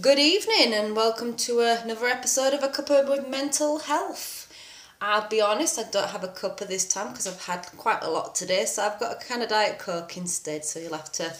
Good 0.00 0.18
evening 0.18 0.72
and 0.72 0.96
welcome 0.96 1.36
to 1.36 1.60
another 1.60 2.06
episode 2.06 2.54
of 2.54 2.62
A 2.62 2.68
Cuppa 2.68 3.06
with 3.06 3.28
Mental 3.28 3.80
Health. 3.80 4.50
I'll 4.98 5.28
be 5.28 5.42
honest, 5.42 5.78
I 5.78 5.82
don't 5.82 6.08
have 6.08 6.24
a 6.24 6.28
cuppa 6.28 6.66
this 6.66 6.86
time 6.86 7.08
because 7.08 7.26
I've 7.26 7.44
had 7.44 7.66
quite 7.76 8.02
a 8.02 8.08
lot 8.08 8.34
today, 8.34 8.64
so 8.64 8.82
I've 8.82 8.98
got 8.98 9.12
a 9.12 9.22
kind 9.22 9.42
of 9.42 9.50
Diet 9.50 9.78
Coke 9.78 10.16
instead, 10.16 10.64
so 10.64 10.80
you'll 10.80 10.96
have 10.96 11.12
to 11.12 11.34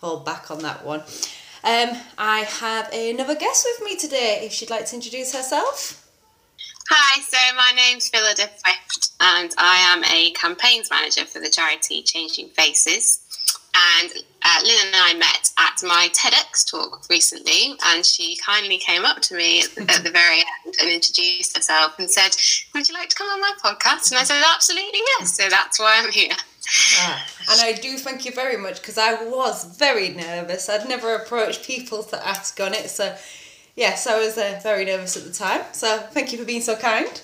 hold 0.00 0.24
back 0.24 0.50
on 0.50 0.60
that 0.60 0.82
one. 0.82 1.00
Um, 1.62 1.90
I 2.16 2.46
have 2.60 2.90
another 2.90 3.34
guest 3.34 3.66
with 3.70 3.86
me 3.86 3.98
today, 3.98 4.40
if 4.44 4.52
she'd 4.52 4.70
like 4.70 4.86
to 4.86 4.96
introduce 4.96 5.34
herself. 5.34 6.10
Hi, 6.88 7.20
so 7.20 7.54
my 7.54 7.72
name's 7.76 8.10
Phyllida 8.10 8.48
Swift, 8.48 9.12
and 9.20 9.52
I 9.58 9.76
am 9.92 10.04
a 10.04 10.30
campaigns 10.30 10.88
manager 10.90 11.26
for 11.26 11.38
the 11.38 11.50
charity 11.50 12.02
Changing 12.02 12.48
Faces. 12.48 13.20
And 14.00 14.12
uh, 14.42 14.60
Lynn 14.64 14.86
and 14.86 14.96
I 14.96 15.14
met 15.14 15.50
at 15.58 15.82
my 15.82 16.08
TEDx 16.12 16.70
talk 16.70 17.08
recently, 17.08 17.74
and 17.86 18.04
she 18.04 18.36
kindly 18.36 18.78
came 18.78 19.04
up 19.04 19.20
to 19.22 19.34
me 19.34 19.62
at 19.62 19.74
the, 19.74 20.10
very 20.10 20.38
end 20.38 20.74
and 20.80 20.90
introduced 20.90 21.56
herself 21.56 21.98
and 21.98 22.10
said, 22.10 22.36
Would 22.74 22.88
you 22.88 22.94
like 22.94 23.10
to 23.10 23.16
come 23.16 23.28
on 23.28 23.40
my 23.40 23.52
podcast? 23.62 24.10
And 24.10 24.18
I 24.18 24.24
said, 24.24 24.42
Absolutely, 24.54 25.00
yes. 25.18 25.36
So 25.36 25.48
that's 25.48 25.78
why 25.78 26.00
I'm 26.02 26.10
here. 26.10 26.34
Ah, 26.98 27.26
and 27.50 27.60
I 27.60 27.72
do 27.72 27.96
thank 27.96 28.24
you 28.24 28.32
very 28.32 28.56
much 28.56 28.80
because 28.80 28.98
I 28.98 29.24
was 29.24 29.64
very 29.76 30.10
nervous. 30.10 30.68
I'd 30.68 30.88
never 30.88 31.14
approached 31.14 31.64
people 31.66 32.02
to 32.04 32.26
ask 32.26 32.60
on 32.60 32.74
it. 32.74 32.90
So, 32.90 33.16
yes, 33.76 34.06
I 34.06 34.18
was 34.18 34.38
uh, 34.38 34.60
very 34.62 34.84
nervous 34.84 35.16
at 35.16 35.24
the 35.24 35.32
time. 35.32 35.62
So, 35.72 35.98
thank 36.12 36.32
you 36.32 36.38
for 36.38 36.44
being 36.44 36.60
so 36.60 36.76
kind. 36.76 37.20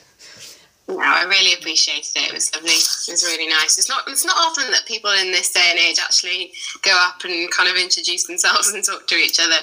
No, 0.89 1.01
I 1.01 1.25
really 1.25 1.53
appreciated 1.55 2.13
it. 2.15 2.29
It 2.29 2.33
was 2.33 2.55
lovely. 2.55 2.71
It 2.71 3.11
was 3.11 3.25
really 3.25 3.49
nice. 3.49 3.77
It's 3.77 3.89
not 3.89 4.05
it's 4.07 4.25
not 4.25 4.37
often 4.37 4.71
that 4.71 4.87
people 4.87 5.11
in 5.11 5.33
this 5.33 5.51
day 5.51 5.69
and 5.71 5.79
age 5.81 5.99
actually 5.99 6.53
go 6.83 6.93
up 6.95 7.25
and 7.25 7.51
kind 7.51 7.69
of 7.69 7.77
introduce 7.77 8.25
themselves 8.27 8.69
and 8.75 8.85
talk 8.85 9.07
to 9.09 9.17
each 9.17 9.41
other. 9.41 9.59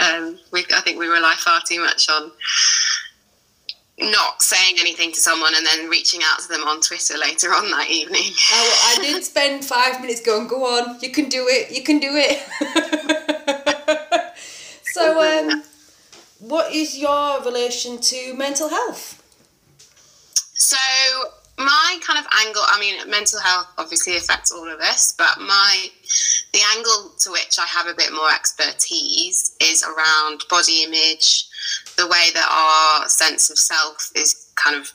Um, 0.00 0.38
we, 0.52 0.66
I 0.74 0.80
think 0.80 0.98
we 0.98 1.06
rely 1.06 1.34
far 1.38 1.60
too 1.66 1.80
much 1.80 2.08
on 2.10 2.32
not 4.00 4.42
saying 4.42 4.76
anything 4.78 5.10
to 5.12 5.20
someone 5.20 5.54
and 5.56 5.66
then 5.66 5.88
reaching 5.88 6.20
out 6.30 6.40
to 6.40 6.48
them 6.48 6.62
on 6.62 6.80
Twitter 6.80 7.16
later 7.18 7.48
on 7.48 7.70
that 7.70 7.88
evening. 7.90 8.30
Oh, 8.52 8.94
I 8.96 9.02
did 9.02 9.24
spend 9.32 9.64
five 9.64 10.00
minutes 10.02 10.20
going, 10.20 10.48
"Go 10.48 10.64
on, 10.64 10.98
you 11.00 11.10
can 11.10 11.30
do 11.30 11.46
it, 11.48 11.74
you 11.74 11.82
can 11.82 11.98
do 11.98 12.10
it." 12.12 12.38
so, 14.92 15.48
um, 15.50 15.62
what 16.40 16.72
is 16.74 16.96
your 16.98 17.42
relation 17.42 17.98
to 18.02 18.34
mental 18.34 18.68
health? 18.68 19.17
So 20.58 20.76
my 21.56 21.98
kind 22.06 22.18
of 22.18 22.26
angle, 22.46 22.62
I 22.66 22.78
mean, 22.78 23.10
mental 23.10 23.40
health 23.40 23.68
obviously 23.78 24.16
affects 24.16 24.52
all 24.52 24.68
of 24.68 24.80
us, 24.80 25.14
but 25.16 25.38
my 25.38 25.88
the 26.52 26.60
angle 26.76 27.12
to 27.20 27.30
which 27.30 27.58
I 27.58 27.66
have 27.66 27.86
a 27.86 27.94
bit 27.94 28.12
more 28.12 28.30
expertise 28.30 29.56
is 29.60 29.84
around 29.84 30.42
body 30.50 30.84
image, 30.84 31.46
the 31.96 32.06
way 32.06 32.30
that 32.34 32.48
our 32.50 33.08
sense 33.08 33.50
of 33.50 33.58
self 33.58 34.10
is 34.14 34.52
kind 34.56 34.76
of 34.76 34.92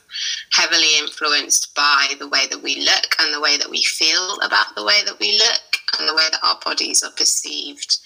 heavily 0.52 0.98
influenced 0.98 1.74
by 1.74 2.08
the 2.18 2.28
way 2.28 2.46
that 2.50 2.62
we 2.62 2.80
look 2.80 3.16
and 3.18 3.32
the 3.32 3.40
way 3.40 3.56
that 3.56 3.70
we 3.70 3.82
feel 3.82 4.38
about 4.44 4.74
the 4.74 4.84
way 4.84 5.00
that 5.06 5.18
we 5.18 5.38
look 5.38 5.73
and 5.98 6.08
the 6.08 6.14
way 6.14 6.24
that 6.30 6.40
our 6.42 6.58
bodies 6.64 7.02
are 7.02 7.12
perceived 7.12 7.98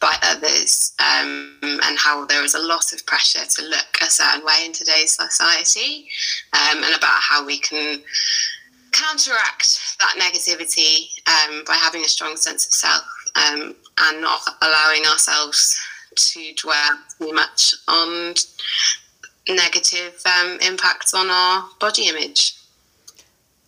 by 0.00 0.16
others, 0.22 0.92
um, 0.98 1.58
and 1.62 1.98
how 1.98 2.24
there 2.26 2.44
is 2.44 2.54
a 2.54 2.58
lot 2.58 2.92
of 2.92 3.04
pressure 3.06 3.44
to 3.44 3.62
look 3.62 3.86
a 4.02 4.06
certain 4.06 4.44
way 4.44 4.64
in 4.64 4.72
today's 4.72 5.16
society, 5.16 6.08
um, 6.52 6.82
and 6.84 6.94
about 6.94 7.20
how 7.20 7.44
we 7.44 7.58
can 7.58 8.00
counteract 8.92 9.98
that 9.98 10.16
negativity 10.18 11.08
um, 11.26 11.62
by 11.66 11.74
having 11.74 12.02
a 12.02 12.08
strong 12.08 12.36
sense 12.36 12.66
of 12.66 12.72
self 12.72 13.04
um, 13.36 13.74
and 13.98 14.20
not 14.20 14.40
allowing 14.62 15.04
ourselves 15.06 15.78
to 16.14 16.52
dwell 16.54 16.98
too 17.18 17.32
much 17.32 17.74
on 17.88 18.34
negative 19.48 20.20
um, 20.26 20.58
impacts 20.62 21.14
on 21.14 21.28
our 21.30 21.64
body 21.78 22.08
image. 22.08 22.54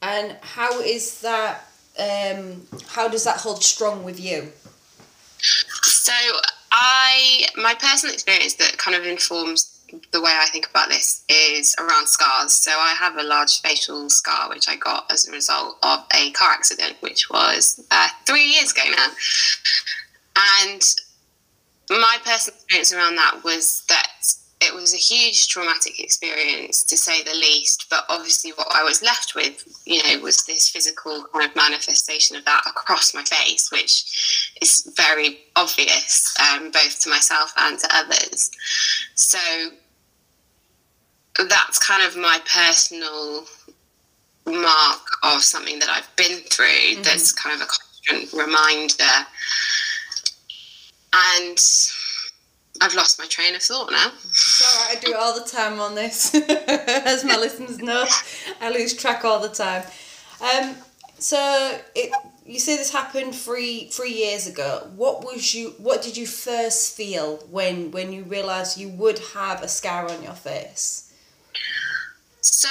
And 0.03 0.37
how 0.41 0.81
is 0.81 1.21
that 1.21 1.68
um, 1.99 2.67
how 2.89 3.09
does 3.09 3.25
that 3.25 3.39
hold 3.39 3.63
strong 3.63 4.05
with 4.05 4.21
you? 4.21 4.53
So 5.41 6.13
I, 6.73 7.47
my 7.57 7.75
personal 7.75 8.15
experience 8.15 8.55
that 8.55 8.79
kind 8.79 8.97
of 8.97 9.05
informs 9.05 9.75
the 10.13 10.21
way 10.21 10.33
I 10.35 10.47
think 10.51 10.69
about 10.69 10.89
this 10.89 11.25
is 11.29 11.75
around 11.79 12.09
scars. 12.09 12.53
So 12.55 12.71
I 12.73 12.95
have 12.99 13.17
a 13.17 13.23
large 13.23 13.61
facial 13.61 14.11
scar 14.11 14.49
which 14.51 14.69
I 14.69 14.77
got 14.77 15.11
as 15.11 15.27
a 15.27 15.33
result 15.33 15.79
of 15.83 16.01
a 16.15 16.31
car 16.33 16.51
accident, 16.51 16.97
which 17.01 17.31
was 17.31 17.85
uh, 17.91 18.09
three 18.27 18.45
years 18.45 18.73
ago 18.73 18.83
now. 18.97 19.09
And 20.63 20.83
my 21.91 22.19
personal 22.25 22.57
experience 22.57 22.93
around 22.93 23.17
that 23.17 23.41
was 23.45 23.85
that 23.89 24.35
it 24.61 24.75
was 24.75 24.93
a 24.93 24.97
huge 24.97 25.49
traumatic 25.49 26.01
experience 26.01 26.83
to 26.85 26.97
say 26.97 27.23
the 27.23 27.35
least. 27.35 27.87
But 27.91 28.05
obviously 28.09 28.51
what 28.53 28.69
i 28.71 28.83
was 28.83 29.03
left 29.03 29.35
with 29.35 29.65
you 29.87 30.03
know 30.03 30.23
was 30.23 30.45
this 30.45 30.69
physical 30.69 31.25
kind 31.33 31.49
of 31.49 31.57
manifestation 31.57 32.37
of 32.37 32.45
that 32.45 32.63
across 32.67 33.15
my 33.15 33.23
face 33.25 33.71
which 33.71 34.53
is 34.61 34.93
very 34.97 35.41
obvious 35.57 36.35
um, 36.53 36.71
both 36.71 37.01
to 37.01 37.11
myself 37.11 37.53
and 37.57 37.79
to 37.79 37.89
others. 37.95 38.51
So 39.15 39.39
that's 41.49 41.79
kind 41.79 42.07
of 42.07 42.17
my 42.17 42.41
personal 42.53 43.45
mark 44.45 45.07
of 45.23 45.43
something 45.43 45.79
that 45.79 45.91
i've 45.91 46.17
been 46.17 46.39
through 46.49 46.65
mm-hmm. 46.67 47.03
that's 47.03 47.33
kind 47.33 47.55
of 47.55 47.61
a 47.61 47.67
constant 47.67 48.33
reminder. 48.33 49.27
And 51.15 51.59
I've 52.81 52.95
lost 52.95 53.19
my 53.19 53.27
train 53.27 53.55
of 53.55 53.63
thought 53.63 53.91
now. 53.91 54.13
Sorry, 54.31 54.97
I 54.97 55.01
do 55.01 55.11
it 55.13 55.17
all 55.17 55.39
the 55.39 55.49
time 55.49 55.81
on 55.81 55.95
this. 55.95 56.35
As 56.49 57.25
my 57.25 57.37
listeners 57.37 57.79
know, 57.79 58.07
I 58.61 58.71
lose 58.71 58.95
track 58.95 59.25
all 59.25 59.41
the 59.41 59.49
time. 59.49 59.85
Um, 60.41 60.77
so 61.19 61.79
it, 61.95 62.13
you 62.47 62.59
say 62.59 62.77
this 62.77 62.93
happened 62.93 63.35
three 63.35 63.89
three 63.91 64.13
years 64.13 64.47
ago. 64.47 64.89
What 64.97 65.25
was 65.25 65.55
you? 65.55 65.75
What 65.79 66.03
did 66.03 66.17
you 66.17 66.27
first 66.27 66.97
feel 66.97 67.39
when 67.51 67.91
when 67.91 68.13
you 68.13 68.23
realised 68.25 68.79
you 68.79 68.89
would 68.91 69.19
have 69.35 69.63
a 69.63 69.69
scar 69.69 70.11
on 70.11 70.23
your 70.23 70.35
face? 70.35 71.13
So 72.41 72.69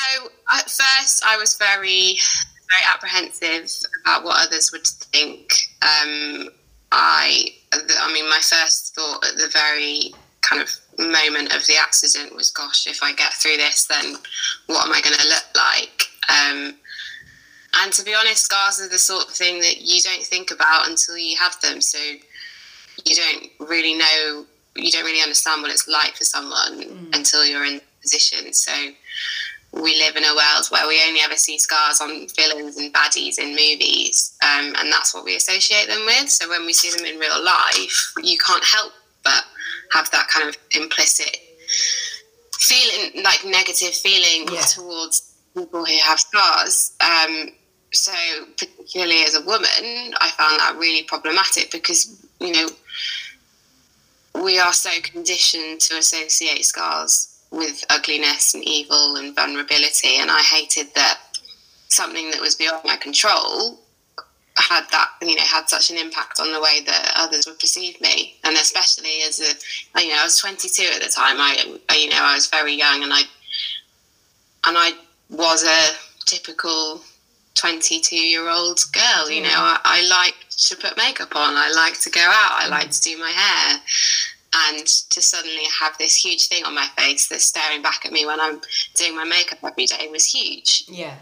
at 0.54 0.70
first, 0.70 1.24
I 1.26 1.38
was 1.38 1.56
very 1.56 2.18
very 2.70 2.94
apprehensive 2.94 3.70
about 4.02 4.24
what 4.24 4.46
others 4.46 4.72
would 4.72 4.86
think. 4.86 5.54
Um, 5.82 6.50
I 6.92 7.57
I 7.74 8.12
mean, 8.14 8.30
my 8.30 8.40
first 8.42 8.96
thought 8.96 9.26
at 9.26 9.38
the 9.38 9.50
very 9.52 10.14
kind 10.42 10.62
of 10.62 10.72
moment 10.98 11.54
of 11.56 11.66
the 11.68 11.76
accident 11.78 12.36
was, 12.36 12.50
gosh, 12.50 12.88
if 12.88 13.04
I 13.04 13.14
get 13.14 13.34
through 13.34 13.58
this, 13.58 13.86
then 13.86 14.16
what 14.68 14.86
am 14.86 14.94
I 14.94 15.02
going 15.02 15.16
to 15.18 15.28
look 15.28 15.46
like? 15.56 16.04
Um, 16.30 16.76
and 17.84 17.94
to 17.94 18.04
be 18.04 18.16
honest, 18.16 18.46
scars 18.46 18.80
are 18.80 18.90
the 18.90 18.98
sort 18.98 19.26
of 19.26 19.32
thing 19.32 19.60
that 19.60 19.82
you 19.82 20.02
don't 20.02 20.24
think 20.24 20.52
about 20.52 20.90
until 20.90 21.18
you 21.18 21.38
have 21.38 21.60
them. 21.62 21.82
So 21.82 22.00
you 23.06 23.16
don't 23.16 23.70
really 23.70 23.96
know, 23.96 24.46
you 24.76 24.92
don't 24.92 25.06
really 25.06 25.22
understand 25.22 25.62
what 25.62 25.72
it's 25.72 25.88
like 25.88 26.16
for 26.16 26.24
someone 26.24 26.82
mm. 26.82 27.16
until 27.16 27.46
you're 27.46 27.66
in 27.66 27.76
the 27.76 27.82
position. 28.02 28.54
So 28.54 28.72
we 29.82 29.96
live 29.98 30.16
in 30.16 30.24
a 30.24 30.36
world 30.36 30.68
where 30.70 30.88
we 30.88 31.02
only 31.08 31.20
ever 31.22 31.36
see 31.36 31.58
scars 31.58 32.02
on 32.02 32.28
villains 32.36 32.78
and 32.78 32.94
baddies 32.94 33.40
in 33.40 33.50
movies, 33.50 34.36
um, 34.44 34.74
and 34.78 34.92
that's 34.92 35.14
what 35.14 35.26
we 35.26 35.36
associate 35.36 35.88
them 35.88 36.06
with. 36.06 36.30
So 36.30 36.50
when 36.50 36.66
we 36.66 36.74
see 36.74 36.96
them 36.96 37.06
in 37.06 37.20
real 37.20 37.44
life, 37.44 38.14
you 38.24 38.38
can't 38.38 38.64
help 38.64 38.94
but 39.24 39.44
have 39.94 40.10
that 40.12 40.28
kind 40.30 40.50
of 40.50 40.58
implicit 40.72 41.38
feeling, 42.54 43.24
like 43.24 43.46
negative 43.46 43.94
feeling 43.94 44.48
yeah. 44.54 44.62
towards 44.62 45.36
people 45.56 45.86
who 45.86 45.98
have 46.00 46.20
scars. 46.20 46.94
Um, 47.02 47.50
so 47.94 48.12
particularly 48.58 49.24
as 49.24 49.36
a 49.36 49.42
woman, 49.42 50.14
I 50.20 50.32
found 50.38 50.60
that 50.60 50.76
really 50.78 51.04
problematic 51.04 51.72
because 51.72 52.28
you 52.40 52.52
know 52.52 52.70
we 54.44 54.60
are 54.60 54.74
so 54.74 54.90
conditioned 55.02 55.82
to 55.82 55.98
associate 55.98 56.66
scars 56.66 57.37
with 57.52 57.84
ugliness 57.90 58.54
and 58.54 58.64
evil 58.64 59.16
and 59.16 59.36
vulnerability. 59.36 60.18
And 60.18 60.30
I 60.30 60.40
hated 60.40 60.94
that 60.96 61.20
something 61.90 62.32
that 62.32 62.42
was 62.42 62.56
beyond 62.56 62.82
my 62.84 62.98
control 62.98 63.80
had 64.58 64.86
that 64.92 65.12
you 65.22 65.36
know 65.36 65.44
had 65.44 65.70
such 65.70 65.92
an 65.92 65.98
impact 65.98 66.40
on 66.40 66.52
the 66.52 66.60
way 66.60 66.82
that 66.86 67.14
others 67.16 67.46
would 67.46 67.60
perceive 67.60 68.00
me. 68.02 68.36
And 68.44 68.56
especially 68.56 69.22
as 69.28 69.40
a 69.40 70.02
you 70.02 70.10
know 70.10 70.20
I 70.20 70.24
was 70.24 70.40
22 70.40 70.84
at 70.96 71.02
the 71.02 71.10
time. 71.10 71.38
I, 71.38 71.80
you 71.96 72.10
know 72.10 72.18
I 72.20 72.34
was 72.34 72.48
very 72.48 72.74
young 72.74 73.04
and 73.04 73.14
I 73.14 73.22
and 74.66 74.78
I 74.78 74.92
was 75.30 75.64
a 75.64 75.96
typical 76.26 77.02
22 77.54 78.16
year 78.16 78.50
old 78.50 78.80
girl 78.92 79.30
you 79.30 79.44
know. 79.44 79.50
Mm. 79.50 79.54
I, 79.56 79.80
I 79.86 80.08
liked 80.10 80.68
to 80.68 80.76
put 80.76 80.98
makeup 80.98 81.36
on. 81.36 81.56
I 81.56 81.72
liked 81.76 82.02
to 82.04 82.10
go 82.10 82.22
out. 82.22 82.64
I 82.64 82.68
liked 82.68 82.94
to 82.94 83.02
do 83.02 83.18
my 83.20 83.30
hair 83.30 83.80
and 84.54 84.86
to 84.86 85.22
suddenly 85.22 85.66
have 85.80 85.98
this 85.98 86.16
huge 86.16 86.48
thing 86.48 86.64
on 86.64 86.74
my 86.74 86.88
face 86.98 87.28
that's 87.28 87.44
staring 87.44 87.82
back 87.82 88.06
at 88.06 88.12
me 88.12 88.26
when 88.26 88.40
I'm 88.40 88.62
doing 88.96 89.16
my 89.16 89.26
makeup 89.26 89.60
every 89.64 89.86
day 89.86 90.08
was 90.12 90.26
huge. 90.26 90.86
Yeah. 90.88 91.16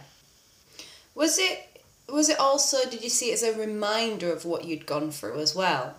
Was 1.15 1.37
it 1.39 1.81
was 2.07 2.29
it 2.29 2.39
also 2.39 2.87
did 2.89 3.03
you 3.03 3.09
see 3.09 3.31
it 3.31 3.35
as 3.35 3.43
a 3.43 3.57
reminder 3.57 4.31
of 4.31 4.45
what 4.45 4.65
you'd 4.65 4.85
gone 4.85 5.11
through 5.11 5.39
as 5.39 5.55
well? 5.55 5.95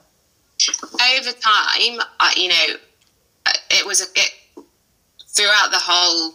Over 0.79 1.33
time, 1.33 2.01
I, 2.21 2.33
you 2.37 2.49
know, 2.49 2.77
it 3.71 3.87
was 3.87 4.01
a 4.01 4.07
it 4.15 4.31
throughout 5.29 5.71
the 5.71 5.79
whole 5.79 6.35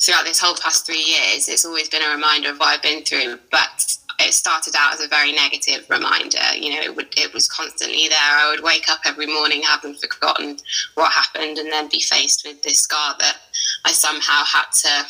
throughout 0.00 0.24
this 0.24 0.40
whole 0.40 0.54
past 0.54 0.86
three 0.86 1.02
years. 1.02 1.48
It's 1.48 1.64
always 1.64 1.88
been 1.88 2.02
a 2.02 2.14
reminder 2.14 2.50
of 2.50 2.58
what 2.58 2.68
I've 2.68 2.82
been 2.82 3.04
through, 3.04 3.38
but 3.50 3.96
it 4.20 4.34
started 4.34 4.74
out 4.76 4.94
as 4.94 5.00
a 5.00 5.08
very 5.08 5.32
negative 5.32 5.88
reminder. 5.88 6.38
You 6.56 6.74
know, 6.74 6.80
it 6.80 6.94
would 6.94 7.08
it 7.16 7.32
was 7.32 7.48
constantly 7.48 8.08
there. 8.08 8.18
I 8.20 8.50
would 8.50 8.62
wake 8.62 8.88
up 8.88 9.00
every 9.04 9.26
morning 9.26 9.62
having 9.62 9.94
forgotten 9.94 10.58
what 10.94 11.12
happened, 11.12 11.58
and 11.58 11.70
then 11.70 11.88
be 11.88 12.00
faced 12.00 12.46
with 12.46 12.62
this 12.62 12.78
scar 12.78 13.14
that 13.18 13.38
I 13.84 13.92
somehow 13.92 14.44
had 14.44 14.66
to 14.72 15.06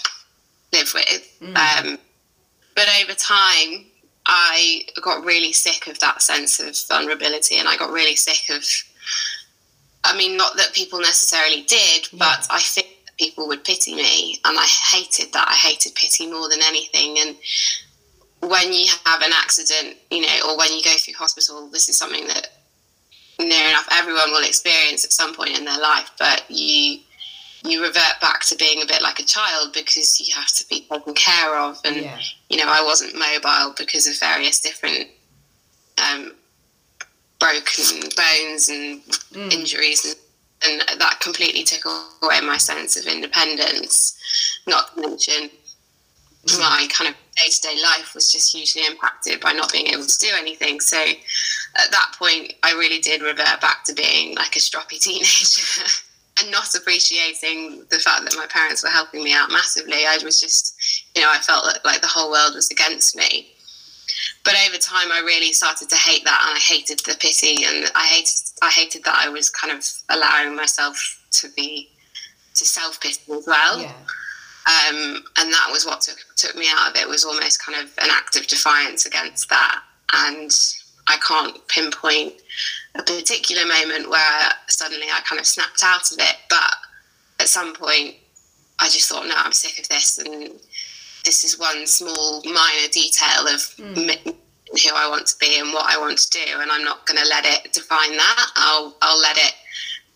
live 0.73 0.93
with. 0.95 1.39
Mm. 1.41 1.57
Um, 1.57 1.99
but 2.75 2.87
over 3.03 3.15
time, 3.15 3.87
I 4.27 4.85
got 5.03 5.25
really 5.25 5.53
sick 5.53 5.87
of 5.87 5.99
that 6.01 6.23
sense 6.23 6.61
of 6.61 6.77
vulnerability, 6.89 7.57
and 7.59 7.69
I 7.69 7.77
got 7.77 7.91
really 7.91 8.17
sick 8.17 8.55
of. 8.55 8.65
I 10.03 10.17
mean, 10.17 10.37
not 10.37 10.57
that 10.57 10.73
people 10.73 10.99
necessarily 10.99 11.63
did, 11.63 12.11
yeah. 12.11 12.19
but 12.19 12.47
I 12.51 12.61
think 12.61 12.87
people 13.19 13.47
would 13.49 13.65
pity 13.65 13.95
me, 13.95 14.41
and 14.45 14.59
I 14.59 14.67
hated 14.93 15.33
that. 15.35 15.49
I 15.49 15.55
hated 15.55 15.95
pity 15.95 16.31
more 16.31 16.49
than 16.49 16.61
anything, 16.63 17.19
and 17.19 17.37
when 18.41 18.73
you 18.73 18.87
have 19.05 19.23
an 19.23 19.33
accident, 19.35 19.97
you 20.11 20.23
know, 20.23 20.49
or 20.49 20.57
when 20.57 20.73
you 20.73 20.83
go 20.83 20.95
through 20.97 21.15
hospital, 21.15 21.69
this 21.69 21.89
is 21.89 21.99
something 21.99 22.27
that 22.27 22.49
near 23.39 23.69
enough 23.69 23.89
everyone 23.93 24.31
will 24.31 24.45
experience 24.45 25.05
at 25.05 25.13
some 25.13 25.35
point 25.35 25.59
in 25.59 25.65
their 25.65 25.79
life. 25.79 26.11
But 26.19 26.45
you 26.49 27.01
you 27.63 27.83
revert 27.83 28.21
back 28.23 28.41
to 28.47 28.57
being 28.57 28.83
a 28.83 28.87
bit 28.87 29.03
like 29.03 29.19
a 29.19 29.25
child 29.25 29.75
because 29.75 30.19
you 30.19 30.35
have 30.35 30.49
to 30.49 30.67
be 30.69 30.87
taken 30.91 31.15
care 31.15 31.59
of, 31.59 31.79
and 31.85 31.97
yeah. 31.97 32.19
you 32.49 32.57
know, 32.57 32.67
I 32.67 32.83
wasn't 32.83 33.15
mobile 33.15 33.75
because 33.77 34.07
of 34.07 34.19
various 34.19 34.61
different 34.61 35.09
um, 35.99 36.33
broken 37.39 38.09
bones 38.17 38.69
and 38.69 39.03
mm. 39.33 39.53
injuries 39.53 40.05
and 40.07 40.17
and 40.63 41.01
that 41.01 41.21
completely 41.21 41.63
took 41.63 41.85
away 42.23 42.41
my 42.43 42.59
sense 42.59 42.97
of 42.97 43.07
independence. 43.07 44.17
Not 44.67 44.95
to 44.95 45.01
mention 45.01 45.51
mm. 46.47 46.61
my 46.61 46.87
kind 46.91 47.11
of 47.11 47.17
day 47.41 47.51
to 47.51 47.61
day 47.61 47.77
life 47.83 48.15
was 48.15 48.31
just 48.31 48.55
hugely 48.55 48.83
impacted 48.87 49.41
by 49.41 49.53
not 49.53 49.73
being 49.73 49.89
able 49.89 50.05
to 50.05 50.19
do 50.19 50.29
anything. 50.37 50.81
So 50.81 50.99
at 50.99 51.91
that 51.91 52.15
point, 52.19 52.55
I 52.63 52.73
really 52.73 53.01
did 53.01 53.23
revert 53.23 53.61
back 53.61 53.85
to 53.85 53.95
being 53.95 54.37
like 54.37 54.57
a 54.57 54.59
stroppy 54.59 54.99
teenager 55.01 55.63
and 56.41 56.51
not 56.51 56.75
appreciating 56.75 57.85
the 57.91 57.99
fact 57.99 58.25
that 58.25 58.37
my 58.37 58.47
parents 58.47 58.83
were 58.83 58.91
helping 58.91 59.23
me 59.23 59.35
out 59.35 59.51
massively. 59.51 60.07
I 60.07 60.19
was 60.25 60.41
just, 60.41 61.05
you 61.15 61.23
know, 61.23 61.31
I 61.31 61.39
felt 61.39 61.67
like 61.85 62.01
the 62.01 62.07
whole 62.07 62.31
world 62.31 62.55
was 62.55 62.71
against 62.71 63.17
me. 63.17 63.49
But 64.45 64.55
over 64.67 64.79
time, 64.79 65.13
I 65.13 65.21
really 65.21 65.53
started 65.53 65.91
to 65.91 65.97
hate 65.97 66.25
that, 66.25 66.45
and 66.49 66.57
I 66.57 66.61
hated 66.61 67.01
the 67.01 67.15
pity, 67.21 67.65
and 67.65 67.91
I 67.95 68.07
hated, 68.07 68.41
I 68.63 68.71
hated 68.71 69.05
that 69.05 69.19
I 69.19 69.29
was 69.29 69.51
kind 69.51 69.73
of 69.73 69.87
allowing 70.09 70.57
myself 70.57 70.97
to 71.33 71.49
be 71.51 71.91
to 72.55 72.65
self 72.65 73.01
pity 73.01 73.21
as 73.33 73.45
well. 73.47 73.81
Yeah. 73.81 73.93
Um, 74.67 75.25
and 75.39 75.53
that 75.53 75.69
was 75.71 75.87
what 75.87 76.03
took 76.03 76.19
took 76.37 76.55
me 76.55 76.67
out 76.71 76.91
of 76.91 76.97
it 76.97 77.09
was 77.09 77.25
almost 77.25 77.65
kind 77.65 77.83
of 77.83 77.91
an 77.99 78.11
act 78.11 78.37
of 78.37 78.47
defiance 78.47 79.07
against 79.07 79.49
that. 79.49 79.83
And 80.13 80.51
I 81.07 81.17
can't 81.27 81.67
pinpoint 81.69 82.35
a 82.95 83.03
particular 83.03 83.67
moment 83.67 84.11
where 84.11 84.53
suddenly 84.69 85.07
I 85.13 85.21
kind 85.23 85.41
of 85.41 85.47
snapped 85.47 85.83
out 85.83 86.13
of 86.13 86.19
it, 86.19 86.37
but 86.49 86.75
at 87.41 87.49
some 87.49 87.75
point 87.75 88.17
I 88.79 88.87
just 88.87 89.09
thought, 89.09 89.27
no, 89.27 89.35
I'm 89.37 89.53
sick 89.53 89.79
of 89.79 89.89
this, 89.89 90.19
and 90.19 90.53
this 91.25 91.45
is 91.45 91.59
one 91.59 91.87
small 91.87 92.43
minor 92.45 92.89
detail 92.93 93.47
of 93.47 93.61
mm. 93.77 94.17
who 94.25 94.95
I 94.95 95.09
want 95.09 95.27
to 95.27 95.39
be 95.39 95.59
and 95.59 95.73
what 95.73 95.87
I 95.87 95.99
want 95.99 96.19
to 96.19 96.31
do, 96.31 96.61
and 96.61 96.71
I'm 96.71 96.85
not 96.85 97.07
going 97.07 97.21
to 97.21 97.29
let 97.29 97.45
it 97.45 97.73
define 97.73 98.17
that. 98.17 98.47
I'll 98.57 98.97
I'll 99.03 99.21
let 99.21 99.37
it 99.37 99.55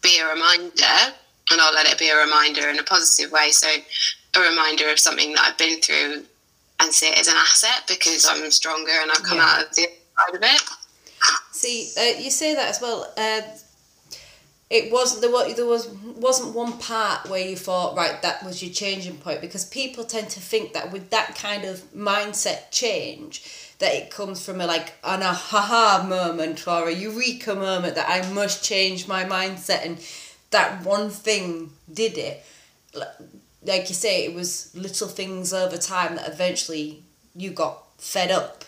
be 0.03 0.19
a 0.19 0.29
reminder, 0.29 1.15
and 1.51 1.61
I'll 1.61 1.75
let 1.75 1.87
it 1.87 1.99
be 1.99 2.11
a 2.11 2.17
reminder 2.17 2.69
in 2.69 2.79
a 2.79 2.85
positive 2.85 3.33
way. 3.33 3.51
So 3.51 3.69
a 4.37 4.41
reminder 4.41 4.89
of 4.91 4.99
something 4.99 5.33
that 5.35 5.43
I've 5.43 5.59
been 5.59 5.81
through 5.81 6.25
and 6.81 6.93
see 6.93 7.07
it 7.07 7.19
as 7.19 7.29
an 7.29 7.37
asset 7.37 7.85
because 7.89 8.27
I'm 8.29 8.51
stronger 8.51 8.93
and 9.01 9.11
I've 9.11 9.23
come 9.23 9.39
yeah. 9.39 9.45
out 9.45 9.67
of 9.67 9.75
the 9.75 9.83
other 9.83 9.93
side 10.19 10.35
of 10.37 10.43
it. 10.43 10.63
See, 11.53 11.91
uh, 11.99 12.21
you 12.21 12.31
say 12.31 12.55
that 12.55 12.69
as 12.69 12.81
well. 12.81 13.11
Uh, 13.17 13.41
it 14.71 14.91
wasn't 14.91 15.21
there 15.21 15.31
was 15.31 15.55
there 15.55 15.67
was 15.67 15.89
wasn't 16.17 16.55
one 16.55 16.73
part 16.79 17.29
where 17.29 17.47
you 17.47 17.55
thought 17.55 17.97
right 17.97 18.21
that 18.23 18.43
was 18.45 18.63
your 18.63 18.73
changing 18.73 19.17
point 19.19 19.41
because 19.41 19.65
people 19.65 20.05
tend 20.05 20.29
to 20.31 20.41
think 20.41 20.73
that 20.73 20.91
with 20.91 21.11
that 21.11 21.37
kind 21.37 21.65
of 21.65 21.81
mindset 21.95 22.71
change 22.71 23.75
that 23.79 23.95
it 23.95 24.11
comes 24.11 24.45
from 24.45 24.61
a 24.61 24.67
like 24.67 24.95
an 25.05 25.23
aha 25.23 26.05
moment 26.09 26.67
or 26.67 26.89
a 26.89 26.95
eureka 26.95 27.55
moment 27.55 27.95
that 27.95 28.09
I 28.09 28.29
must 28.33 28.65
change 28.65 29.07
my 29.07 29.25
mindset 29.25 29.85
and 29.85 29.99
that 30.51 30.85
one 30.85 31.11
thing 31.11 31.71
did 31.93 32.17
it 32.17 32.45
like 33.65 33.89
you 33.89 33.95
say, 33.95 34.25
it 34.25 34.35
was 34.35 34.75
little 34.75 35.09
things 35.09 35.53
over 35.53 35.77
time 35.77 36.17
that 36.17 36.29
eventually 36.29 37.03
you 37.35 37.51
got 37.51 37.83
fed 37.99 38.31
up. 38.31 38.65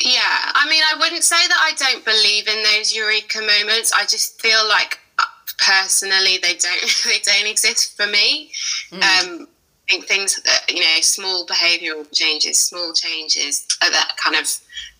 Yeah, 0.00 0.20
I 0.20 0.66
mean, 0.68 0.82
I 0.82 0.98
wouldn't 0.98 1.24
say 1.24 1.36
that 1.48 1.58
I 1.60 1.72
don't 1.76 2.04
believe 2.04 2.46
in 2.46 2.62
those 2.62 2.94
eureka 2.94 3.40
moments. 3.40 3.92
I 3.92 4.02
just 4.02 4.40
feel 4.40 4.68
like 4.68 5.00
uh, 5.18 5.24
personally 5.58 6.38
they 6.40 6.54
don't 6.54 6.80
they 7.04 7.18
don't 7.24 7.50
exist 7.50 7.96
for 7.96 8.06
me. 8.06 8.50
Mm. 8.90 8.94
Um, 9.02 9.48
I 9.88 9.92
think 9.92 10.04
things 10.04 10.40
that 10.42 10.64
you 10.68 10.80
know, 10.80 11.00
small 11.00 11.46
behavioural 11.46 12.06
changes, 12.12 12.58
small 12.58 12.92
changes 12.92 13.66
that 13.80 14.16
kind 14.22 14.36
of 14.36 14.46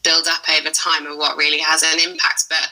build 0.03 0.27
up 0.27 0.49
over 0.49 0.71
time 0.71 1.07
are 1.07 1.17
what 1.17 1.37
really 1.37 1.59
has 1.59 1.83
an 1.83 1.99
impact. 2.01 2.45
But 2.49 2.69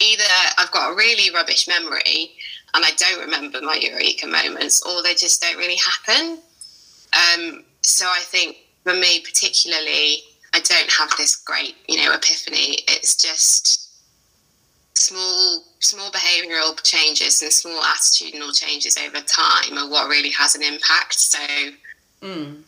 either 0.00 0.24
I've 0.58 0.70
got 0.70 0.92
a 0.92 0.94
really 0.94 1.34
rubbish 1.34 1.66
memory 1.66 2.36
and 2.76 2.84
I 2.84 2.90
don't 2.96 3.20
remember 3.20 3.60
my 3.62 3.76
eureka 3.80 4.26
moments, 4.26 4.82
or 4.86 5.02
they 5.02 5.14
just 5.14 5.40
don't 5.40 5.56
really 5.56 5.78
happen. 5.78 6.38
Um, 7.14 7.64
so 7.80 8.04
I 8.06 8.20
think 8.20 8.58
for 8.84 8.92
me, 8.92 9.20
particularly, 9.20 10.20
I 10.52 10.60
don't 10.60 10.92
have 10.92 11.10
this 11.16 11.36
great, 11.36 11.76
you 11.88 12.04
know, 12.04 12.12
epiphany. 12.12 12.80
It's 12.86 13.16
just 13.16 13.88
small, 14.92 15.64
small 15.80 16.10
behavioural 16.10 16.80
changes 16.84 17.42
and 17.42 17.50
small 17.50 17.80
attitudinal 17.80 18.54
changes 18.54 18.98
over 18.98 19.24
time 19.24 19.78
are 19.78 19.90
what 19.90 20.08
really 20.08 20.30
has 20.30 20.54
an 20.54 20.62
impact. 20.62 21.18
So. 21.18 21.38
Mm. 22.22 22.62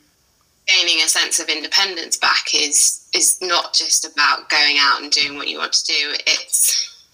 Gaining 0.67 1.03
a 1.03 1.09
sense 1.09 1.41
of 1.41 1.49
independence 1.49 2.19
back 2.19 2.55
is 2.55 3.09
is 3.15 3.39
not 3.41 3.73
just 3.73 4.05
about 4.05 4.51
going 4.51 4.77
out 4.79 5.01
and 5.01 5.11
doing 5.11 5.37
what 5.37 5.49
you 5.49 5.57
want 5.57 5.73
to 5.73 5.85
do. 5.87 6.15
It's 6.27 7.07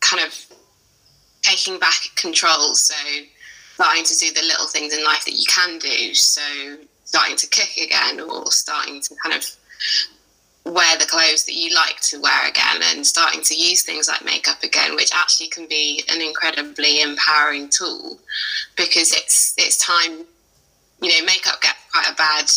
kind 0.00 0.26
of 0.26 0.51
taking 1.42 1.78
back 1.78 2.08
control. 2.14 2.74
So 2.74 2.94
starting 3.74 4.04
to 4.04 4.16
do 4.16 4.32
the 4.32 4.42
little 4.42 4.66
things 4.66 4.94
in 4.96 5.04
life 5.04 5.24
that 5.24 5.34
you 5.34 5.44
can 5.48 5.78
do. 5.78 6.14
So 6.14 6.42
starting 7.04 7.36
to 7.36 7.46
cook 7.48 7.76
again 7.76 8.20
or 8.20 8.50
starting 8.50 9.00
to 9.02 9.14
kind 9.22 9.34
of 9.34 9.44
wear 10.64 10.96
the 10.98 11.06
clothes 11.06 11.44
that 11.44 11.54
you 11.54 11.74
like 11.74 12.00
to 12.00 12.20
wear 12.20 12.48
again 12.48 12.80
and 12.84 13.06
starting 13.06 13.42
to 13.42 13.54
use 13.54 13.82
things 13.82 14.08
like 14.08 14.24
makeup 14.24 14.62
again 14.62 14.94
which 14.94 15.10
actually 15.12 15.48
can 15.48 15.66
be 15.66 16.04
an 16.08 16.22
incredibly 16.22 17.02
empowering 17.02 17.68
tool 17.68 18.18
because 18.76 19.12
it's 19.12 19.54
it's 19.58 19.76
time 19.76 20.24
you 21.02 21.08
know 21.08 21.26
makeup 21.26 21.60
gets 21.60 21.78
quite 21.90 22.08
a 22.08 22.14
bad 22.14 22.48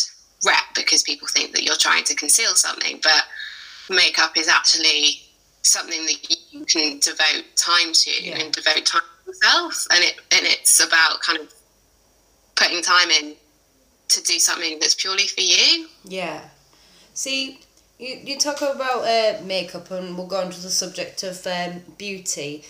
rep 0.46 0.62
because 0.76 1.02
people 1.02 1.26
think 1.26 1.52
that 1.52 1.64
you're 1.64 1.74
trying 1.74 2.04
to 2.04 2.14
conceal 2.14 2.54
something 2.54 3.00
but 3.02 3.24
makeup 3.90 4.36
is 4.36 4.48
actually 4.48 5.20
something 5.66 6.04
that 6.06 6.36
you 6.50 6.64
can 6.64 6.98
devote 6.98 7.44
time 7.56 7.92
to 7.92 8.10
yeah. 8.24 8.38
and 8.38 8.52
devote 8.52 8.84
time 8.84 9.02
to 9.24 9.30
yourself. 9.30 9.86
And 9.90 10.04
it 10.04 10.14
and 10.32 10.46
it's 10.46 10.80
about 10.80 11.20
kind 11.20 11.40
of 11.40 11.52
putting 12.54 12.82
time 12.82 13.10
in 13.10 13.34
to 14.08 14.22
do 14.22 14.38
something 14.38 14.78
that's 14.78 14.94
purely 14.94 15.26
for 15.26 15.40
you. 15.40 15.88
Yeah. 16.04 16.42
See 17.14 17.60
you, 17.98 18.20
you 18.22 18.38
talk 18.38 18.60
about 18.60 19.04
uh, 19.04 19.42
makeup 19.44 19.90
and 19.90 20.16
we'll 20.16 20.26
go 20.26 20.40
on 20.40 20.50
to 20.50 20.60
the 20.60 20.70
subject 20.70 21.22
of 21.22 21.46
um, 21.46 21.82
beauty. 21.96 22.64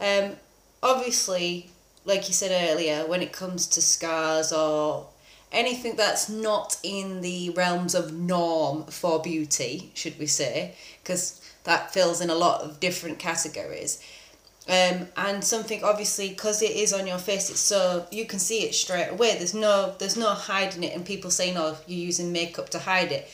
Um, 0.00 0.36
obviously 0.82 1.70
like 2.04 2.28
you 2.28 2.34
said 2.34 2.70
earlier 2.70 3.06
when 3.06 3.22
it 3.22 3.32
comes 3.32 3.66
to 3.66 3.82
scars 3.82 4.52
or 4.52 5.06
anything 5.52 5.96
that's 5.96 6.28
not 6.28 6.76
in 6.82 7.20
the 7.20 7.50
realms 7.50 7.94
of 7.94 8.12
norm 8.12 8.84
for 8.84 9.20
beauty 9.20 9.90
should 9.94 10.18
we 10.18 10.26
say 10.26 10.74
because 11.02 11.40
that 11.68 11.92
fills 11.92 12.22
in 12.22 12.30
a 12.30 12.34
lot 12.34 12.62
of 12.62 12.80
different 12.80 13.18
categories. 13.18 14.02
Um, 14.66 15.06
and 15.16 15.44
something 15.44 15.84
obviously 15.84 16.30
because 16.30 16.62
it 16.62 16.72
is 16.72 16.92
on 16.92 17.06
your 17.06 17.16
face 17.18 17.48
it's 17.48 17.60
so 17.60 18.06
you 18.10 18.26
can 18.26 18.38
see 18.38 18.60
it 18.64 18.74
straight 18.74 19.08
away. 19.08 19.36
There's 19.36 19.54
no 19.54 19.94
there's 19.98 20.16
no 20.16 20.30
hiding 20.30 20.82
it 20.82 20.94
and 20.94 21.04
people 21.04 21.30
saying 21.30 21.56
oh 21.56 21.76
you're 21.86 22.06
using 22.06 22.32
makeup 22.32 22.70
to 22.70 22.78
hide 22.78 23.12
it. 23.12 23.30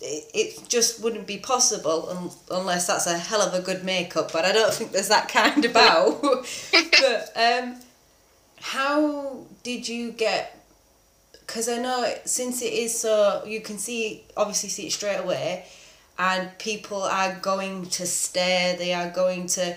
It, 0.00 0.24
it 0.34 0.68
just 0.68 1.02
wouldn't 1.02 1.26
be 1.26 1.38
possible 1.38 2.08
un- 2.10 2.30
unless 2.50 2.86
that's 2.86 3.06
a 3.06 3.18
hell 3.18 3.42
of 3.42 3.54
a 3.54 3.60
good 3.60 3.84
makeup 3.84 4.32
but 4.32 4.44
i 4.44 4.50
don't 4.50 4.74
think 4.74 4.90
there's 4.90 5.08
that 5.08 5.28
kind 5.40 5.64
about. 5.64 6.20
But 7.02 7.32
um, 7.36 7.76
how 8.60 9.38
did 9.62 9.88
you 9.88 10.12
get 10.12 10.64
because 11.40 11.68
i 11.68 11.78
know 11.78 12.12
since 12.24 12.62
it 12.62 12.72
is 12.72 12.98
so 12.98 13.42
you 13.44 13.60
can 13.60 13.78
see 13.78 14.24
obviously 14.36 14.68
see 14.68 14.86
it 14.86 14.92
straight 14.92 15.18
away 15.18 15.64
and 16.18 16.56
people 16.58 17.02
are 17.02 17.38
going 17.40 17.86
to 17.86 18.06
stare, 18.06 18.76
they 18.76 18.92
are 18.92 19.10
going 19.10 19.46
to. 19.48 19.76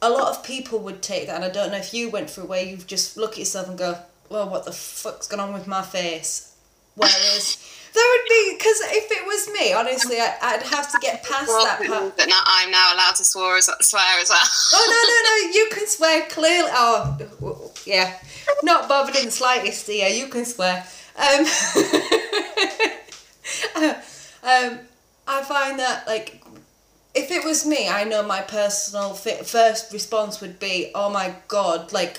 A 0.00 0.10
lot 0.10 0.28
of 0.28 0.44
people 0.44 0.78
would 0.80 1.02
take 1.02 1.26
that, 1.26 1.36
and 1.36 1.44
I 1.44 1.48
don't 1.48 1.72
know 1.72 1.78
if 1.78 1.92
you 1.92 2.10
went 2.10 2.30
through 2.30 2.44
where 2.44 2.62
you 2.62 2.76
just 2.76 3.16
look 3.16 3.32
at 3.32 3.38
yourself 3.38 3.68
and 3.68 3.78
go, 3.78 3.98
"Well, 4.28 4.48
what 4.48 4.64
the 4.64 4.72
fuck's 4.72 5.26
going 5.26 5.40
on 5.40 5.52
with 5.52 5.66
my 5.66 5.82
face?" 5.82 6.54
Whereas 6.94 7.58
there 7.94 8.04
would 8.04 8.28
be 8.28 8.54
because 8.58 8.80
if 8.84 9.10
it 9.10 9.26
was 9.26 9.48
me, 9.52 9.72
honestly, 9.72 10.20
I, 10.20 10.36
I'd 10.42 10.62
have 10.62 10.90
to 10.92 10.98
get 11.00 11.24
past 11.24 11.46
that 11.46 11.82
part. 11.86 12.16
But 12.16 12.28
now 12.28 12.42
I'm 12.46 12.70
now 12.70 12.94
allowed 12.94 13.16
to 13.16 13.24
swear 13.24 13.56
as, 13.56 13.70
swear 13.80 14.20
as 14.20 14.28
well. 14.28 14.48
Oh 14.74 14.86
no 14.86 15.00
no 15.08 15.18
no! 15.30 15.58
You 15.58 15.68
can 15.72 15.86
swear 15.86 16.26
clearly. 16.28 16.70
Oh 16.72 17.72
yeah, 17.86 18.18
not 18.62 18.88
bothered 18.88 19.16
in 19.16 19.26
the 19.26 19.30
slightest. 19.30 19.88
Yeah, 19.88 20.08
you 20.08 20.28
can 20.28 20.44
swear. 20.44 20.86
Um, 21.16 21.44
um, 23.76 24.78
I 25.26 25.42
find 25.42 25.78
that 25.78 26.06
like 26.06 26.42
if 27.14 27.30
it 27.30 27.44
was 27.44 27.66
me, 27.66 27.88
I 27.88 28.04
know 28.04 28.22
my 28.22 28.40
personal 28.42 29.14
fi- 29.14 29.42
first 29.42 29.92
response 29.92 30.40
would 30.40 30.58
be, 30.58 30.90
"Oh 30.94 31.10
my 31.10 31.34
god!" 31.48 31.92
Like 31.92 32.18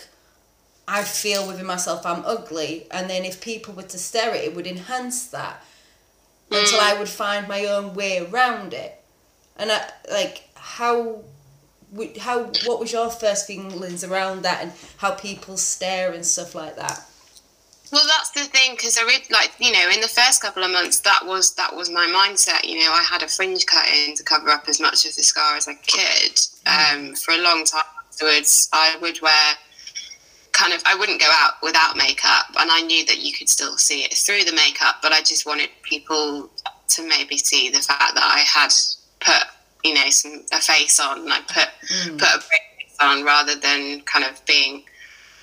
I 0.87 1.03
feel 1.03 1.47
within 1.47 1.65
myself 1.65 2.05
I'm 2.05 2.23
ugly, 2.25 2.87
and 2.91 3.09
then 3.09 3.23
if 3.25 3.41
people 3.41 3.73
were 3.73 3.83
to 3.83 3.97
stare 3.97 4.31
at 4.31 4.37
it, 4.37 4.43
it 4.45 4.55
would 4.55 4.67
enhance 4.67 5.27
that 5.27 5.63
until 6.51 6.79
I 6.81 6.95
would 6.97 7.09
find 7.09 7.47
my 7.47 7.65
own 7.65 7.93
way 7.93 8.19
around 8.19 8.73
it. 8.73 8.95
And 9.55 9.71
I 9.71 9.89
like 10.11 10.43
how. 10.55 11.21
would- 11.91 12.17
How 12.17 12.43
what 12.65 12.79
was 12.79 12.91
your 12.91 13.09
first 13.09 13.47
feelings 13.47 14.03
around 14.03 14.43
that 14.43 14.61
and 14.63 14.71
how 14.97 15.11
people 15.11 15.57
stare 15.57 16.11
and 16.13 16.23
stuff 16.25 16.53
like 16.55 16.75
that? 16.75 17.01
Well, 17.91 18.05
that's 18.07 18.29
the 18.31 18.41
thing 18.41 18.71
because 18.75 18.97
I 18.97 19.03
read, 19.05 19.23
like 19.31 19.51
you 19.59 19.71
know, 19.71 19.89
in 19.93 19.99
the 20.01 20.07
first 20.07 20.41
couple 20.41 20.63
of 20.63 20.71
months, 20.71 20.99
that 21.01 21.25
was 21.25 21.53
that 21.55 21.75
was 21.75 21.89
my 21.89 22.05
mindset. 22.07 22.63
You 22.63 22.79
know, 22.85 22.91
I 22.91 23.03
had 23.03 23.23
a 23.23 23.27
fringe 23.27 23.65
cut 23.65 23.87
in 23.87 24.15
to 24.15 24.23
cover 24.23 24.49
up 24.49 24.67
as 24.67 24.79
much 24.79 25.05
of 25.05 25.15
the 25.15 25.23
scar 25.23 25.55
as 25.55 25.67
I 25.67 25.73
could. 25.73 26.39
Um, 26.67 27.15
for 27.15 27.33
a 27.33 27.37
long 27.41 27.63
time 27.65 27.83
afterwards, 28.07 28.69
I 28.73 28.95
would 29.01 29.19
wear 29.21 29.53
kind 30.51 30.73
of 30.73 30.81
I 30.85 30.95
wouldn't 30.95 31.19
go 31.21 31.29
out 31.31 31.53
without 31.63 31.95
makeup, 31.97 32.45
and 32.59 32.69
I 32.71 32.81
knew 32.81 33.05
that 33.05 33.19
you 33.19 33.33
could 33.33 33.49
still 33.49 33.77
see 33.77 34.01
it 34.03 34.13
through 34.13 34.43
the 34.43 34.53
makeup. 34.55 34.97
But 35.01 35.11
I 35.11 35.19
just 35.21 35.45
wanted 35.45 35.69
people 35.83 36.49
to 36.89 37.07
maybe 37.07 37.37
see 37.37 37.69
the 37.69 37.79
fact 37.81 38.15
that 38.15 38.23
I 38.23 38.39
had 38.39 38.71
put 39.19 39.47
you 39.83 39.93
know 39.95 40.09
some 40.09 40.43
a 40.51 40.57
face 40.57 40.99
on, 40.99 41.21
and 41.21 41.33
I 41.33 41.39
put 41.41 41.69
Mm. 42.05 42.19
put 42.19 42.35
a 42.35 42.39
face 42.41 42.95
on 42.99 43.23
rather 43.23 43.55
than 43.55 44.01
kind 44.01 44.25
of 44.25 44.45
being 44.45 44.83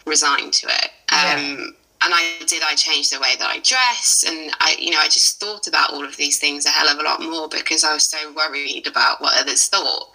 resigned 0.06 0.52
to 0.52 0.68
it. 0.68 0.90
Um, 1.12 1.75
And 2.02 2.12
I 2.14 2.44
did. 2.46 2.62
I 2.62 2.74
changed 2.74 3.12
the 3.12 3.20
way 3.20 3.34
that 3.38 3.48
I 3.48 3.58
dressed, 3.60 4.28
and 4.28 4.52
I, 4.60 4.76
you 4.78 4.90
know, 4.90 4.98
I 4.98 5.06
just 5.06 5.40
thought 5.40 5.66
about 5.66 5.92
all 5.92 6.04
of 6.04 6.16
these 6.16 6.38
things 6.38 6.66
a 6.66 6.68
hell 6.68 6.88
of 6.88 6.98
a 6.98 7.02
lot 7.02 7.22
more 7.22 7.48
because 7.48 7.84
I 7.84 7.94
was 7.94 8.04
so 8.04 8.32
worried 8.34 8.86
about 8.86 9.20
what 9.20 9.40
others 9.40 9.66
thought. 9.66 10.10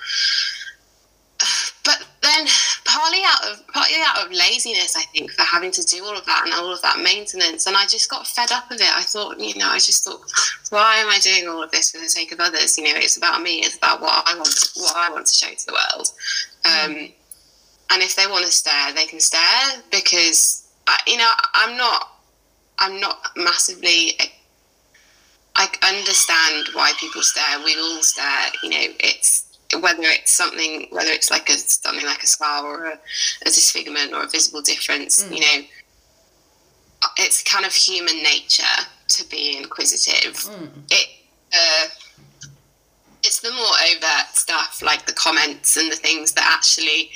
But 1.84 2.06
then, 2.22 2.46
partly 2.86 3.22
out 3.26 3.44
of 3.50 3.68
partly 3.74 3.96
out 4.06 4.24
of 4.24 4.32
laziness, 4.32 4.96
I 4.96 5.02
think, 5.14 5.32
for 5.32 5.42
having 5.42 5.72
to 5.72 5.84
do 5.84 6.06
all 6.06 6.16
of 6.16 6.24
that 6.28 6.44
and 6.46 6.54
all 6.54 6.72
of 6.72 6.80
that 6.84 7.00
maintenance, 7.00 7.66
and 7.66 7.76
I 7.76 7.88
just 7.88 8.08
got 8.08 8.28
fed 8.28 8.52
up 8.52 8.70
of 8.70 8.80
it. 8.80 8.88
I 8.88 9.02
thought, 9.02 9.40
you 9.40 9.58
know, 9.58 9.68
I 9.68 9.80
just 9.80 10.04
thought, 10.04 10.22
why 10.70 10.98
am 10.98 11.10
I 11.10 11.18
doing 11.18 11.48
all 11.48 11.64
of 11.64 11.72
this 11.72 11.90
for 11.90 11.98
the 11.98 12.08
sake 12.08 12.32
of 12.32 12.40
others? 12.40 12.78
You 12.78 12.84
know, 12.84 12.92
it's 12.94 13.18
about 13.18 13.42
me. 13.42 13.62
It's 13.62 13.78
about 13.78 14.00
what 14.00 14.24
I 14.28 14.36
want. 14.36 14.54
What 14.76 14.96
I 14.96 15.10
want 15.10 15.26
to 15.26 15.36
show 15.36 15.52
to 15.52 15.66
the 15.66 15.74
world. 15.74 16.12
Um, 16.64 17.12
and 17.92 18.02
if 18.02 18.16
they 18.16 18.26
want 18.26 18.46
to 18.46 18.52
stare, 18.52 18.94
they 18.94 19.06
can 19.06 19.20
stare 19.20 19.82
because 19.92 20.61
you 21.08 21.18
know 21.18 21.32
I'm 21.54 21.78
not 21.78 22.12
I'm 22.80 23.00
not 23.00 23.18
massively. 23.36 24.14
I 25.56 25.68
understand 25.84 26.70
why 26.74 26.94
people 27.00 27.22
stare. 27.22 27.64
We 27.64 27.76
all 27.78 28.02
stare. 28.02 28.48
You 28.64 28.70
know, 28.70 28.94
it's 29.00 29.46
whether 29.80 30.04
it's 30.04 30.34
something, 30.34 30.88
whether 30.92 31.12
it's 31.12 31.30
like 31.30 31.50
a 31.50 31.54
something 31.54 32.06
like 32.06 32.24
a 32.24 32.28
scar 32.28 32.66
or 32.66 32.86
a, 32.86 32.94
a 32.94 33.46
disfigurement 33.46 34.14
or 34.14 34.24
a 34.24 34.28
visible 34.28 34.62
difference. 34.62 35.30
You 35.30 35.42
know, 35.42 35.68
it's 37.18 37.44
kind 37.44 37.66
of 37.66 37.74
human 37.74 38.24
nature 38.24 38.64
to 39.10 39.30
be 39.30 39.58
inquisitive. 39.58 40.44
It. 40.90 41.08
Uh, 41.54 41.88
it's 43.24 43.42
the 43.42 43.52
more 43.52 43.76
overt 43.88 44.34
stuff 44.34 44.82
like 44.82 45.06
the 45.06 45.14
comments 45.14 45.78
and 45.78 45.92
the 45.92 45.96
things 45.96 46.32
that 46.32 46.44
actually 46.58 47.12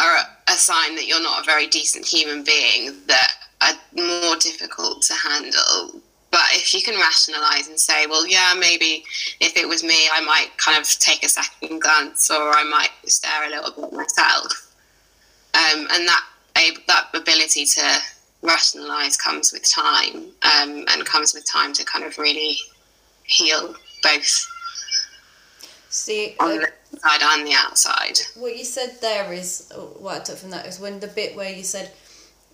are 0.00 0.18
a 0.48 0.52
sign 0.52 0.94
that 0.96 1.06
you're 1.06 1.22
not 1.22 1.42
a 1.42 1.44
very 1.44 1.66
decent 1.66 2.06
human 2.06 2.44
being 2.44 2.94
that 3.06 3.32
are 3.60 3.74
more 3.94 4.36
difficult 4.36 5.02
to 5.02 5.14
handle. 5.14 6.00
But 6.30 6.44
if 6.52 6.74
you 6.74 6.82
can 6.82 7.00
rationalize 7.00 7.68
and 7.68 7.80
say, 7.80 8.06
well, 8.06 8.26
yeah, 8.26 8.54
maybe 8.58 9.04
if 9.40 9.56
it 9.56 9.66
was 9.66 9.82
me, 9.82 10.08
I 10.12 10.20
might 10.20 10.50
kind 10.58 10.78
of 10.78 10.86
take 10.98 11.24
a 11.24 11.28
second 11.28 11.80
glance 11.80 12.30
or 12.30 12.50
I 12.54 12.64
might 12.64 12.90
stare 13.06 13.46
a 13.46 13.50
little 13.50 13.70
bit 13.70 13.92
myself. 13.92 14.74
Um, 15.54 15.88
and 15.90 16.06
that 16.06 16.24
that 16.86 17.08
ability 17.14 17.64
to 17.64 17.98
rationalize 18.42 19.16
comes 19.16 19.52
with 19.52 19.68
time 19.68 20.16
um, 20.42 20.84
and 20.88 21.04
comes 21.04 21.34
with 21.34 21.50
time 21.50 21.72
to 21.72 21.84
kind 21.84 22.04
of 22.04 22.18
really 22.18 22.56
heal 23.24 23.74
both 24.02 24.46
See, 25.98 26.36
on 26.38 26.50
uh, 26.50 26.60
the 26.60 26.72
inside 26.92 27.22
and 27.22 27.46
the 27.46 27.54
outside. 27.54 28.18
what 28.36 28.56
you 28.56 28.64
said 28.64 29.00
there 29.00 29.32
is 29.32 29.70
uh, 29.74 29.80
what 29.80 30.20
I 30.20 30.24
took 30.24 30.38
from 30.38 30.50
that 30.50 30.66
is 30.66 30.78
when 30.78 31.00
the 31.00 31.08
bit 31.08 31.36
where 31.36 31.50
you 31.50 31.64
said 31.64 31.90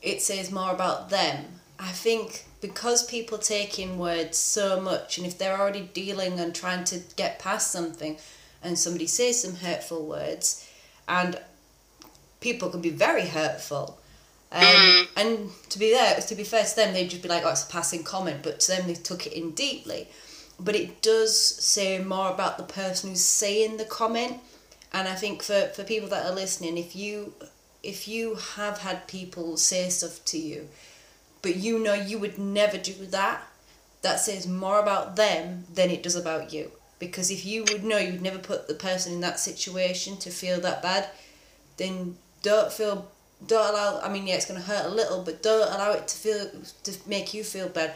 it 0.03 0.23
says 0.23 0.51
more 0.51 0.73
about 0.73 1.11
them. 1.11 1.61
I 1.79 1.91
think 1.91 2.45
because 2.61 3.05
people 3.05 3.39
take 3.39 3.79
in 3.79 3.99
words 3.99 4.39
so 4.39 4.81
much, 4.81 5.19
and 5.19 5.27
if 5.27 5.37
they're 5.37 5.61
already 5.61 5.91
dealing 5.93 6.41
and 6.41 6.55
trying 6.55 6.85
to 6.85 7.01
get 7.17 7.39
past 7.39 7.71
something, 7.71 8.17
and 8.63 8.79
somebody 8.79 9.07
says 9.07 9.43
some 9.43 9.57
hurtful 9.57 10.07
words, 10.07 10.69
and 11.07 11.39
people 12.41 12.71
can 12.71 12.81
be 12.81 12.91
very 12.91 13.27
hurtful. 13.27 13.99
Um, 14.53 14.63
Mm. 14.63 15.07
And 15.17 15.51
to 15.71 15.79
be 15.79 15.91
there, 15.91 16.17
to 16.21 16.35
be 16.35 16.45
fair 16.45 16.65
to 16.65 16.77
them, 16.77 16.95
they'd 16.95 17.11
just 17.11 17.23
be 17.23 17.29
like, 17.29 17.45
"Oh, 17.45 17.51
it's 17.51 17.65
a 17.65 17.67
passing 17.67 18.05
comment," 18.05 18.41
but 18.43 18.61
to 18.61 18.69
them, 18.69 18.87
they 18.87 18.95
took 18.95 19.27
it 19.27 19.33
in 19.33 19.51
deeply. 19.51 20.09
But 20.59 20.77
it 20.77 21.03
does 21.03 21.37
say 21.39 21.99
more 21.99 22.31
about 22.31 22.59
the 22.59 22.65
person 22.65 23.11
who's 23.11 23.25
saying 23.25 23.77
the 23.77 23.85
comment, 23.85 24.41
and 24.93 25.09
I 25.09 25.15
think 25.15 25.43
for, 25.43 25.69
for 25.75 25.83
people 25.83 26.09
that 26.11 26.27
are 26.27 26.35
listening, 26.35 26.79
if 26.79 26.95
you 26.95 27.35
if 27.83 28.09
you 28.09 28.37
have 28.57 28.79
had 28.79 29.07
people 29.07 29.57
say 29.57 29.89
stuff 29.91 30.25
to 30.25 30.39
you, 30.39 30.69
but 31.43 31.57
you 31.57 31.79
know 31.79 31.93
you 31.93 32.19
would 32.19 32.39
never 32.39 32.79
do 32.79 32.95
that, 33.07 33.43
that 34.03 34.21
says 34.21 34.47
more 34.47 34.79
about 34.79 35.17
them 35.17 35.65
than 35.73 35.91
it 35.91 36.03
does 36.03 36.17
about 36.17 36.53
you. 36.53 36.71
Because 36.99 37.31
if 37.31 37.45
you 37.45 37.65
would 37.69 37.85
know 37.85 37.99
you'd 37.99 38.23
never 38.23 38.39
put 38.39 38.69
the 38.69 38.75
person 38.75 39.13
in 39.13 39.21
that 39.21 39.39
situation 39.39 40.17
to 40.19 40.31
feel 40.31 40.61
that 40.61 40.83
bad, 40.83 41.09
then 41.77 42.17
don't 42.43 42.73
feel 42.73 43.11
don't 43.47 43.69
allow 43.69 44.01
I 44.01 44.09
mean 44.09 44.27
yeah 44.27 44.37
it's 44.37 44.47
gonna 44.47 44.61
hurt 44.61 44.87
a 44.87 44.95
little, 44.95 45.23
but 45.23 45.43
don't 45.43 45.73
allow 45.73 45.93
it 45.93 46.09
to 46.09 46.17
feel 46.17 46.51
to 46.85 46.93
make 47.07 47.35
you 47.35 47.45
feel 47.45 47.69
bad. 47.69 47.95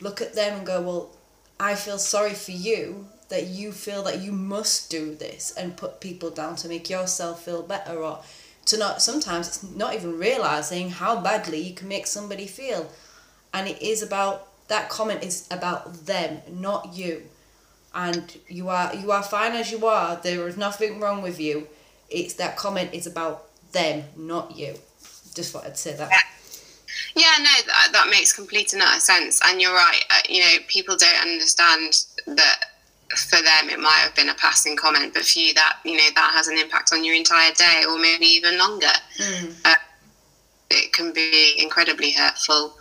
Look 0.00 0.20
at 0.22 0.34
them 0.34 0.58
and 0.58 0.66
go, 0.66 0.80
Well, 0.80 1.10
I 1.58 1.74
feel 1.74 1.98
sorry 1.98 2.34
for 2.34 2.50
you 2.52 3.06
that 3.28 3.46
you 3.46 3.72
feel 3.72 4.02
that 4.04 4.20
you 4.20 4.32
must 4.32 4.90
do 4.90 5.14
this 5.14 5.52
and 5.56 5.76
put 5.76 6.00
people 6.00 6.30
down 6.30 6.56
to 6.56 6.68
make 6.68 6.88
yourself 6.88 7.44
feel 7.44 7.62
better 7.62 7.96
or 8.02 8.20
to 8.66 8.76
not 8.76 9.00
sometimes 9.00 9.48
it's 9.48 9.62
not 9.62 9.94
even 9.94 10.18
realizing 10.18 10.90
how 10.90 11.20
badly 11.20 11.60
you 11.60 11.74
can 11.74 11.88
make 11.88 12.06
somebody 12.06 12.46
feel. 12.46 12.90
And 13.54 13.68
it 13.68 13.80
is 13.80 14.02
about 14.02 14.48
that 14.68 14.88
comment 14.88 15.22
is 15.22 15.46
about 15.50 16.06
them 16.06 16.40
not 16.50 16.94
you. 16.94 17.22
And 17.94 18.36
you 18.48 18.68
are 18.68 18.94
you 18.94 19.10
are 19.12 19.22
fine 19.22 19.52
as 19.52 19.72
you 19.72 19.86
are. 19.86 20.16
There 20.16 20.46
is 20.46 20.56
nothing 20.56 21.00
wrong 21.00 21.22
with 21.22 21.40
you. 21.40 21.68
It's 22.10 22.34
that 22.34 22.56
comment 22.56 22.92
is 22.92 23.06
about 23.06 23.46
them 23.72 24.04
not 24.16 24.56
you. 24.56 24.74
Just 25.34 25.52
thought 25.52 25.66
i'd 25.66 25.76
say 25.76 25.92
that 25.94 26.10
Yeah, 27.16 27.32
no, 27.38 27.50
that, 27.66 27.88
that 27.92 28.08
makes 28.10 28.34
complete 28.34 28.74
and 28.74 28.82
utter 28.82 29.00
sense. 29.00 29.40
And 29.42 29.60
you're 29.60 29.74
right. 29.74 30.02
Uh, 30.10 30.20
you 30.28 30.40
know, 30.40 30.56
people 30.68 30.96
don't 30.96 31.22
understand 31.22 32.04
that 32.26 32.56
for 33.16 33.36
them 33.36 33.70
it 33.70 33.80
might 33.80 34.02
have 34.02 34.14
been 34.14 34.28
a 34.28 34.34
passing 34.34 34.76
comment, 34.76 35.14
but 35.14 35.24
for 35.24 35.38
you, 35.38 35.54
that 35.54 35.78
you 35.84 35.96
know 35.96 36.10
that 36.14 36.32
has 36.34 36.48
an 36.48 36.58
impact 36.58 36.92
on 36.92 37.04
your 37.04 37.14
entire 37.14 37.52
day, 37.52 37.84
or 37.88 37.98
maybe 37.98 38.26
even 38.26 38.58
longer. 38.58 38.92
Uh, 39.64 39.74
it 40.70 40.92
can 40.92 41.12
be 41.14 41.54
incredibly 41.58 42.12
hurtful. 42.12 42.74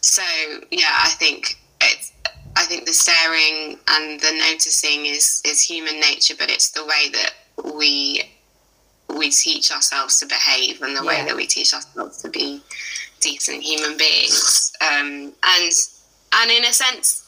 So 0.00 0.22
yeah, 0.70 0.96
I 0.98 1.10
think 1.18 1.56
it's. 1.80 2.12
I 2.56 2.64
think 2.64 2.84
the 2.84 2.92
staring 2.92 3.78
and 3.88 4.18
the 4.18 4.32
noticing 4.50 5.06
is 5.06 5.40
is 5.44 5.62
human 5.62 6.00
nature, 6.00 6.34
but 6.36 6.50
it's 6.50 6.70
the 6.70 6.84
way 6.84 7.10
that 7.12 7.74
we 7.76 8.22
we 9.08 9.30
teach 9.30 9.70
ourselves 9.70 10.18
to 10.18 10.26
behave 10.26 10.82
and 10.82 10.96
the 10.96 11.04
way 11.04 11.24
that 11.24 11.36
we 11.36 11.46
teach 11.46 11.74
ourselves 11.74 12.22
to 12.22 12.28
be 12.28 12.60
decent 13.20 13.62
human 13.62 13.96
beings. 13.96 14.72
Um, 14.80 15.32
and 15.42 15.72
and 16.32 16.50
in 16.50 16.64
a 16.64 16.72
sense, 16.72 17.24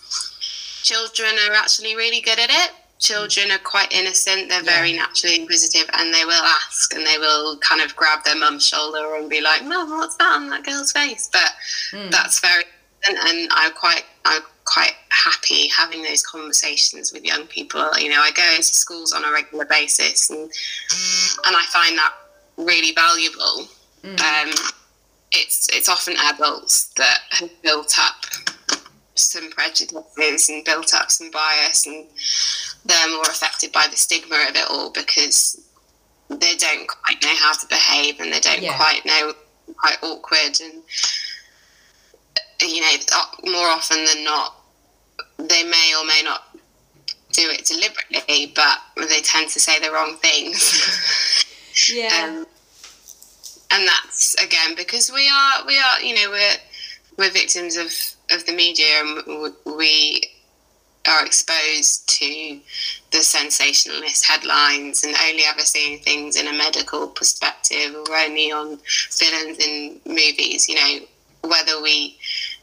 children 0.82 1.32
are 1.48 1.54
actually 1.54 1.96
really 1.96 2.20
good 2.20 2.38
at 2.38 2.50
it. 2.50 2.72
Children 2.98 3.50
are 3.50 3.58
quite 3.58 3.92
innocent. 3.92 4.48
They're 4.48 4.62
very 4.62 4.92
naturally 4.92 5.40
inquisitive, 5.40 5.90
and 5.94 6.14
they 6.14 6.24
will 6.24 6.42
ask 6.42 6.94
and 6.94 7.04
they 7.04 7.18
will 7.18 7.58
kind 7.58 7.80
of 7.80 7.96
grab 7.96 8.24
their 8.24 8.36
mum's 8.36 8.66
shoulder 8.66 9.16
and 9.16 9.28
be 9.28 9.40
like, 9.40 9.64
"Mum, 9.64 9.90
what's 9.90 10.16
that 10.16 10.36
on 10.36 10.48
that 10.50 10.64
girl's 10.64 10.92
face?" 10.92 11.28
But 11.32 11.52
that's 12.10 12.40
very 12.40 12.64
and 13.08 13.48
I'm 13.52 13.72
quite 13.72 14.04
I'm 14.24 14.42
quite 14.64 14.94
happy 15.08 15.68
having 15.68 16.02
those 16.02 16.22
conversations 16.22 17.12
with 17.12 17.24
young 17.24 17.46
people. 17.46 17.98
You 17.98 18.10
know, 18.10 18.20
I 18.20 18.30
go 18.32 18.48
into 18.50 18.62
schools 18.62 19.12
on 19.12 19.24
a 19.24 19.32
regular 19.32 19.64
basis, 19.64 20.30
and 20.30 20.40
and 20.40 20.50
and 21.46 21.56
I 21.56 21.64
find 21.72 21.98
that 21.98 22.12
really 22.56 22.92
valuable. 22.92 23.68
Mm. 24.04 24.20
Um, 24.20 24.54
it's 25.32 25.68
it's 25.72 25.88
often 25.88 26.14
adults 26.34 26.92
that 26.96 27.20
have 27.30 27.50
built 27.62 27.94
up 27.98 28.24
some 29.14 29.50
prejudices 29.50 30.48
and 30.48 30.64
built 30.64 30.94
up 30.94 31.10
some 31.10 31.30
bias, 31.30 31.86
and 31.86 32.06
they're 32.84 33.10
more 33.10 33.22
affected 33.22 33.72
by 33.72 33.86
the 33.90 33.96
stigma 33.96 34.36
of 34.48 34.56
it 34.56 34.70
all 34.70 34.90
because 34.90 35.60
they 36.28 36.56
don't 36.56 36.88
quite 36.88 37.22
know 37.22 37.34
how 37.36 37.52
to 37.52 37.66
behave 37.66 38.20
and 38.20 38.32
they 38.32 38.40
don't 38.40 38.62
yeah. 38.62 38.76
quite 38.76 39.04
know 39.04 39.32
quite 39.76 39.98
awkward 40.02 40.58
and 40.60 40.82
you 42.60 42.80
know 42.80 42.96
more 43.44 43.66
often 43.66 44.04
than 44.04 44.24
not 44.24 44.56
they 45.38 45.64
may 45.64 45.92
or 45.98 46.04
may 46.06 46.22
not 46.24 46.56
do 47.32 47.42
it 47.50 47.64
deliberately 47.64 48.52
but 48.54 48.78
they 49.08 49.20
tend 49.20 49.48
to 49.50 49.58
say 49.58 49.78
the 49.80 49.90
wrong 49.90 50.16
things 50.16 51.44
yeah 51.92 52.36
um, 52.38 52.46
and 53.72 53.88
that's 53.88 54.34
again 54.42 54.74
because 54.76 55.10
we 55.10 55.28
are 55.28 55.66
we 55.66 55.78
are 55.78 56.00
you 56.00 56.14
know 56.14 56.30
we're 56.30 56.56
we're 57.18 57.30
victims 57.30 57.76
of 57.76 57.92
of 58.34 58.44
the 58.46 58.52
media 58.52 58.86
and 59.00 59.54
we 59.76 60.22
are 61.08 61.26
exposed 61.26 62.08
to 62.08 62.60
the 63.10 63.22
sensationalist 63.22 64.26
headlines 64.26 65.02
and 65.02 65.14
only 65.28 65.42
ever 65.44 65.60
seeing 65.60 65.98
things 65.98 66.36
in 66.36 66.46
a 66.46 66.52
medical 66.52 67.08
perspective 67.08 67.94
or 67.94 68.16
only 68.16 68.52
on 68.52 68.78
villains 69.10 69.58
in 69.58 70.00
movies 70.06 70.68
you 70.68 70.76
know 70.76 71.06
whether 71.48 71.82
we 71.82 72.16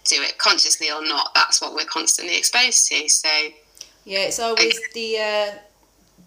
do 0.05 0.15
it 0.21 0.37
consciously 0.37 0.89
or 0.89 1.03
not 1.03 1.31
that's 1.35 1.61
what 1.61 1.73
we're 1.73 1.85
constantly 1.85 2.37
exposed 2.37 2.87
to. 2.87 3.09
So 3.09 3.29
yeah 4.05 4.19
it's 4.19 4.39
always 4.39 4.77
I, 4.77 4.87
the 4.93 5.17
uh 5.17 5.59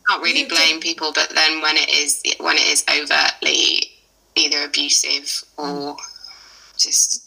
can't 0.08 0.22
really 0.22 0.44
blame 0.44 0.80
people 0.80 1.12
but 1.14 1.30
then 1.34 1.62
when 1.62 1.76
it 1.76 1.88
is 1.88 2.22
when 2.40 2.56
it 2.56 2.66
is 2.66 2.84
overtly 2.90 3.91
either 4.34 4.64
abusive 4.64 5.44
or 5.56 5.96
mm. 5.96 5.96
just 6.76 7.22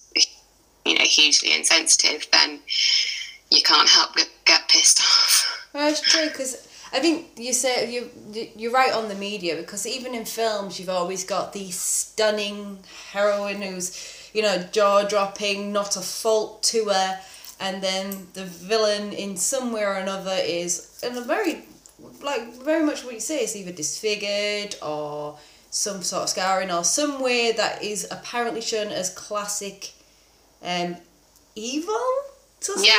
you 0.85 0.95
know 0.95 1.03
hugely 1.03 1.53
insensitive, 1.53 2.27
then 2.31 2.59
you 3.51 3.62
can't 3.63 3.89
help 3.89 4.13
but 4.15 4.29
get 4.45 4.67
pissed 4.69 5.00
off. 5.01 5.69
Well, 5.74 5.89
it's 5.89 6.01
true 6.01 6.27
because 6.27 6.67
I 6.93 7.00
think 7.00 7.27
you 7.38 7.53
say 7.53 7.91
you 7.91 8.09
you're 8.55 8.71
right 8.71 8.93
on 8.93 9.09
the 9.09 9.15
media 9.15 9.55
because 9.57 9.85
even 9.85 10.15
in 10.15 10.25
films 10.25 10.79
you've 10.79 10.89
always 10.89 11.24
got 11.24 11.53
the 11.53 11.69
stunning 11.71 12.79
heroine 13.12 13.62
who's 13.62 14.29
you 14.33 14.41
know 14.41 14.63
jaw 14.71 15.03
dropping, 15.03 15.74
not 15.74 15.97
a 15.97 16.01
fault 16.01 16.63
to 16.63 16.85
her, 16.85 17.19
and 17.59 17.81
then 17.81 18.27
the 18.33 18.45
villain 18.45 19.12
in 19.12 19.38
some 19.38 19.71
way 19.71 19.83
or 19.83 19.93
another 19.93 20.38
is 20.43 21.00
in 21.03 21.17
a 21.17 21.21
very 21.21 21.65
like 22.21 22.53
very 22.53 22.85
much 22.85 23.03
what 23.03 23.13
you 23.13 23.19
say 23.19 23.43
is 23.43 23.55
either 23.55 23.71
disfigured 23.71 24.75
or 24.81 25.38
some 25.75 26.01
sort 26.01 26.24
of 26.24 26.29
scarring 26.29 26.72
or 26.72 26.86
some 26.86 27.22
way 27.22 27.51
that 27.51 27.84
is 27.84 28.08
apparently 28.10 28.62
shown 28.62 28.88
as 28.88 29.10
classic 29.10 29.91
um, 30.63 30.96
evil 31.53 32.00
to 32.62 32.74
yeah. 32.79 32.94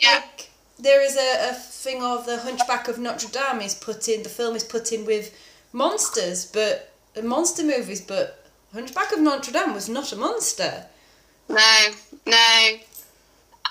yeah. 0.00 0.14
Like, 0.14 0.50
there 0.80 1.00
is 1.00 1.16
a, 1.16 1.50
a 1.50 1.54
thing 1.54 2.02
of 2.02 2.26
the 2.26 2.38
Hunchback 2.38 2.88
of 2.88 2.98
Notre 2.98 3.28
Dame 3.28 3.60
is 3.60 3.74
put 3.74 4.08
in, 4.08 4.24
the 4.24 4.28
film 4.28 4.56
is 4.56 4.64
put 4.64 4.92
in 4.92 5.06
with 5.06 5.32
monsters, 5.72 6.44
but 6.44 6.92
monster 7.22 7.62
movies, 7.62 8.00
but 8.00 8.44
Hunchback 8.72 9.12
of 9.12 9.20
Notre 9.20 9.52
Dame 9.52 9.72
was 9.72 9.88
not 9.88 10.12
a 10.12 10.16
monster. 10.16 10.86
No, 11.48 11.86
no, 12.26 12.78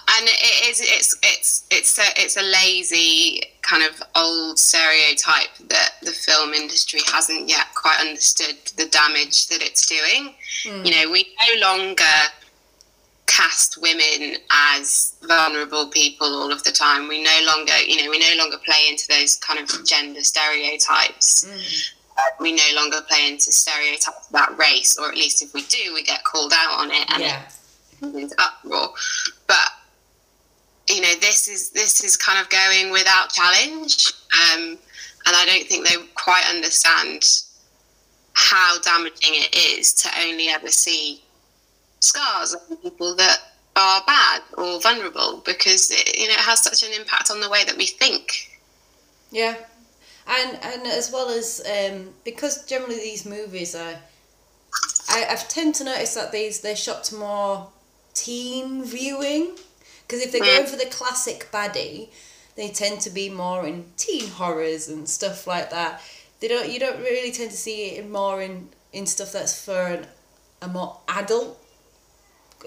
and 0.09 0.27
it 0.27 0.69
is 0.69 0.79
it's 0.81 1.17
it's 1.23 1.63
it's 1.69 1.97
a 1.99 2.03
it's 2.15 2.37
a 2.37 2.41
lazy 2.41 3.41
kind 3.61 3.83
of 3.83 4.01
old 4.15 4.57
stereotype 4.57 5.53
that 5.69 5.91
the 6.01 6.11
film 6.11 6.53
industry 6.53 7.01
hasn't 7.11 7.49
yet 7.49 7.67
quite 7.75 7.99
understood 7.99 8.55
the 8.77 8.87
damage 8.87 9.47
that 9.47 9.61
it's 9.61 9.85
doing. 9.85 10.33
Mm. 10.63 10.85
You 10.85 10.95
know, 10.95 11.11
we 11.11 11.27
no 11.41 11.67
longer 11.67 12.03
cast 13.25 13.77
women 13.81 14.37
as 14.49 15.15
vulnerable 15.27 15.87
people 15.89 16.27
all 16.27 16.51
of 16.51 16.63
the 16.63 16.71
time. 16.71 17.09
We 17.09 17.21
no 17.21 17.39
longer, 17.45 17.77
you 17.85 18.01
know, 18.01 18.09
we 18.09 18.19
no 18.19 18.33
longer 18.37 18.57
play 18.65 18.85
into 18.89 19.05
those 19.09 19.35
kind 19.37 19.59
of 19.59 19.85
gender 19.85 20.21
stereotypes. 20.21 21.45
Mm. 21.45 21.91
We 22.39 22.53
no 22.53 22.63
longer 22.73 23.01
play 23.07 23.27
into 23.27 23.51
stereotypes 23.51 24.29
about 24.29 24.57
race, 24.57 24.97
or 24.97 25.09
at 25.09 25.15
least 25.15 25.43
if 25.43 25.53
we 25.53 25.63
do, 25.63 25.93
we 25.93 26.03
get 26.03 26.23
called 26.23 26.53
out 26.55 26.79
on 26.79 26.89
it 26.89 27.05
and 27.11 27.21
yeah. 27.21 27.43
it 28.01 28.33
uproar. 28.39 28.93
But 29.45 29.69
you 30.89 31.01
know, 31.01 31.13
this 31.19 31.47
is 31.47 31.71
this 31.71 32.03
is 32.03 32.15
kind 32.15 32.39
of 32.39 32.49
going 32.49 32.91
without 32.91 33.31
challenge, 33.31 34.13
um, 34.33 34.77
and 35.25 35.35
I 35.35 35.45
don't 35.45 35.67
think 35.67 35.87
they 35.87 35.95
quite 36.15 36.43
understand 36.49 37.27
how 38.33 38.79
damaging 38.81 39.33
it 39.33 39.55
is 39.55 39.93
to 39.93 40.09
only 40.21 40.47
ever 40.47 40.69
see 40.69 41.21
scars 41.99 42.55
on 42.55 42.77
people 42.77 43.15
that 43.15 43.37
are 43.75 44.01
bad 44.05 44.41
or 44.57 44.79
vulnerable 44.79 45.41
because 45.45 45.91
it, 45.91 46.17
you 46.17 46.27
know 46.27 46.33
it 46.33 46.39
has 46.39 46.63
such 46.63 46.83
an 46.83 46.93
impact 46.99 47.31
on 47.31 47.41
the 47.41 47.49
way 47.49 47.63
that 47.65 47.75
we 47.75 47.85
think. 47.85 48.59
Yeah, 49.31 49.55
and 50.27 50.59
and 50.63 50.87
as 50.87 51.11
well 51.11 51.29
as 51.29 51.61
um, 51.67 52.13
because 52.23 52.65
generally 52.65 52.95
these 52.95 53.25
movies 53.25 53.75
are, 53.75 53.95
I 55.09 55.25
I've 55.29 55.49
tend 55.49 55.75
to 55.75 55.83
notice 55.83 56.15
that 56.15 56.31
these 56.31 56.61
they're 56.61 56.77
shot 56.77 57.03
to 57.05 57.15
more 57.15 57.67
teen 58.13 58.83
viewing 58.83 59.57
because 60.07 60.23
if 60.23 60.31
they're 60.31 60.41
going 60.41 60.65
for 60.65 60.77
the 60.77 60.85
classic 60.85 61.49
baddie, 61.51 62.09
they 62.55 62.69
tend 62.69 63.01
to 63.01 63.09
be 63.09 63.29
more 63.29 63.67
in 63.67 63.85
teen 63.97 64.29
horrors 64.29 64.87
and 64.87 65.07
stuff 65.07 65.45
like 65.45 65.69
that. 65.71 66.01
They 66.39 66.47
don't. 66.47 66.69
You 66.69 66.79
don't 66.79 66.99
really 66.99 67.31
tend 67.31 67.51
to 67.51 67.57
see 67.57 67.97
it 67.97 68.09
more 68.09 68.41
in 68.41 68.69
in 68.93 69.05
stuff 69.05 69.33
that's 69.33 69.63
for 69.63 69.87
an, 69.87 70.07
a 70.61 70.67
more 70.67 70.99
adult 71.09 71.59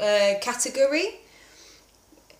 uh, 0.00 0.34
category. 0.40 1.20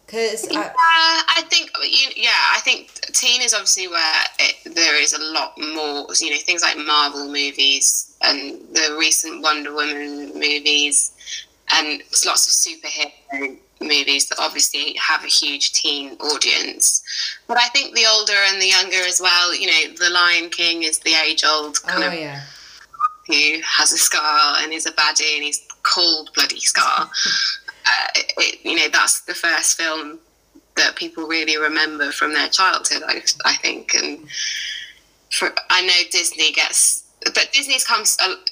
Because 0.05 0.49
I, 0.49 0.55
yeah, 0.55 0.73
I 0.75 1.43
think 1.49 1.71
yeah, 2.17 2.31
I 2.55 2.61
think 2.61 2.91
teen 3.13 3.43
is 3.43 3.55
obviously 3.55 3.89
where 3.89 4.23
it, 4.41 4.75
there 4.75 5.01
is 5.01 5.13
a 5.13 5.23
lot 5.23 5.57
more. 5.57 6.09
You 6.19 6.31
know, 6.31 6.39
things 6.39 6.63
like 6.63 6.77
Marvel 6.77 7.27
movies 7.27 8.17
and 8.21 8.61
the 8.75 8.97
recent 8.99 9.41
Wonder 9.41 9.73
Woman 9.73 10.35
movies, 10.35 11.13
and 11.73 12.03
lots 12.27 12.47
of 12.47 12.73
superhero 12.73 13.57
movies 13.81 14.29
that 14.29 14.39
obviously 14.39 14.95
have 14.95 15.25
a 15.25 15.29
huge 15.29 15.73
teen 15.73 16.13
audience. 16.21 17.03
But 17.47 17.59
I 17.59 17.69
think 17.69 17.95
the 17.95 18.07
older 18.07 18.37
and 18.49 18.61
the 18.61 18.69
younger 18.69 19.03
as 19.07 19.21
well, 19.21 19.55
you 19.55 19.67
know, 19.67 19.95
The 19.99 20.11
Lion 20.11 20.51
King 20.51 20.83
is 20.83 20.99
the 20.99 21.15
age 21.15 21.45
old 21.45 21.83
kind 21.83 22.05
oh, 22.05 22.09
of 22.09 22.15
yeah. 22.15 22.43
who 23.27 23.61
has 23.65 23.93
a 23.93 23.99
scar 23.99 24.57
and 24.59 24.73
is 24.73 24.87
a 24.87 24.93
baddie 24.93 25.35
and 25.35 25.45
he's 25.45 25.67
cold 25.83 26.31
bloody 26.35 26.61
scar. 26.61 27.11
uh, 27.87 28.09
it, 28.15 28.65
you 28.65 28.77
know, 28.77 28.89
that's 28.93 29.23
the 29.23 29.35
first 29.35 29.77
film 29.77 30.19
that 30.77 30.97
people 30.97 31.27
really 31.27 31.57
remember 31.57 32.13
from 32.13 32.33
their 32.33 32.49
childhood, 32.49 33.03
I, 33.07 33.23
I 33.45 33.55
think. 33.57 33.95
And 33.95 34.29
for, 35.31 35.51
I 35.71 35.83
know 35.83 36.11
Disney 36.11 36.53
gets, 36.53 37.05
but 37.25 37.49
Disney's 37.53 37.85
come, 37.85 38.05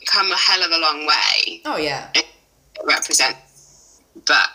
come 0.07 0.33
a 0.33 0.37
hell 0.37 0.62
of 0.62 0.71
a 0.71 0.79
long 0.79 1.07
way. 1.07 1.61
Oh, 1.64 1.77
yeah. 1.77 2.11
It 2.14 2.27
represents, 2.85 4.01
but 4.27 4.49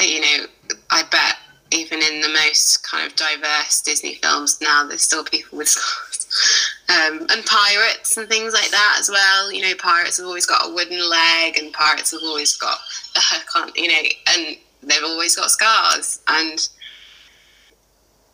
you 0.00 0.20
know, 0.20 0.46
I 0.90 1.02
bet 1.10 1.36
even 1.70 2.00
in 2.02 2.20
the 2.20 2.28
most 2.28 2.88
kind 2.88 3.06
of 3.06 3.16
diverse 3.16 3.82
Disney 3.82 4.14
films 4.14 4.60
now, 4.60 4.86
there's 4.86 5.02
still 5.02 5.24
people 5.24 5.58
with 5.58 5.68
scars. 5.68 6.70
Um, 6.88 7.26
and 7.30 7.44
pirates 7.46 8.16
and 8.16 8.28
things 8.28 8.52
like 8.52 8.70
that 8.70 8.96
as 9.00 9.08
well. 9.08 9.52
You 9.52 9.62
know, 9.62 9.74
pirates 9.76 10.18
have 10.18 10.26
always 10.26 10.46
got 10.46 10.68
a 10.68 10.72
wooden 10.72 11.08
leg, 11.08 11.58
and 11.58 11.72
pirates 11.72 12.10
have 12.10 12.20
always 12.22 12.56
got 12.56 12.78
a 13.16 13.20
hook 13.20 13.56
on. 13.56 13.70
You 13.74 13.88
know, 13.88 14.08
and 14.28 14.56
they've 14.82 15.02
always 15.02 15.36
got 15.36 15.50
scars. 15.50 16.20
And 16.28 16.68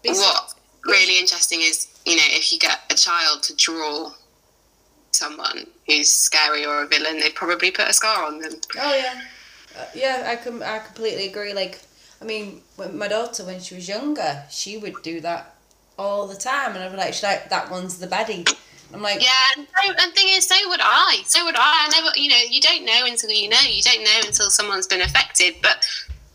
what 0.04 0.54
really 0.84 1.18
interesting 1.18 1.60
is, 1.60 1.88
you 2.04 2.16
know, 2.16 2.22
if 2.26 2.52
you 2.52 2.58
get 2.58 2.80
a 2.90 2.94
child 2.94 3.42
to 3.44 3.56
draw 3.56 4.12
someone 5.12 5.66
who's 5.86 6.10
scary 6.10 6.64
or 6.64 6.82
a 6.82 6.86
villain, 6.86 7.20
they'd 7.20 7.34
probably 7.34 7.70
put 7.70 7.88
a 7.88 7.92
scar 7.92 8.24
on 8.24 8.40
them. 8.40 8.54
Oh 8.78 8.94
yeah. 8.94 9.20
Uh, 9.78 9.84
yeah, 9.94 10.24
I 10.26 10.36
com- 10.36 10.62
I 10.62 10.78
completely 10.80 11.28
agree. 11.28 11.54
Like, 11.54 11.80
I 12.20 12.24
mean, 12.24 12.60
my 12.92 13.08
daughter 13.08 13.44
when 13.44 13.60
she 13.60 13.74
was 13.74 13.88
younger, 13.88 14.42
she 14.50 14.78
would 14.78 15.02
do 15.02 15.20
that 15.20 15.54
all 15.98 16.26
the 16.26 16.34
time, 16.34 16.74
and 16.74 16.82
I'd 16.82 16.90
be 16.90 16.96
like, 16.96 17.22
like 17.22 17.50
that 17.50 17.70
one's 17.70 17.98
the 17.98 18.06
baddie. 18.06 18.48
I'm 18.92 19.02
like, 19.02 19.22
yeah, 19.22 19.30
and, 19.56 19.66
so, 19.68 19.94
and 19.98 20.14
thing 20.14 20.26
is, 20.30 20.48
so 20.48 20.56
would 20.68 20.80
I. 20.82 21.22
So 21.24 21.44
would 21.44 21.54
I. 21.56 21.60
I 21.60 21.88
never, 22.00 22.16
you 22.16 22.28
know, 22.28 22.42
you 22.50 22.60
don't 22.60 22.84
know 22.84 23.04
until 23.04 23.30
you 23.30 23.48
know. 23.48 23.60
You 23.60 23.82
don't 23.82 24.02
know 24.02 24.20
until 24.26 24.50
someone's 24.50 24.88
been 24.88 25.02
affected, 25.02 25.54
but 25.62 25.86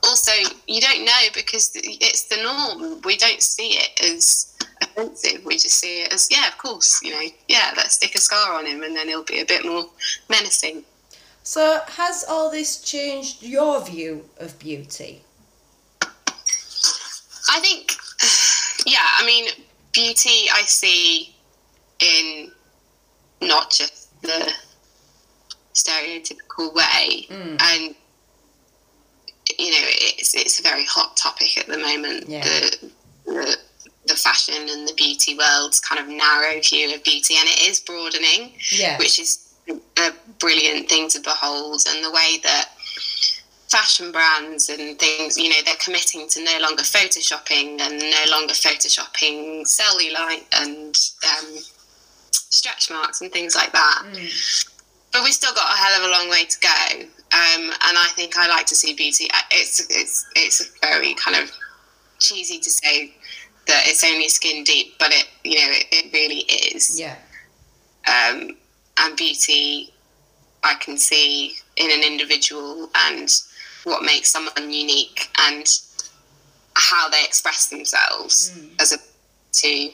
also 0.03 0.31
you 0.67 0.79
don't 0.79 1.03
know 1.03 1.21
because 1.33 1.71
it's 1.75 2.23
the 2.29 2.41
norm. 2.41 3.01
We 3.03 3.17
don't 3.17 3.41
see 3.41 3.71
it 3.71 3.99
as 4.01 4.55
offensive. 4.81 5.43
We 5.45 5.55
just 5.55 5.79
see 5.79 6.03
it 6.03 6.13
as, 6.13 6.27
yeah, 6.31 6.47
of 6.47 6.57
course, 6.57 7.01
you 7.01 7.11
know, 7.11 7.21
yeah, 7.47 7.73
let's 7.75 7.95
stick 7.95 8.15
a 8.15 8.19
scar 8.19 8.53
on 8.53 8.65
him, 8.65 8.83
and 8.83 8.95
then 8.95 9.07
he'll 9.07 9.23
be 9.23 9.41
a 9.41 9.45
bit 9.45 9.65
more 9.65 9.85
menacing. 10.29 10.83
So, 11.45 11.79
has 11.87 12.25
all 12.27 12.49
this 12.49 12.81
changed 12.81 13.43
your 13.43 13.79
view 13.85 14.25
of 14.39 14.57
beauty? 14.57 15.21
I 16.01 17.59
think, 17.59 17.95
yeah, 18.87 19.05
I 19.17 19.23
mean, 19.27 19.49
beauty 19.93 20.49
I 20.51 20.63
see 20.65 21.35
in 21.99 22.51
not 23.41 23.69
just 23.69 24.19
the 24.23 24.51
stereotypical 25.75 26.73
way. 26.73 27.27
Mm. 27.29 27.61
And 27.61 27.95
you 29.59 29.69
know, 29.71 29.87
it's 30.17 30.33
it's 30.33 30.59
a 30.59 30.63
very 30.63 30.85
hot 30.85 31.15
topic 31.15 31.59
at 31.59 31.67
the 31.67 31.77
moment. 31.77 32.27
Yeah. 32.27 32.41
The, 32.43 32.91
the 33.25 33.57
the 34.07 34.15
fashion 34.15 34.55
and 34.67 34.87
the 34.87 34.93
beauty 34.95 35.37
world's 35.37 35.79
kind 35.79 36.01
of 36.01 36.07
narrow 36.07 36.59
view 36.61 36.93
of 36.95 37.03
beauty, 37.03 37.35
and 37.37 37.47
it 37.47 37.67
is 37.69 37.79
broadening, 37.79 38.53
Yeah. 38.71 38.97
which 38.97 39.19
is 39.19 39.44
a 39.69 40.11
brilliant 40.39 40.89
thing 40.89 41.09
to 41.09 41.19
behold. 41.19 41.81
And 41.87 42.03
the 42.03 42.11
way 42.11 42.39
that 42.43 42.69
fashion 43.69 44.11
brands 44.11 44.69
and 44.69 44.97
things, 44.99 45.37
you 45.37 45.49
know, 45.49 45.55
they're 45.65 45.75
committing 45.83 46.27
to 46.29 46.43
no 46.43 46.57
longer 46.61 46.83
photoshopping 46.83 47.79
and 47.81 47.99
no 47.99 48.23
longer 48.31 48.53
photoshopping 48.53 49.63
cellulite 49.63 50.45
and 50.61 50.95
um, 51.29 51.57
stretch 52.31 52.89
marks 52.89 53.21
and 53.21 53.31
things 53.31 53.55
like 53.55 53.71
that. 53.71 54.03
Mm. 54.05 54.65
But 55.11 55.23
we've 55.23 55.33
still 55.33 55.53
got 55.53 55.73
a 55.73 55.77
hell 55.77 56.03
of 56.03 56.09
a 56.09 56.11
long 56.11 56.29
way 56.29 56.45
to 56.45 56.59
go. 56.59 57.01
Um, 57.01 57.63
and 57.63 57.97
I 57.97 58.11
think 58.15 58.37
I 58.37 58.47
like 58.47 58.65
to 58.67 58.75
see 58.75 58.93
beauty. 58.93 59.27
It's 59.51 59.85
it's 59.89 60.25
it's 60.35 60.71
very 60.81 61.13
kind 61.15 61.37
of 61.37 61.51
cheesy 62.19 62.59
to 62.59 62.69
say 62.69 63.13
that 63.67 63.83
it's 63.87 64.03
only 64.03 64.29
skin 64.29 64.63
deep, 64.63 64.93
but 64.99 65.11
it 65.11 65.27
you 65.43 65.55
know 65.55 65.71
it, 65.71 65.85
it 65.91 66.13
really 66.13 66.39
is. 66.73 66.99
Yeah. 66.99 67.15
Um, 68.07 68.51
and 68.99 69.15
beauty, 69.17 69.93
I 70.63 70.75
can 70.75 70.97
see 70.97 71.55
in 71.77 71.91
an 71.91 72.01
individual 72.03 72.89
and 72.95 73.29
what 73.83 74.03
makes 74.03 74.29
someone 74.29 74.71
unique 74.71 75.29
and 75.39 75.65
how 76.75 77.07
they 77.09 77.23
express 77.23 77.67
themselves 77.67 78.51
Mm. 78.55 78.81
as 78.81 78.91
a 78.91 78.97
to 79.53 79.91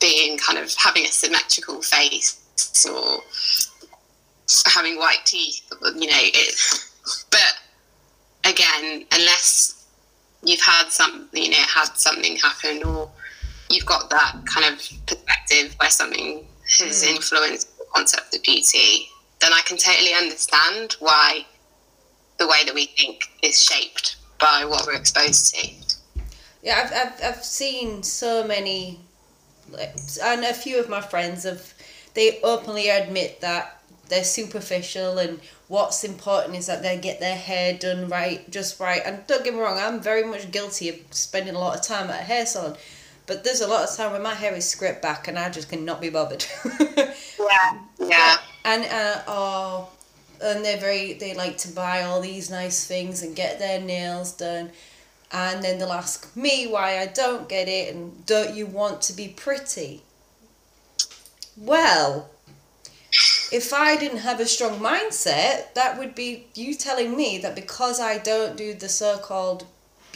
being 0.00 0.38
kind 0.38 0.58
of 0.58 0.72
having 0.76 1.04
a 1.04 1.08
symmetrical 1.08 1.82
face 1.82 2.38
or 2.90 3.18
having 4.66 4.96
white 4.96 5.18
teeth 5.26 5.60
you 5.96 6.06
know 6.08 6.16
it 6.16 6.54
but 7.30 7.54
again 8.50 9.04
unless 9.12 9.84
you've 10.42 10.60
had 10.60 10.88
some 10.88 11.28
you 11.34 11.50
know 11.50 11.56
had 11.58 11.88
something 11.96 12.36
happen 12.36 12.82
or 12.84 13.10
you've 13.68 13.84
got 13.84 14.08
that 14.08 14.34
kind 14.46 14.72
of 14.72 14.78
perspective 15.06 15.74
where 15.78 15.90
something 15.90 16.46
has 16.80 17.02
Mm. 17.02 17.16
influenced 17.16 17.78
the 17.78 17.84
concept 17.94 18.34
of 18.34 18.42
beauty 18.42 19.08
then 19.40 19.52
i 19.52 19.60
can 19.62 19.76
totally 19.76 20.12
understand 20.14 20.96
why 21.00 21.44
the 22.38 22.46
way 22.46 22.64
that 22.64 22.74
we 22.74 22.86
think 22.86 23.24
is 23.42 23.60
shaped 23.60 24.16
by 24.38 24.64
what 24.64 24.86
we're 24.86 24.94
exposed 24.94 25.54
to 25.54 25.68
Yeah, 26.62 26.82
I've, 26.84 26.92
I've, 26.92 27.24
I've 27.24 27.44
seen 27.44 28.02
so 28.02 28.44
many, 28.44 28.98
and 30.22 30.44
a 30.44 30.52
few 30.52 30.80
of 30.80 30.88
my 30.88 31.00
friends 31.00 31.44
have, 31.44 31.72
they 32.14 32.40
openly 32.42 32.88
admit 32.88 33.40
that 33.40 33.80
they're 34.08 34.24
superficial 34.24 35.18
and 35.18 35.40
what's 35.68 36.02
important 36.02 36.56
is 36.56 36.66
that 36.66 36.82
they 36.82 36.96
get 36.98 37.20
their 37.20 37.36
hair 37.36 37.74
done 37.78 38.08
right, 38.08 38.48
just 38.50 38.80
right. 38.80 39.02
And 39.04 39.24
don't 39.28 39.44
get 39.44 39.54
me 39.54 39.60
wrong, 39.60 39.78
I'm 39.78 40.00
very 40.00 40.24
much 40.24 40.50
guilty 40.50 40.88
of 40.88 40.96
spending 41.10 41.54
a 41.54 41.58
lot 41.58 41.76
of 41.78 41.82
time 41.84 42.10
at 42.10 42.20
a 42.20 42.24
hair 42.24 42.44
salon. 42.46 42.76
But 43.28 43.44
there's 43.44 43.60
a 43.60 43.68
lot 43.68 43.88
of 43.88 43.94
time 43.94 44.10
when 44.12 44.22
my 44.22 44.34
hair 44.34 44.54
is 44.54 44.68
scraped 44.68 45.02
back 45.02 45.28
and 45.28 45.38
I 45.38 45.50
just 45.50 45.68
cannot 45.68 46.00
be 46.00 46.10
bothered. 46.10 46.44
yeah 47.38 47.78
yeah. 48.08 48.38
And 48.64 48.84
uh, 48.84 49.22
oh, 49.26 49.88
and 50.42 50.64
they're 50.64 50.78
very 50.78 51.14
they 51.14 51.34
like 51.34 51.58
to 51.58 51.68
buy 51.68 52.02
all 52.02 52.20
these 52.20 52.50
nice 52.50 52.86
things 52.86 53.22
and 53.22 53.36
get 53.36 53.58
their 53.58 53.80
nails 53.80 54.32
done. 54.32 54.70
And 55.30 55.62
then 55.62 55.78
they'll 55.78 55.92
ask 55.92 56.34
me 56.34 56.66
why 56.66 56.98
I 56.98 57.06
don't 57.06 57.48
get 57.48 57.68
it 57.68 57.94
and 57.94 58.24
don't 58.24 58.54
you 58.56 58.66
want 58.66 59.02
to 59.02 59.12
be 59.12 59.28
pretty? 59.28 60.02
Well 61.56 62.30
if 63.50 63.72
I 63.72 63.96
didn't 63.96 64.18
have 64.18 64.40
a 64.40 64.46
strong 64.46 64.78
mindset 64.78 65.72
that 65.74 65.98
would 65.98 66.14
be 66.14 66.46
you 66.54 66.74
telling 66.74 67.16
me 67.16 67.38
that 67.38 67.54
because 67.54 67.98
I 67.98 68.18
don't 68.18 68.58
do 68.58 68.74
the 68.74 68.90
so-called 68.90 69.64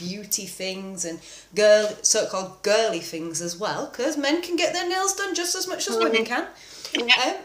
beauty 0.03 0.45
things 0.45 1.05
and 1.05 1.19
girl 1.55 1.89
so-called 2.01 2.61
girly 2.63 2.99
things 2.99 3.41
as 3.41 3.57
well 3.57 3.87
because 3.87 4.17
men 4.17 4.41
can 4.41 4.55
get 4.55 4.73
their 4.73 4.87
nails 4.87 5.13
done 5.15 5.33
just 5.35 5.55
as 5.55 5.67
much 5.67 5.87
as 5.87 5.97
women 5.97 6.25
can. 6.25 6.47
Yeah. 6.95 7.15
Um, 7.25 7.35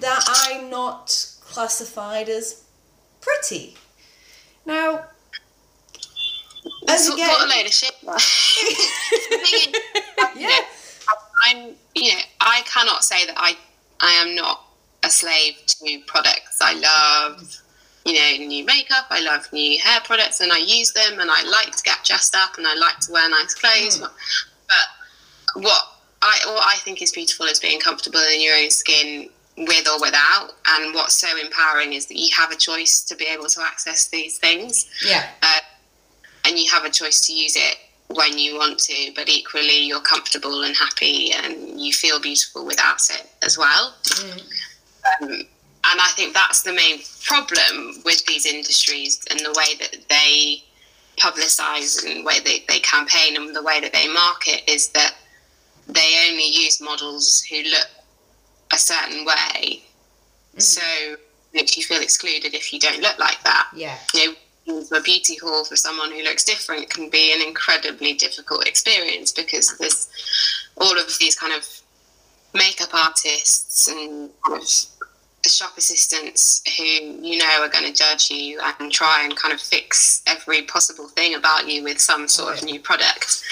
that 0.00 0.24
I'm 0.26 0.70
not 0.70 1.34
classified 1.42 2.30
as 2.30 2.64
pretty. 3.20 3.76
Now, 4.64 5.04
as 6.88 7.08
again, 7.08 7.28
what 7.28 7.46
a 7.46 7.56
load 7.56 7.66
of 7.66 7.72
shit. 7.72 7.92
The 8.02 9.38
thing 9.38 9.74
is, 9.74 9.80
yeah, 10.36 10.58
I'm, 11.44 11.74
you 11.94 12.14
know, 12.14 12.20
I 12.40 12.62
cannot 12.64 13.04
say 13.04 13.26
that 13.26 13.34
I, 13.36 13.56
I 14.00 14.12
am 14.12 14.34
not 14.34 14.64
a 15.02 15.10
slave 15.10 15.54
to 15.66 16.00
products. 16.06 16.58
I 16.60 16.72
love, 16.74 17.56
you 18.06 18.14
know, 18.14 18.46
new 18.46 18.64
makeup. 18.64 19.06
I 19.10 19.20
love 19.20 19.52
new 19.52 19.78
hair 19.80 20.00
products, 20.04 20.40
and 20.40 20.52
I 20.52 20.58
use 20.58 20.92
them, 20.92 21.18
and 21.18 21.30
I 21.30 21.42
like 21.42 21.74
to 21.74 21.82
get 21.82 22.04
dressed 22.04 22.36
up, 22.36 22.56
and 22.56 22.66
I 22.66 22.74
like 22.74 22.98
to 23.00 23.12
wear 23.12 23.28
nice 23.28 23.54
clothes. 23.54 23.98
Mm. 23.98 24.10
But 24.68 25.62
what 25.62 25.82
I, 26.22 26.38
what 26.46 26.64
I 26.66 26.76
think 26.78 27.02
is 27.02 27.12
beautiful 27.12 27.46
is 27.46 27.58
being 27.58 27.80
comfortable 27.80 28.20
in 28.32 28.40
your 28.40 28.54
own 28.54 28.70
skin, 28.70 29.28
with 29.56 29.88
or 29.88 30.00
without. 30.00 30.52
And 30.68 30.94
what's 30.94 31.16
so 31.16 31.28
empowering 31.38 31.94
is 31.94 32.06
that 32.06 32.16
you 32.16 32.28
have 32.36 32.52
a 32.52 32.56
choice 32.56 33.00
to 33.02 33.16
be 33.16 33.26
able 33.26 33.46
to 33.46 33.60
access 33.62 34.08
these 34.08 34.38
things 34.38 34.88
yeah, 35.04 35.26
uh, 35.42 35.60
and 36.44 36.58
you 36.58 36.70
have 36.70 36.84
a 36.84 36.90
choice 36.90 37.20
to 37.22 37.32
use 37.32 37.56
it 37.56 37.76
when 38.08 38.38
you 38.38 38.54
want 38.56 38.78
to, 38.78 39.12
but 39.16 39.28
equally 39.28 39.84
you're 39.84 40.00
comfortable 40.00 40.62
and 40.62 40.76
happy 40.76 41.32
and 41.32 41.80
you 41.80 41.92
feel 41.92 42.20
beautiful 42.20 42.64
without 42.64 43.00
it 43.10 43.26
as 43.42 43.58
well. 43.58 43.94
Mm. 44.04 44.42
Um, 45.22 45.42
and 45.90 46.00
I 46.00 46.08
think 46.16 46.34
that's 46.34 46.62
the 46.62 46.72
main 46.72 47.00
problem 47.24 48.02
with 48.04 48.24
these 48.26 48.46
industries 48.46 49.20
and 49.30 49.40
the 49.40 49.54
way 49.56 49.74
that 49.80 49.96
they 50.08 50.62
publicize 51.18 52.04
and 52.04 52.20
the 52.20 52.24
way 52.24 52.40
they, 52.44 52.64
they 52.68 52.80
campaign 52.80 53.36
and 53.36 53.54
the 53.54 53.62
way 53.62 53.80
that 53.80 53.92
they 53.92 54.12
market 54.12 54.62
is 54.70 54.88
that 54.90 55.14
they 55.88 56.28
only 56.28 56.46
use 56.46 56.80
models 56.80 57.42
who 57.42 57.62
look 57.62 57.88
a 58.72 58.76
certain 58.76 59.24
way. 59.24 59.82
Mm. 60.56 60.62
So 60.62 61.16
makes 61.54 61.76
you 61.76 61.82
feel 61.84 62.02
excluded 62.02 62.54
if 62.54 62.72
you 62.72 62.78
don't 62.78 63.00
look 63.00 63.18
like 63.18 63.42
that 63.44 63.68
yeah, 63.74 63.96
you 64.12 64.28
know, 64.28 64.34
into 64.66 64.94
a 64.94 65.00
beauty 65.00 65.36
hall 65.36 65.64
for 65.64 65.76
someone 65.76 66.10
who 66.10 66.22
looks 66.22 66.44
different 66.44 66.90
can 66.90 67.08
be 67.08 67.32
an 67.32 67.40
incredibly 67.46 68.12
difficult 68.12 68.66
experience 68.66 69.32
because 69.32 69.76
there's 69.78 70.08
all 70.76 70.98
of 70.98 71.18
these 71.18 71.34
kind 71.34 71.54
of 71.54 71.64
makeup 72.52 72.92
artists 72.92 73.88
and 73.88 74.30
kind 74.46 74.60
of 74.60 74.68
shop 75.48 75.76
assistants 75.76 76.62
who 76.76 76.82
you 76.82 77.38
know 77.38 77.62
are 77.62 77.68
going 77.68 77.84
to 77.84 77.92
judge 77.92 78.30
you 78.30 78.60
and 78.80 78.92
try 78.92 79.24
and 79.24 79.36
kind 79.36 79.52
of 79.54 79.60
fix 79.60 80.22
every 80.26 80.62
possible 80.62 81.08
thing 81.08 81.34
about 81.34 81.68
you 81.68 81.82
with 81.84 82.00
some 82.00 82.28
sort 82.28 82.56
of 82.56 82.64
new 82.64 82.80
product. 82.80 83.42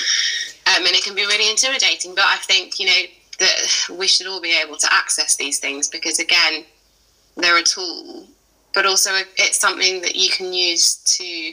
Um, 0.67 0.87
and 0.87 0.95
it 0.95 1.05
can 1.05 1.15
be 1.15 1.27
really 1.27 1.51
intimidating, 1.51 2.15
but 2.15 2.25
I 2.25 2.37
think, 2.39 2.81
you 2.81 2.87
know, 2.87 3.03
that 3.39 3.99
we 3.99 4.07
should 4.07 4.27
all 4.27 4.41
be 4.41 4.57
able 4.59 4.77
to 4.79 4.93
access 4.93 5.37
these 5.37 5.59
things 5.59 5.89
because, 5.89 6.19
again, 6.19 6.65
they're 7.37 7.59
a 7.59 7.63
tool, 7.63 8.27
but 8.73 8.87
also 8.87 9.11
it's 9.37 9.59
something 9.59 10.01
that 10.03 10.17
you 10.17 10.31
can 10.31 10.53
use 10.53 10.97
to 11.19 11.53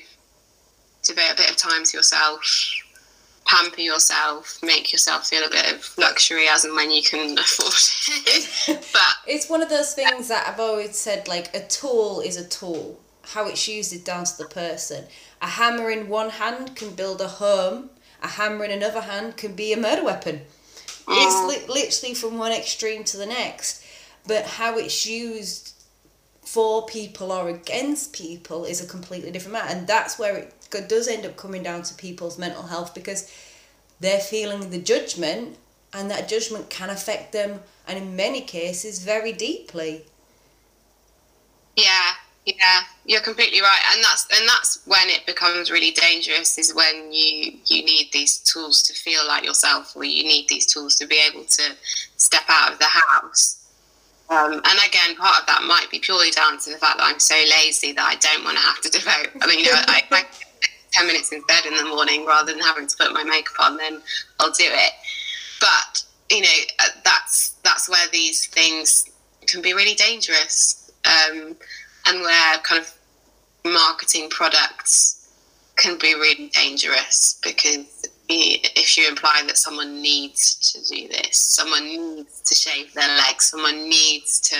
devote 1.03 1.33
a 1.33 1.35
bit 1.35 1.49
of 1.49 1.57
time 1.57 1.83
to 1.83 1.97
yourself, 1.97 2.41
pamper 3.51 3.81
yourself, 3.81 4.57
make 4.63 4.91
yourself 4.91 5.27
feel 5.27 5.43
a 5.43 5.49
bit 5.49 5.73
of 5.73 5.97
luxury 5.97 6.47
as 6.47 6.63
and 6.63 6.75
when 6.75 6.89
you 6.89 7.03
can 7.03 7.37
afford 7.37 7.73
it. 8.25 8.87
but 8.93 9.15
it's 9.27 9.49
one 9.49 9.61
of 9.61 9.69
those 9.69 9.93
things 9.93 10.29
that 10.29 10.47
I've 10.47 10.59
always 10.59 10.97
said. 10.97 11.27
Like 11.27 11.53
a 11.53 11.67
tool 11.67 12.21
is 12.21 12.37
a 12.37 12.47
tool. 12.47 12.99
How 13.23 13.47
it's 13.47 13.67
used 13.67 13.93
is 13.93 14.03
down 14.03 14.23
to 14.23 14.37
the 14.37 14.45
person. 14.45 15.05
A 15.41 15.47
hammer 15.47 15.91
in 15.91 16.07
one 16.07 16.29
hand 16.29 16.75
can 16.75 16.95
build 16.95 17.19
a 17.21 17.27
home. 17.27 17.89
A 18.23 18.27
hammer 18.27 18.63
in 18.63 18.71
another 18.71 19.01
hand 19.01 19.35
can 19.37 19.53
be 19.53 19.73
a 19.73 19.77
murder 19.77 20.03
weapon. 20.03 20.41
It's 21.07 21.35
mm. 21.35 21.47
li- 21.47 21.67
literally 21.67 22.15
from 22.15 22.37
one 22.37 22.51
extreme 22.51 23.03
to 23.05 23.17
the 23.17 23.25
next. 23.25 23.83
But 24.27 24.45
how 24.45 24.77
it's 24.77 25.05
used 25.05 25.73
for 26.43 26.85
people 26.85 27.31
or 27.31 27.49
against 27.49 28.13
people 28.13 28.65
is 28.65 28.81
a 28.81 28.87
completely 28.87 29.31
different 29.31 29.53
matter. 29.53 29.75
And 29.75 29.87
that's 29.87 30.17
where 30.17 30.37
it 30.37 30.53
does 30.79 31.07
end 31.07 31.25
up 31.25 31.35
coming 31.35 31.63
down 31.63 31.83
to 31.83 31.93
people's 31.93 32.37
mental 32.37 32.63
health 32.63 32.93
because 32.93 33.31
they're 33.99 34.19
feeling 34.19 34.69
the 34.69 34.79
judgment 34.79 35.57
and 35.93 36.09
that 36.09 36.27
judgment 36.27 36.69
can 36.69 36.89
affect 36.89 37.33
them 37.33 37.59
and 37.87 37.97
in 37.97 38.15
many 38.15 38.41
cases 38.41 38.99
very 38.99 39.33
deeply. 39.33 40.05
Yeah, 41.75 42.11
yeah, 42.45 42.81
you're 43.05 43.21
completely 43.21 43.61
right, 43.61 43.81
and 43.93 44.03
that's 44.03 44.27
and 44.35 44.47
that's 44.47 44.81
when 44.85 45.09
it 45.09 45.25
becomes 45.25 45.69
really 45.69 45.91
dangerous. 45.91 46.57
Is 46.57 46.73
when 46.73 47.11
you 47.11 47.53
you 47.65 47.83
need 47.83 48.09
these 48.11 48.39
tools 48.39 48.81
to 48.83 48.93
feel 48.93 49.25
like 49.27 49.45
yourself, 49.45 49.95
or 49.95 50.03
you 50.03 50.23
need 50.23 50.49
these 50.49 50.65
tools 50.65 50.95
to 50.95 51.07
be 51.07 51.19
able 51.29 51.45
to 51.45 51.63
step 52.17 52.43
out 52.49 52.73
of 52.73 52.79
the 52.79 52.85
house. 52.85 53.57
Um, 54.29 54.53
and 54.53 54.79
again, 54.87 55.15
part 55.17 55.41
of 55.41 55.47
that 55.47 55.63
might 55.67 55.87
be 55.91 55.99
purely 55.99 56.31
down 56.31 56.57
to 56.59 56.71
the 56.71 56.77
fact 56.77 56.97
that 56.97 57.03
I'm 57.03 57.19
so 57.19 57.35
lazy 57.35 57.91
that 57.91 58.05
I 58.05 58.15
don't 58.15 58.43
want 58.43 58.57
to 58.57 58.63
have 58.63 58.81
to 58.81 58.89
devote. 58.97 59.29
I 59.41 59.47
mean, 59.47 59.59
you 59.59 59.65
know, 59.65 59.73
I, 59.75 60.03
I 60.09 60.25
ten 60.91 61.07
minutes 61.07 61.31
in 61.31 61.41
bed 61.43 61.65
in 61.65 61.75
the 61.75 61.85
morning 61.85 62.25
rather 62.25 62.51
than 62.51 62.61
having 62.61 62.87
to 62.87 62.97
put 62.97 63.13
my 63.13 63.23
makeup 63.23 63.59
on, 63.59 63.77
then 63.77 64.01
I'll 64.39 64.51
do 64.51 64.65
it. 64.67 64.93
But 65.59 66.03
you 66.29 66.41
know 66.41 66.57
uh, 66.79 66.89
that's 67.03 67.55
that's 67.63 67.89
where 67.89 68.07
these 68.11 68.47
things 68.47 69.05
can 69.47 69.61
be 69.61 69.73
really 69.73 69.95
dangerous, 69.95 70.91
um, 71.05 71.55
and 72.07 72.21
where 72.21 72.57
kind 72.59 72.81
of 72.81 72.93
marketing 73.63 74.29
products 74.29 75.17
can 75.75 75.97
be 75.99 76.13
really 76.13 76.49
dangerous 76.49 77.39
because 77.43 78.07
if 78.33 78.97
you 78.97 79.07
imply 79.07 79.41
that 79.45 79.57
someone 79.57 80.01
needs 80.01 80.71
to 80.71 80.95
do 80.95 81.07
this, 81.09 81.37
someone 81.37 81.85
needs 81.85 82.41
to 82.41 82.55
shave 82.55 82.93
their 82.93 83.07
legs, 83.17 83.49
someone 83.49 83.89
needs 83.89 84.39
to 84.39 84.55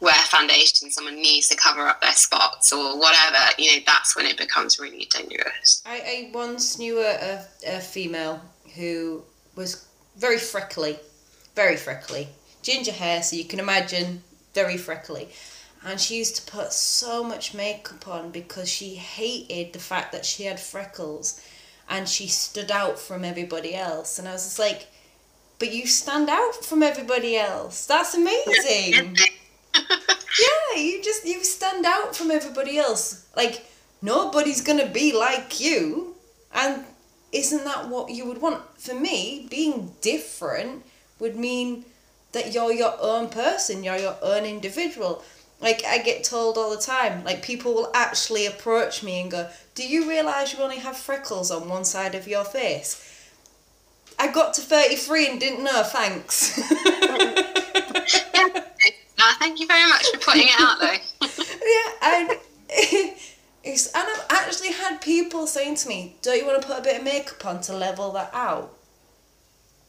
wear 0.00 0.14
foundation, 0.14 0.90
someone 0.90 1.16
needs 1.16 1.48
to 1.48 1.56
cover 1.56 1.86
up 1.86 2.00
their 2.00 2.12
spots 2.12 2.72
or 2.72 2.98
whatever, 2.98 3.38
you 3.58 3.72
know, 3.72 3.82
that's 3.86 4.14
when 4.14 4.26
it 4.26 4.36
becomes 4.36 4.78
really 4.78 5.08
dangerous. 5.10 5.82
I, 5.86 5.96
I 5.96 6.30
once 6.34 6.78
knew 6.78 6.98
a, 7.00 7.14
a, 7.66 7.76
a 7.76 7.80
female 7.80 8.40
who 8.74 9.22
was 9.54 9.86
very 10.16 10.38
freckly, 10.38 10.98
very 11.54 11.76
freckly, 11.76 12.28
ginger 12.62 12.92
hair, 12.92 13.22
so 13.22 13.36
you 13.36 13.44
can 13.44 13.60
imagine 13.60 14.22
very 14.54 14.76
freckly. 14.76 15.28
And 15.84 16.00
she 16.00 16.16
used 16.16 16.36
to 16.36 16.50
put 16.50 16.72
so 16.72 17.22
much 17.22 17.54
makeup 17.54 18.08
on 18.08 18.30
because 18.30 18.68
she 18.68 18.96
hated 18.96 19.72
the 19.72 19.78
fact 19.78 20.12
that 20.12 20.26
she 20.26 20.44
had 20.44 20.58
freckles 20.58 21.40
and 21.88 22.08
she 22.08 22.26
stood 22.26 22.70
out 22.70 22.98
from 22.98 23.24
everybody 23.24 23.74
else. 23.74 24.18
And 24.18 24.26
I 24.26 24.32
was 24.32 24.44
just 24.44 24.58
like, 24.58 24.88
but 25.58 25.72
you 25.72 25.86
stand 25.86 26.28
out 26.28 26.64
from 26.64 26.82
everybody 26.82 27.36
else. 27.36 27.86
That's 27.86 28.14
amazing. 28.22 29.16
Yeah, 29.76 30.80
you 30.80 31.02
just 31.02 31.26
you 31.26 31.42
stand 31.44 31.84
out 31.86 32.16
from 32.16 32.30
everybody 32.30 32.78
else. 32.78 33.26
Like 33.36 33.66
nobody's 34.02 34.60
gonna 34.60 34.86
be 34.88 35.12
like 35.12 35.60
you, 35.60 36.16
and 36.52 36.84
isn't 37.32 37.64
that 37.64 37.88
what 37.88 38.10
you 38.10 38.26
would 38.26 38.40
want? 38.40 38.62
For 38.80 38.94
me, 38.94 39.46
being 39.50 39.92
different 40.00 40.84
would 41.18 41.36
mean 41.36 41.84
that 42.32 42.52
you're 42.52 42.72
your 42.72 42.94
own 43.00 43.28
person. 43.28 43.84
You're 43.84 43.98
your 43.98 44.16
own 44.22 44.44
individual. 44.44 45.22
Like 45.60 45.84
I 45.86 45.98
get 45.98 46.24
told 46.24 46.58
all 46.58 46.70
the 46.70 46.82
time, 46.82 47.24
like 47.24 47.42
people 47.42 47.72
will 47.74 47.90
actually 47.94 48.46
approach 48.46 49.02
me 49.02 49.20
and 49.20 49.30
go, 49.30 49.48
"Do 49.74 49.86
you 49.86 50.08
realize 50.08 50.52
you 50.52 50.60
only 50.60 50.78
have 50.78 50.96
freckles 50.96 51.50
on 51.50 51.68
one 51.68 51.84
side 51.84 52.14
of 52.14 52.28
your 52.28 52.44
face?" 52.44 53.02
I 54.18 54.28
got 54.28 54.54
to 54.54 54.62
33 54.62 55.28
and 55.28 55.40
didn't 55.40 55.64
know, 55.64 55.82
thanks. 55.82 56.58
Thank 59.38 59.60
you 59.60 59.66
very 59.66 59.86
much 59.88 60.06
for 60.12 60.18
putting 60.18 60.48
it 60.48 60.60
out 60.60 60.78
though. 60.80 60.96
yeah, 61.64 61.92
and 62.02 62.30
it's 63.64 63.86
and 63.88 64.08
I've 64.08 64.26
actually 64.30 64.72
had 64.72 65.00
people 65.00 65.46
saying 65.46 65.76
to 65.76 65.88
me, 65.88 66.16
"Don't 66.22 66.38
you 66.38 66.46
want 66.46 66.60
to 66.60 66.66
put 66.66 66.78
a 66.78 66.82
bit 66.82 66.98
of 66.98 67.04
makeup 67.04 67.44
on 67.44 67.60
to 67.62 67.76
level 67.76 68.12
that 68.12 68.30
out?" 68.32 68.72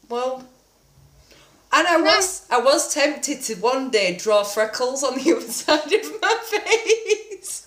Well, 0.08 0.44
and 1.72 1.86
I 1.86 2.00
was 2.00 2.46
I 2.50 2.60
was 2.60 2.92
tempted 2.92 3.42
to 3.42 3.54
one 3.56 3.90
day 3.90 4.16
draw 4.16 4.42
freckles 4.42 5.04
on 5.04 5.16
the 5.16 5.32
other 5.36 5.40
side 5.40 5.92
of 5.92 6.20
my 6.22 6.36
face. 6.44 7.66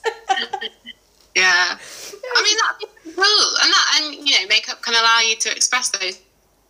yeah. 1.35 1.77
I 2.33 2.43
mean 2.43 2.57
that'd 2.57 2.79
be 2.79 3.11
cool, 3.13 3.55
and 3.63 3.71
that 3.73 3.99
and 4.01 4.27
you 4.27 4.39
know 4.39 4.47
makeup 4.47 4.81
can 4.81 4.93
allow 4.93 5.19
you 5.19 5.35
to 5.37 5.51
express 5.51 5.89
those 5.89 6.19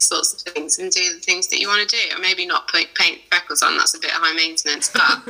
sorts 0.02 0.34
of 0.34 0.54
things 0.54 0.80
and 0.80 0.92
do 0.92 1.14
the 1.14 1.20
things 1.20 1.48
that 1.48 1.60
you 1.60 1.68
want 1.68 1.88
to 1.88 1.96
do, 1.96 2.16
or 2.16 2.20
maybe 2.20 2.46
not 2.46 2.68
paint, 2.68 2.90
paint 2.96 3.22
freckles 3.30 3.62
on. 3.62 3.78
That's 3.78 3.94
a 3.94 4.00
bit 4.00 4.12
high 4.12 4.36
maintenance, 4.36 4.90
but. 4.90 5.24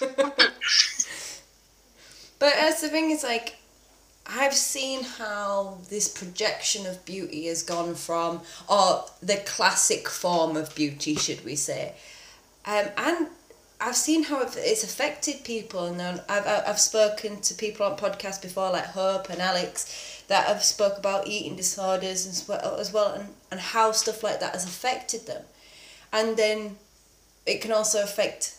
but 2.38 2.54
as 2.54 2.80
the 2.80 2.88
thing 2.88 3.10
is, 3.10 3.22
like, 3.22 3.56
I've 4.26 4.54
seen 4.54 5.02
how 5.02 5.78
this 5.88 6.08
projection 6.08 6.86
of 6.86 7.04
beauty 7.04 7.46
has 7.46 7.62
gone 7.62 7.94
from, 7.94 8.42
or 8.68 9.04
the 9.22 9.36
classic 9.46 10.08
form 10.08 10.56
of 10.56 10.74
beauty, 10.74 11.16
should 11.16 11.44
we 11.44 11.56
say, 11.56 11.94
um, 12.66 12.86
and 12.96 13.26
I've 13.80 13.96
seen 13.96 14.24
how 14.24 14.42
it's 14.42 14.84
affected 14.84 15.42
people, 15.42 15.86
and 15.86 16.20
I've 16.28 16.46
I've 16.46 16.78
spoken 16.78 17.40
to 17.40 17.54
people 17.54 17.86
on 17.86 17.96
podcasts 17.96 18.42
before, 18.42 18.70
like 18.70 18.84
Hope 18.84 19.30
and 19.30 19.40
Alex, 19.40 20.19
that 20.30 20.46
have 20.46 20.62
spoke 20.62 20.96
about 20.96 21.26
eating 21.26 21.56
disorders 21.56 22.24
and 22.24 22.60
as 22.78 22.92
well, 22.92 23.12
and, 23.14 23.28
and 23.50 23.58
how 23.58 23.90
stuff 23.90 24.22
like 24.22 24.38
that 24.38 24.52
has 24.52 24.64
affected 24.64 25.26
them, 25.26 25.42
and 26.12 26.36
then 26.36 26.76
it 27.46 27.60
can 27.60 27.72
also 27.72 28.00
affect 28.04 28.54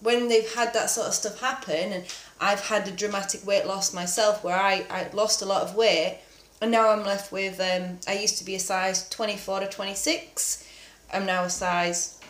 when 0.00 0.28
they've 0.28 0.54
had 0.54 0.74
that 0.74 0.90
sort 0.90 1.06
of 1.06 1.14
stuff 1.14 1.40
happen, 1.40 1.92
and 1.94 2.04
I've 2.38 2.60
had 2.60 2.86
a 2.86 2.90
dramatic 2.90 3.46
weight 3.46 3.66
loss 3.66 3.94
myself, 3.94 4.44
where 4.44 4.60
I 4.60 4.84
I 4.90 5.08
lost 5.14 5.40
a 5.40 5.46
lot 5.46 5.62
of 5.62 5.74
weight, 5.74 6.18
and 6.60 6.70
now 6.70 6.90
I'm 6.90 7.04
left 7.04 7.32
with 7.32 7.58
um 7.58 8.00
I 8.06 8.18
used 8.18 8.36
to 8.38 8.44
be 8.44 8.56
a 8.56 8.60
size 8.60 9.08
twenty 9.08 9.38
four 9.38 9.60
to 9.60 9.66
twenty 9.66 9.94
six, 9.94 10.68
I'm 11.10 11.24
now 11.24 11.44
a 11.44 11.50
size. 11.50 12.20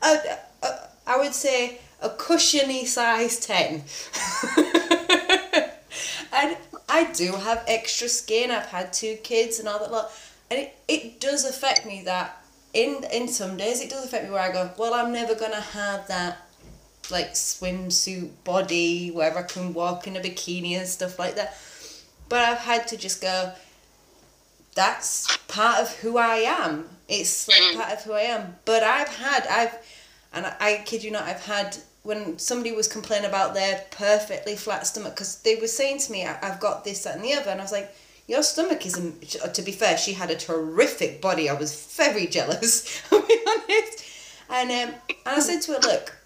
Uh, 0.00 0.16
uh, 0.62 0.78
I 1.06 1.18
would 1.18 1.34
say 1.34 1.80
a 2.00 2.10
cushiony 2.10 2.84
size 2.84 3.40
10. 3.40 3.82
and 6.32 6.56
I 6.88 7.12
do 7.12 7.32
have 7.32 7.64
extra 7.66 8.08
skin. 8.08 8.50
I've 8.50 8.66
had 8.66 8.92
two 8.92 9.16
kids 9.22 9.58
and 9.58 9.68
all 9.68 9.78
that 9.78 9.92
lot. 9.92 10.10
And 10.50 10.60
it, 10.60 10.76
it 10.88 11.20
does 11.20 11.44
affect 11.44 11.84
me 11.86 12.02
that 12.04 12.42
in 12.72 13.04
in 13.12 13.28
some 13.28 13.56
days 13.56 13.80
it 13.80 13.90
does 13.90 14.04
affect 14.04 14.24
me 14.24 14.30
where 14.30 14.40
I 14.40 14.52
go, 14.52 14.70
well, 14.78 14.94
I'm 14.94 15.12
never 15.12 15.34
gonna 15.34 15.60
have 15.60 16.06
that 16.08 16.46
like 17.10 17.32
swimsuit 17.32 18.30
body 18.44 19.10
where 19.10 19.36
I 19.36 19.42
can 19.42 19.72
walk 19.72 20.06
in 20.06 20.16
a 20.16 20.20
bikini 20.20 20.72
and 20.72 20.86
stuff 20.88 21.18
like 21.18 21.36
that. 21.36 21.56
But 22.28 22.40
I've 22.40 22.58
had 22.58 22.86
to 22.88 22.96
just 22.96 23.22
go, 23.22 23.52
that's 24.74 25.38
part 25.48 25.80
of 25.80 25.94
who 25.96 26.18
I 26.18 26.36
am. 26.36 26.88
It's 27.08 27.48
like 27.48 27.76
part 27.76 27.92
of 27.98 28.04
who 28.04 28.12
I 28.12 28.22
am. 28.22 28.56
But 28.64 28.82
I've 28.82 29.08
had 29.08 29.46
I've 29.46 29.78
and 30.32 30.46
I, 30.46 30.54
I 30.60 30.82
kid 30.84 31.02
you 31.02 31.10
not, 31.10 31.22
I've 31.22 31.44
had 31.44 31.76
when 32.08 32.38
somebody 32.38 32.72
was 32.72 32.88
complaining 32.88 33.28
about 33.28 33.52
their 33.52 33.84
perfectly 33.90 34.56
flat 34.56 34.86
stomach 34.86 35.14
because 35.14 35.42
they 35.42 35.56
were 35.56 35.66
saying 35.66 35.98
to 35.98 36.10
me, 36.10 36.24
I've 36.24 36.58
got 36.58 36.82
this, 36.82 37.04
that, 37.04 37.16
and 37.16 37.22
the 37.22 37.34
other, 37.34 37.50
and 37.50 37.60
I 37.60 37.64
was 37.64 37.70
like, 37.70 37.94
your 38.26 38.42
stomach 38.42 38.86
isn't. 38.86 39.20
To 39.52 39.60
be 39.60 39.72
fair, 39.72 39.98
she 39.98 40.14
had 40.14 40.30
a 40.30 40.34
terrific 40.34 41.20
body. 41.20 41.50
I 41.50 41.52
was 41.52 41.92
very 41.98 42.26
jealous. 42.38 43.02
I'll 43.12 43.20
be 43.20 43.38
honest. 43.46 44.04
And 44.48 44.70
um, 44.70 44.94
and 45.08 45.36
I 45.36 45.38
said 45.40 45.60
to 45.62 45.72
her, 45.72 45.80
look, 45.80 46.16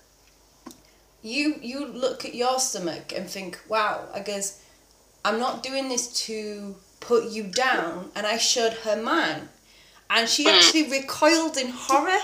you 1.21 1.57
you 1.61 1.85
look 1.85 2.25
at 2.25 2.33
your 2.33 2.61
stomach 2.61 3.13
and 3.13 3.29
think, 3.29 3.59
wow. 3.69 4.05
I 4.15 4.21
guess 4.21 4.65
I'm 5.25 5.41
not 5.41 5.65
doing 5.65 5.89
this 5.89 6.13
to 6.27 6.77
put 7.01 7.29
you 7.33 7.43
down. 7.43 8.13
And 8.15 8.25
I 8.25 8.37
showed 8.37 8.75
her 8.85 9.03
mine, 9.03 9.49
and 10.09 10.29
she 10.29 10.49
actually 10.49 10.89
recoiled 10.93 11.57
in 11.57 11.71
horror. 11.71 12.23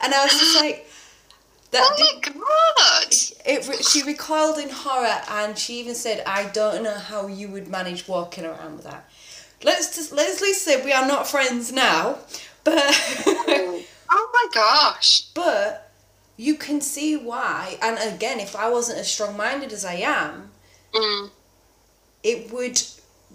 And 0.00 0.14
I 0.14 0.24
was 0.24 0.32
just 0.32 0.56
like, 0.56 0.87
that 1.70 1.82
oh 1.82 1.94
my 1.98 2.32
god! 2.32 3.14
It, 3.44 3.84
she 3.84 4.02
recoiled 4.02 4.58
in 4.58 4.70
horror, 4.70 5.20
and 5.28 5.58
she 5.58 5.80
even 5.80 5.94
said, 5.94 6.22
"I 6.26 6.44
don't 6.46 6.82
know 6.82 6.98
how 6.98 7.26
you 7.26 7.48
would 7.48 7.68
manage 7.68 8.08
walking 8.08 8.44
around 8.44 8.76
with 8.76 8.84
that." 8.84 9.08
Let's 9.62 9.94
just 9.94 10.12
let's 10.12 10.40
at 10.40 10.52
say 10.54 10.82
we 10.84 10.92
are 10.92 11.06
not 11.06 11.26
friends 11.26 11.72
now, 11.72 12.18
but 12.64 12.78
oh 14.10 14.30
my 14.32 14.46
gosh! 14.54 15.22
But 15.34 15.92
you 16.36 16.54
can 16.54 16.80
see 16.80 17.16
why, 17.16 17.76
and 17.82 17.98
again, 18.14 18.40
if 18.40 18.56
I 18.56 18.70
wasn't 18.70 18.98
as 18.98 19.10
strong-minded 19.10 19.72
as 19.72 19.84
I 19.84 19.94
am, 19.94 20.50
mm. 20.94 21.30
it 22.22 22.52
would 22.52 22.80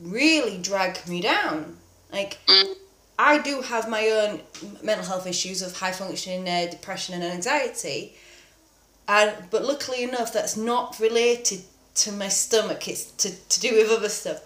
really 0.02 0.58
drag 0.58 1.08
me 1.08 1.22
down. 1.22 1.78
Like. 2.12 2.40
Mm. 2.48 2.76
I 3.20 3.38
do 3.38 3.62
have 3.62 3.88
my 3.88 4.08
own 4.10 4.42
mental 4.82 5.06
health 5.06 5.28
issues 5.28 5.62
of 5.62 5.78
high 5.78 5.92
functioning 5.92 6.50
uh, 6.50 6.72
depression 6.72 7.14
and 7.14 7.24
anxiety, 7.24 8.16
and 9.14 9.50
but 9.52 9.64
luckily 9.64 10.04
enough, 10.04 10.34
that's 10.34 10.58
not 10.58 11.00
related 11.00 11.62
to 11.96 12.12
my 12.12 12.30
stomach. 12.30 12.88
It's 12.88 13.06
to, 13.22 13.30
to 13.30 13.60
do 13.60 13.76
with 13.76 13.92
other 13.92 14.10
stuff. 14.10 14.40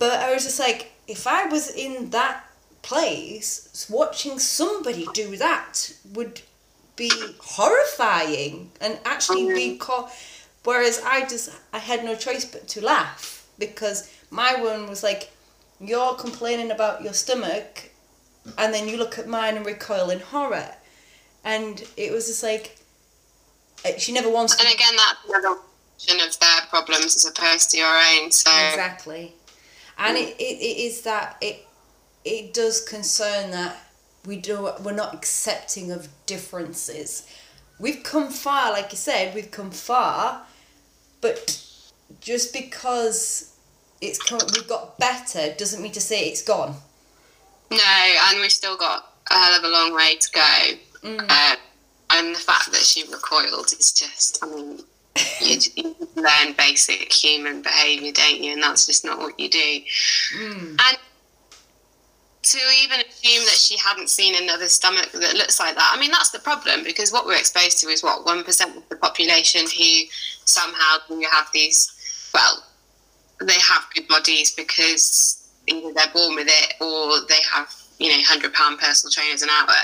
But 0.00 0.14
I 0.18 0.34
was 0.34 0.42
just 0.42 0.58
like, 0.58 0.92
if 1.06 1.26
I 1.26 1.46
was 1.46 1.70
in 1.70 2.10
that 2.10 2.44
place, 2.82 3.86
watching 3.88 4.38
somebody 4.40 5.06
do 5.14 5.36
that 5.36 5.92
would 6.12 6.42
be 6.96 7.12
horrifying 7.38 8.72
and 8.80 8.98
actually 9.04 9.46
be 9.54 9.68
mm-hmm. 9.70 9.78
caught. 9.78 10.10
Whereas 10.64 11.00
I 11.04 11.20
just 11.20 11.50
I 11.72 11.78
had 11.78 12.04
no 12.04 12.16
choice 12.16 12.44
but 12.44 12.66
to 12.68 12.84
laugh 12.84 13.46
because 13.58 14.12
my 14.30 14.60
one 14.60 14.88
was 14.88 15.04
like, 15.04 15.30
you're 15.80 16.14
complaining 16.14 16.72
about 16.72 17.02
your 17.04 17.14
stomach, 17.14 17.90
and 18.58 18.74
then 18.74 18.88
you 18.88 18.96
look 18.96 19.18
at 19.18 19.28
mine 19.28 19.56
and 19.56 19.64
recoil 19.64 20.10
in 20.10 20.20
horror, 20.20 20.74
and 21.44 21.82
it 21.96 22.12
was 22.12 22.26
just 22.26 22.42
like 22.42 22.76
she 23.98 24.12
never 24.12 24.30
wants 24.30 24.56
to. 24.56 24.64
And 24.64 24.74
again, 24.74 24.94
that's 24.96 25.28
another 25.28 25.60
of 26.08 26.38
their 26.38 26.60
problems 26.70 27.16
as 27.16 27.26
opposed 27.26 27.70
to 27.70 27.76
your 27.76 27.86
own. 27.86 28.30
So 28.30 28.50
exactly, 28.50 29.34
and 29.98 30.16
mm. 30.16 30.22
it, 30.22 30.36
it, 30.40 30.58
it 30.60 30.78
is 30.78 31.02
that 31.02 31.36
it 31.40 31.66
it 32.24 32.54
does 32.54 32.80
concern 32.80 33.50
that 33.50 33.76
we 34.26 34.36
do 34.36 34.70
we're 34.82 34.92
not 34.92 35.14
accepting 35.14 35.90
of 35.90 36.08
differences. 36.26 37.28
We've 37.78 38.02
come 38.02 38.30
far, 38.30 38.72
like 38.72 38.92
you 38.92 38.98
said, 38.98 39.34
we've 39.34 39.50
come 39.50 39.70
far, 39.70 40.42
but 41.22 41.64
just 42.20 42.52
because 42.52 43.56
it's 44.02 44.22
come, 44.22 44.40
we've 44.54 44.68
got 44.68 44.98
better 44.98 45.54
doesn't 45.56 45.82
mean 45.82 45.92
to 45.92 46.00
say 46.00 46.28
it's 46.28 46.42
gone. 46.42 46.74
No, 47.70 48.14
and 48.28 48.40
we've 48.40 48.52
still 48.52 48.76
got 48.76 49.14
a 49.30 49.34
hell 49.34 49.58
of 49.58 49.64
a 49.64 49.68
long 49.68 49.94
way 49.94 50.16
to 50.16 50.30
go. 50.30 51.08
Mm. 51.08 51.26
Uh, 51.28 51.56
and 52.20 52.34
the 52.34 52.38
fact 52.38 52.70
that 52.72 52.82
she 52.82 53.02
recoiled 53.10 53.72
is 53.78 53.92
just, 53.92 54.42
I 54.42 54.46
mean, 54.46 54.80
you, 55.40 55.58
you, 55.76 55.96
learn 56.16 56.54
basic 56.56 57.12
human 57.12 57.62
behaviour, 57.62 58.12
don't 58.12 58.40
you? 58.40 58.52
And 58.52 58.62
that's 58.62 58.86
just 58.86 59.04
not 59.04 59.18
what 59.18 59.40
you 59.40 59.48
do. 59.48 59.80
Mm. 60.38 60.78
And 60.78 60.98
to 62.42 62.58
even 62.84 63.00
assume 63.00 63.44
that 63.44 63.58
she 63.58 63.78
hadn't 63.78 64.10
seen 64.10 64.34
another 64.42 64.66
stomach 64.68 65.10
that 65.12 65.34
looks 65.34 65.58
like 65.58 65.74
that, 65.74 65.92
I 65.94 65.98
mean, 65.98 66.10
that's 66.10 66.30
the 66.30 66.38
problem 66.40 66.84
because 66.84 67.10
what 67.10 67.24
we're 67.26 67.38
exposed 67.38 67.80
to 67.80 67.88
is 67.88 68.02
what, 68.02 68.26
1% 68.26 68.76
of 68.76 68.88
the 68.88 68.96
population 68.96 69.62
who 69.62 70.04
somehow 70.44 70.98
you 71.08 71.28
have 71.30 71.48
these, 71.54 71.90
well, 72.34 72.62
they 73.40 73.58
have 73.60 73.84
good 73.94 74.06
bodies 74.08 74.50
because 74.52 75.48
either 75.66 75.92
they're 75.94 76.12
born 76.12 76.34
with 76.34 76.48
it 76.48 76.74
or 76.80 77.26
they 77.28 77.40
have, 77.50 77.74
you 77.98 78.10
know, 78.10 78.22
£100 78.22 78.52
personal 78.78 79.10
trainers 79.10 79.42
an 79.42 79.48
hour 79.48 79.74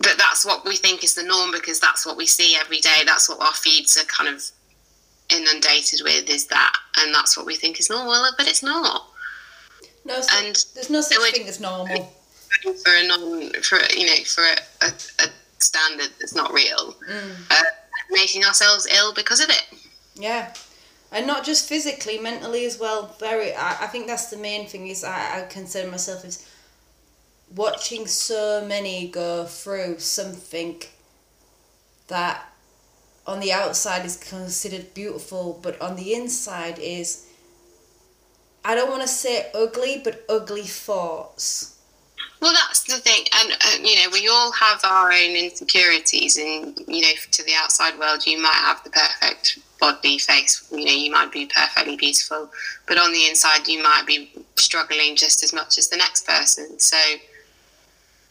but 0.00 0.16
that's 0.16 0.44
what 0.44 0.64
we 0.64 0.76
think 0.76 1.04
is 1.04 1.14
the 1.14 1.22
norm 1.22 1.52
because 1.52 1.78
that's 1.78 2.06
what 2.06 2.16
we 2.16 2.26
see 2.26 2.56
every 2.56 2.80
day. 2.80 3.02
That's 3.04 3.28
what 3.28 3.40
our 3.40 3.52
feeds 3.52 3.96
are 3.98 4.04
kind 4.04 4.34
of 4.34 4.42
inundated 5.28 6.00
with 6.02 6.28
is 6.28 6.46
that, 6.46 6.72
and 6.98 7.14
that's 7.14 7.36
what 7.36 7.46
we 7.46 7.54
think 7.54 7.78
is 7.78 7.90
normal, 7.90 8.30
but 8.36 8.48
it's 8.48 8.62
not. 8.62 9.06
No, 10.04 10.14
and 10.14 10.64
there's 10.74 10.90
no 10.90 11.02
such 11.02 11.18
thing 11.32 11.46
as 11.46 11.60
normal. 11.60 12.12
For 12.62 12.94
a 12.94 13.06
non, 13.06 13.52
for 13.62 13.78
you 13.94 14.06
know, 14.06 14.24
for 14.24 14.42
a, 14.42 14.86
a, 14.86 14.92
a 15.24 15.28
standard 15.58 16.10
that's 16.18 16.34
not 16.34 16.52
real, 16.52 16.96
mm. 17.08 17.32
uh, 17.50 17.62
making 18.10 18.44
ourselves 18.44 18.88
ill 18.90 19.14
because 19.14 19.40
of 19.40 19.50
it. 19.50 19.66
Yeah, 20.14 20.52
and 21.12 21.26
not 21.26 21.44
just 21.44 21.68
physically, 21.68 22.18
mentally 22.18 22.64
as 22.64 22.78
well. 22.78 23.14
Very, 23.20 23.54
I, 23.54 23.84
I 23.84 23.86
think 23.86 24.06
that's 24.06 24.30
the 24.30 24.38
main 24.38 24.66
thing. 24.66 24.88
Is 24.88 25.04
I, 25.04 25.40
I 25.40 25.46
consider 25.48 25.90
myself 25.90 26.24
as 26.24 26.49
watching 27.54 28.06
so 28.06 28.64
many 28.66 29.08
go 29.08 29.44
through 29.44 29.98
something 29.98 30.82
that 32.08 32.44
on 33.26 33.40
the 33.40 33.52
outside 33.52 34.04
is 34.04 34.16
considered 34.16 34.92
beautiful, 34.94 35.58
but 35.62 35.80
on 35.80 35.96
the 35.96 36.14
inside 36.14 36.78
is, 36.78 37.26
I 38.64 38.74
don't 38.74 38.90
want 38.90 39.02
to 39.02 39.08
say 39.08 39.50
ugly, 39.54 40.00
but 40.02 40.24
ugly 40.28 40.62
thoughts. 40.62 41.76
Well, 42.40 42.54
that's 42.54 42.84
the 42.84 42.98
thing, 43.00 43.24
and 43.34 43.52
uh, 43.52 43.86
you 43.86 43.96
know, 43.96 44.10
we 44.12 44.26
all 44.28 44.50
have 44.52 44.80
our 44.84 45.12
own 45.12 45.36
insecurities, 45.36 46.38
and 46.38 46.78
you 46.88 47.02
know, 47.02 47.12
to 47.32 47.44
the 47.44 47.52
outside 47.54 47.98
world, 47.98 48.26
you 48.26 48.40
might 48.40 48.54
have 48.54 48.82
the 48.82 48.90
perfect 48.90 49.58
body, 49.78 50.18
face. 50.18 50.66
You 50.70 50.84
know, 50.86 50.92
you 50.92 51.10
might 51.10 51.30
be 51.30 51.46
perfectly 51.46 51.96
beautiful, 51.96 52.50
but 52.86 52.98
on 52.98 53.12
the 53.12 53.28
inside, 53.28 53.68
you 53.68 53.82
might 53.82 54.04
be 54.06 54.32
struggling 54.56 55.16
just 55.16 55.44
as 55.44 55.52
much 55.52 55.76
as 55.76 55.88
the 55.88 55.98
next 55.98 56.26
person. 56.26 56.78
So, 56.78 56.96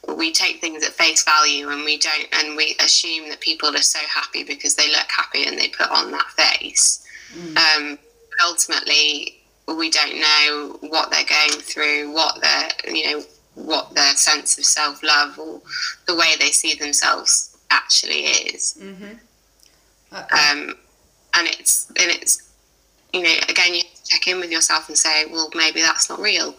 we 0.07 0.31
take 0.31 0.62
things 0.62 0.85
at 0.85 0.93
face 0.93 1.23
value 1.23 1.69
and 1.69 1.83
we 1.83 1.97
don't 1.97 2.27
and 2.33 2.55
we 2.55 2.75
assume 2.79 3.29
that 3.29 3.39
people 3.41 3.69
are 3.69 3.81
so 3.81 3.99
happy 4.13 4.43
because 4.43 4.75
they 4.75 4.89
look 4.89 5.07
happy 5.09 5.45
and 5.45 5.57
they 5.57 5.67
put 5.69 5.89
on 5.91 6.12
that 6.12 6.27
face 6.31 7.05
mm. 7.33 7.57
um, 7.57 7.99
ultimately 8.45 9.39
we 9.67 9.89
don't 9.89 10.19
know 10.19 10.77
what 10.89 11.12
they're 11.12 11.23
going 11.25 11.62
through 11.62 12.12
what 12.12 12.41
their 12.41 12.93
you 12.93 13.12
know 13.12 13.23
what 13.55 13.93
their 13.93 14.15
sense 14.15 14.57
of 14.57 14.65
self-love 14.65 15.38
or 15.38 15.62
the 16.07 16.15
way 16.15 16.33
they 16.39 16.45
see 16.45 16.75
themselves 16.75 17.57
actually 17.69 18.21
is 18.21 18.79
mm-hmm. 18.81 19.13
um, 20.13 20.75
and 21.35 21.47
it's 21.47 21.89
and 21.89 22.09
it's 22.12 22.49
you 23.13 23.21
know 23.21 23.33
again 23.49 23.75
you 23.75 23.81
check 24.05 24.27
in 24.27 24.39
with 24.39 24.51
yourself 24.51 24.88
and 24.88 24.97
say 24.97 25.25
well 25.25 25.49
maybe 25.53 25.81
that's 25.81 26.09
not 26.09 26.19
real 26.19 26.55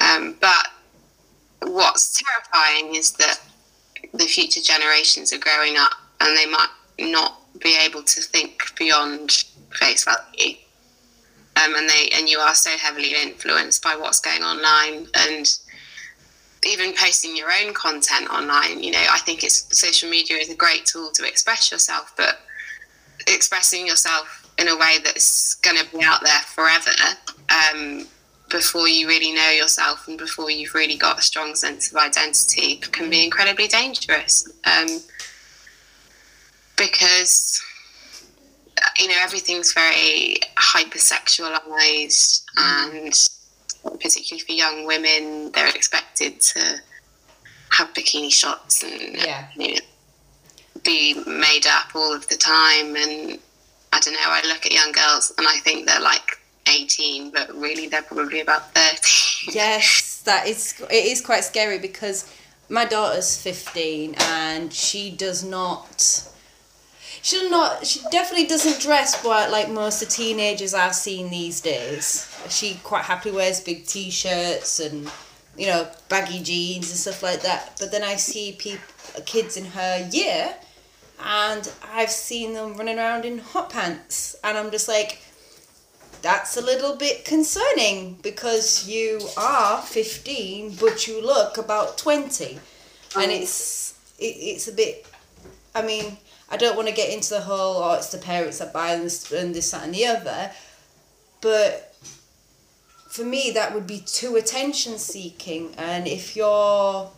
um, 0.00 0.36
but 0.40 0.66
what's 1.66 2.22
terrifying 2.22 2.94
is 2.94 3.12
that 3.12 3.40
the 4.12 4.24
future 4.24 4.60
generations 4.60 5.32
are 5.32 5.38
growing 5.38 5.76
up 5.76 5.92
and 6.20 6.36
they 6.36 6.46
might 6.46 6.68
not 6.98 7.40
be 7.60 7.76
able 7.84 8.02
to 8.02 8.20
think 8.20 8.62
beyond 8.78 9.44
face 9.72 10.04
value. 10.04 10.56
Um, 11.56 11.74
and 11.76 11.88
they 11.88 12.08
and 12.12 12.28
you 12.28 12.38
are 12.38 12.54
so 12.54 12.70
heavily 12.70 13.14
influenced 13.14 13.82
by 13.82 13.94
what's 13.96 14.20
going 14.20 14.42
online 14.42 15.06
and 15.14 15.58
even 16.66 16.94
posting 16.94 17.36
your 17.36 17.48
own 17.62 17.74
content 17.74 18.28
online 18.30 18.82
you 18.82 18.90
know 18.90 19.04
i 19.10 19.18
think 19.18 19.44
it's 19.44 19.66
social 19.76 20.08
media 20.08 20.36
is 20.36 20.50
a 20.50 20.54
great 20.54 20.86
tool 20.86 21.10
to 21.12 21.24
express 21.24 21.70
yourself 21.70 22.12
but 22.16 22.40
expressing 23.28 23.86
yourself 23.86 24.50
in 24.58 24.68
a 24.68 24.76
way 24.76 24.96
that's 25.04 25.54
going 25.56 25.76
to 25.76 25.96
be 25.96 26.02
out 26.02 26.22
there 26.24 26.40
forever 26.40 26.90
um, 27.50 28.06
before 28.50 28.88
you 28.88 29.08
really 29.08 29.32
know 29.32 29.50
yourself 29.50 30.06
and 30.06 30.18
before 30.18 30.50
you've 30.50 30.74
really 30.74 30.96
got 30.96 31.18
a 31.18 31.22
strong 31.22 31.54
sense 31.54 31.90
of 31.90 31.96
identity 31.96 32.76
can 32.76 33.10
be 33.10 33.18
mm. 33.18 33.24
incredibly 33.24 33.66
dangerous. 33.66 34.48
Um, 34.64 35.00
because 36.76 37.62
uh, 38.78 38.90
you 38.98 39.08
know 39.08 39.14
everything's 39.20 39.72
very 39.72 40.36
hypersexualized 40.58 42.44
mm. 42.56 43.06
and 43.06 43.28
particularly 44.00 44.44
for 44.44 44.52
young 44.52 44.86
women 44.86 45.52
they're 45.52 45.68
expected 45.68 46.40
to 46.40 46.80
have 47.70 47.92
bikini 47.94 48.32
shots 48.32 48.82
and 48.82 49.16
yeah. 49.16 49.48
you 49.56 49.74
know, 49.74 49.80
be 50.84 51.14
made 51.26 51.66
up 51.66 51.94
all 51.94 52.14
of 52.14 52.28
the 52.28 52.36
time. 52.36 52.94
And 52.96 53.38
I 53.92 54.00
don't 54.00 54.14
know 54.14 54.20
I 54.22 54.42
look 54.46 54.66
at 54.66 54.72
young 54.72 54.92
girls 54.92 55.32
and 55.38 55.46
I 55.46 55.58
think 55.58 55.86
they're 55.86 56.00
like 56.00 56.38
18, 56.68 57.30
but 57.30 57.54
really 57.54 57.88
they're 57.88 58.02
probably 58.02 58.40
about 58.40 58.74
30. 58.74 59.52
yes, 59.52 60.22
that 60.24 60.46
is 60.46 60.74
it 60.90 61.04
is 61.04 61.20
quite 61.20 61.44
scary 61.44 61.78
because 61.78 62.30
my 62.68 62.84
daughter's 62.84 63.40
15 63.40 64.14
and 64.18 64.72
she 64.72 65.10
does 65.10 65.44
not 65.44 66.30
she 67.22 67.38
does 67.38 67.50
not 67.50 67.86
she 67.86 68.00
definitely 68.10 68.46
doesn't 68.46 68.80
dress 68.80 69.20
quite 69.20 69.48
like 69.48 69.70
most 69.70 70.02
of 70.02 70.08
the 70.08 70.14
teenagers 70.14 70.74
I've 70.74 70.94
seen 70.94 71.30
these 71.30 71.60
days. 71.60 72.30
She 72.50 72.74
quite 72.82 73.04
happily 73.04 73.34
wears 73.34 73.60
big 73.60 73.86
t-shirts 73.86 74.80
and 74.80 75.10
you 75.56 75.66
know 75.66 75.88
baggy 76.08 76.42
jeans 76.42 76.90
and 76.90 76.98
stuff 76.98 77.22
like 77.22 77.42
that. 77.42 77.76
But 77.78 77.92
then 77.92 78.02
I 78.02 78.16
see 78.16 78.52
people 78.58 78.84
kids 79.24 79.56
in 79.56 79.64
her 79.64 80.08
year 80.12 80.54
and 81.22 81.70
I've 81.92 82.10
seen 82.10 82.52
them 82.52 82.76
running 82.76 82.98
around 82.98 83.24
in 83.24 83.38
hot 83.38 83.70
pants 83.70 84.36
and 84.44 84.58
I'm 84.58 84.70
just 84.70 84.88
like 84.88 85.20
that's 86.24 86.56
a 86.56 86.62
little 86.62 86.96
bit 86.96 87.22
concerning 87.26 88.14
because 88.22 88.88
you 88.88 89.20
are 89.36 89.82
15 89.82 90.74
but 90.76 91.06
you 91.06 91.22
look 91.22 91.58
about 91.58 91.98
20 91.98 92.54
and 92.54 92.60
oh. 93.14 93.20
it's 93.28 93.94
it, 94.18 94.34
it's 94.52 94.66
a 94.66 94.72
bit 94.72 95.06
i 95.74 95.82
mean 95.82 96.16
i 96.50 96.56
don't 96.56 96.76
want 96.76 96.88
to 96.88 96.94
get 96.94 97.12
into 97.12 97.34
the 97.34 97.42
whole 97.42 97.82
oh 97.82 97.92
it's 97.92 98.10
the 98.10 98.16
parents 98.16 98.58
that 98.58 98.72
buy 98.72 98.96
this 98.96 99.30
and 99.32 99.54
this 99.54 99.70
that 99.72 99.84
and 99.84 99.94
the 99.94 100.06
other 100.06 100.50
but 101.42 101.94
for 103.10 103.24
me 103.24 103.50
that 103.50 103.74
would 103.74 103.86
be 103.86 104.00
too 104.00 104.36
attention 104.36 104.96
seeking 104.96 105.74
and 105.76 106.08
if 106.08 106.34
you're 106.34 107.10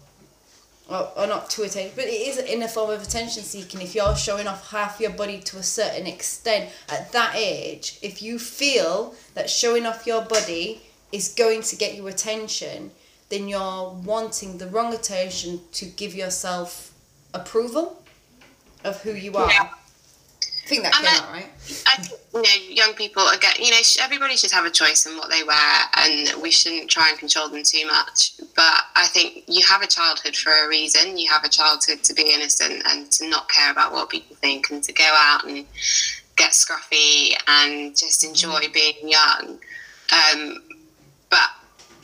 or, 0.89 1.11
or 1.17 1.27
not 1.27 1.51
to 1.51 1.63
attention, 1.63 1.93
but 1.97 2.05
it 2.05 2.29
is 2.29 2.39
in 2.39 2.63
a 2.63 2.69
form 2.69 2.91
of 2.91 3.03
attention 3.03 3.43
seeking. 3.43 3.81
If 3.81 3.95
you're 3.95 4.15
showing 4.17 4.47
off 4.47 4.71
half 4.71 5.01
your 5.01 5.11
body 5.11 5.41
to 5.41 5.59
a 5.59 5.63
certain 5.63 6.07
extent 6.07 6.71
at 6.89 7.13
that 7.13 7.35
age, 7.35 7.99
if 8.03 8.23
you 8.23 8.39
feel 8.39 9.15
that 9.35 9.51
showing 9.51 9.87
off 9.87 10.07
your 10.07 10.23
body 10.23 10.83
is 11.13 11.29
going 11.29 11.63
to 11.63 11.77
get 11.77 11.95
you 11.95 12.07
attention, 12.07 12.91
then 13.29 13.49
you're 13.49 13.91
wanting 14.05 14.59
the 14.59 14.69
wrong 14.69 14.95
attention 14.95 15.61
to 15.73 15.87
give 15.87 16.15
yourself 16.15 16.93
approval 17.35 18.03
of 18.85 19.01
who 19.03 19.13
you 19.13 19.35
are. 19.35 19.51
Yeah. 19.51 19.71
I 20.67 20.69
think 20.69 20.83
that 20.83 20.95
came 20.95 21.07
out 21.07 21.31
right. 21.31 21.47
I 21.87 21.97
think 22.03 22.21
you 22.35 22.43
know 22.43 22.75
young 22.75 22.95
people 22.95 23.23
again. 23.29 23.53
You 23.61 23.71
know, 23.71 23.79
everybody 24.01 24.35
should 24.37 24.51
have 24.51 24.65
a 24.65 24.71
choice 24.71 25.07
in 25.07 25.17
what 25.17 25.31
they 25.31 25.45
wear, 25.45 25.77
and 25.97 26.43
we 26.43 26.51
shouldn't 26.51 26.91
try 26.91 27.09
and 27.09 27.17
control 27.17 27.49
them 27.49 27.63
too 27.63 27.87
much. 27.87 28.33
But 28.57 28.83
I 28.97 29.07
think 29.07 29.45
you 29.47 29.65
have 29.65 29.83
a 29.83 29.87
childhood 29.87 30.35
for 30.35 30.51
a 30.51 30.69
reason. 30.69 31.19
You 31.19 31.31
have 31.31 31.45
a 31.45 31.49
childhood 31.49 32.03
to 32.03 32.15
be 32.15 32.35
innocent 32.35 32.83
and 32.89 33.09
to 33.13 33.29
not 33.29 33.49
care 33.49 33.71
about 33.71 33.93
what 33.93 34.11
people 34.11 34.35
think, 34.35 34.71
and 34.71 34.83
to 34.83 34.93
go 34.93 35.05
out 35.05 35.47
and 35.47 35.65
get 36.35 36.51
scruffy 36.51 37.31
and 37.47 37.97
just 37.97 38.25
enjoy 38.25 38.63
mm. 38.63 38.73
being 38.73 39.09
young. 39.09 39.61
Um, 40.13 40.65
but 41.31 41.49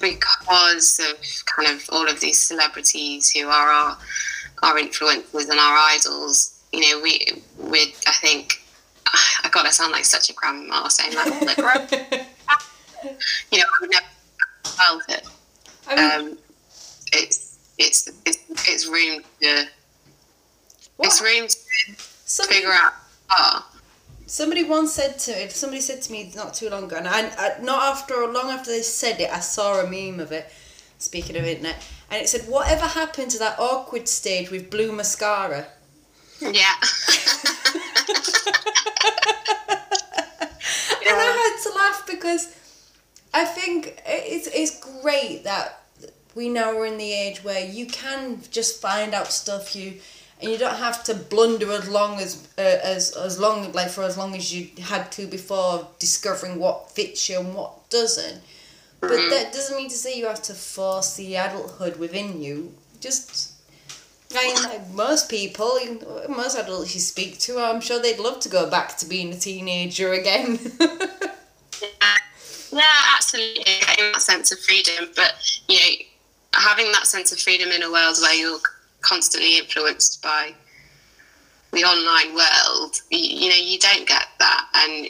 because 0.00 1.00
of 1.00 1.16
kind 1.46 1.76
of 1.76 1.84
all 1.90 2.08
of 2.08 2.20
these 2.20 2.40
celebrities 2.40 3.32
who 3.32 3.48
are 3.48 3.68
our 3.68 3.98
our 4.62 4.76
influencers 4.76 5.50
and 5.50 5.58
our 5.58 5.76
idols, 5.76 6.62
you 6.72 6.80
know, 6.80 7.02
we 7.02 7.42
I 7.80 8.12
think 8.20 8.62
I 9.44 9.48
got 9.50 9.64
to 9.64 9.72
sound 9.72 9.92
like 9.92 10.04
such 10.04 10.30
a 10.30 10.32
grandma 10.34 10.88
saying 10.88 11.14
that. 11.14 11.42
Like, 11.42 12.26
you 13.52 13.58
know, 13.58 13.64
I 13.64 13.78
would 13.80 13.90
never 13.90 14.06
felt 14.64 15.02
it. 15.08 15.26
I 15.88 15.96
mean, 15.96 16.30
um, 16.32 16.38
it's 17.12 17.58
it's 17.78 18.10
it's 18.24 18.38
it's 18.68 18.88
room 18.88 19.22
to 19.40 19.64
what? 20.96 21.06
it's 21.06 21.20
room 21.20 21.48
to 21.48 22.02
somebody, 22.24 22.56
figure 22.56 22.72
out. 22.72 22.92
Oh. 23.30 23.68
Somebody 24.26 24.64
once 24.64 24.92
said 24.92 25.18
to 25.20 25.34
me, 25.34 25.48
somebody 25.48 25.80
said 25.80 26.00
to 26.02 26.12
me 26.12 26.32
not 26.34 26.54
too 26.54 26.70
long 26.70 26.84
ago, 26.84 26.96
and 26.96 27.08
I, 27.08 27.28
I, 27.36 27.60
not 27.60 27.82
after 27.82 28.26
long 28.26 28.50
after 28.50 28.70
they 28.70 28.82
said 28.82 29.20
it, 29.20 29.30
I 29.30 29.40
saw 29.40 29.80
a 29.80 29.90
meme 29.90 30.20
of 30.20 30.32
it. 30.32 30.50
Speaking 30.98 31.36
of 31.36 31.44
internet, 31.44 31.84
and 32.10 32.22
it 32.22 32.28
said, 32.28 32.42
"Whatever 32.42 32.86
happened 32.86 33.32
to 33.32 33.38
that 33.40 33.58
awkward 33.58 34.08
stage 34.08 34.50
with 34.50 34.70
blue 34.70 34.92
mascara?" 34.92 35.66
Yeah. 36.50 36.74
And 41.04 41.18
I 41.20 41.24
had 41.24 41.62
to 41.70 41.74
laugh 41.76 42.06
because 42.06 42.54
I 43.34 43.44
think 43.44 44.00
it's 44.06 44.46
it's 44.46 44.78
great 45.02 45.44
that 45.44 45.80
we 46.34 46.48
now 46.48 46.78
are 46.78 46.86
in 46.86 46.96
the 46.98 47.12
age 47.12 47.42
where 47.44 47.64
you 47.64 47.86
can 47.86 48.40
just 48.50 48.80
find 48.80 49.12
out 49.14 49.32
stuff 49.32 49.74
you 49.76 50.00
and 50.40 50.50
you 50.50 50.58
don't 50.58 50.76
have 50.76 51.04
to 51.04 51.14
blunder 51.14 51.70
as 51.72 51.88
long 51.88 52.18
as 52.20 52.46
uh, 52.58 52.60
as 52.62 53.12
as 53.16 53.38
long 53.38 53.72
like 53.72 53.90
for 53.90 54.04
as 54.04 54.16
long 54.16 54.34
as 54.36 54.54
you 54.54 54.68
had 54.82 55.10
to 55.12 55.26
before 55.26 55.88
discovering 55.98 56.58
what 56.58 56.90
fits 56.92 57.28
you 57.28 57.40
and 57.40 57.54
what 57.54 57.88
doesn't. 57.90 58.40
But 59.00 59.10
Mhm. 59.10 59.30
that 59.30 59.52
doesn't 59.52 59.76
mean 59.76 59.90
to 59.90 59.96
say 59.96 60.16
you 60.16 60.26
have 60.26 60.42
to 60.42 60.54
force 60.54 61.14
the 61.14 61.34
adulthood 61.36 61.96
within 61.98 62.40
you. 62.40 62.74
Just 63.00 63.51
I 64.34 64.78
mean, 64.78 64.94
most 64.94 65.28
people, 65.28 65.78
most 66.28 66.56
adults 66.56 66.94
you 66.94 67.00
speak 67.00 67.38
to, 67.40 67.58
I'm 67.58 67.80
sure 67.80 68.00
they'd 68.00 68.18
love 68.18 68.40
to 68.40 68.48
go 68.48 68.68
back 68.70 68.96
to 68.98 69.06
being 69.06 69.32
a 69.32 69.36
teenager 69.38 70.12
again. 70.12 70.58
Yeah, 72.72 72.82
absolutely. 73.14 73.64
Getting 73.64 74.12
that 74.12 74.22
sense 74.22 74.50
of 74.50 74.58
freedom, 74.60 75.10
but 75.14 75.60
you 75.68 75.76
know, 75.76 76.04
having 76.54 76.90
that 76.92 77.06
sense 77.06 77.30
of 77.30 77.38
freedom 77.38 77.68
in 77.70 77.82
a 77.82 77.92
world 77.92 78.16
where 78.22 78.34
you're 78.34 78.60
constantly 79.02 79.58
influenced 79.58 80.22
by 80.22 80.54
the 81.72 81.84
online 81.84 82.34
world, 82.34 82.96
you, 83.10 83.18
you 83.18 83.50
know, 83.50 83.56
you 83.56 83.78
don't 83.78 84.08
get 84.08 84.26
that. 84.38 84.68
And 84.74 85.08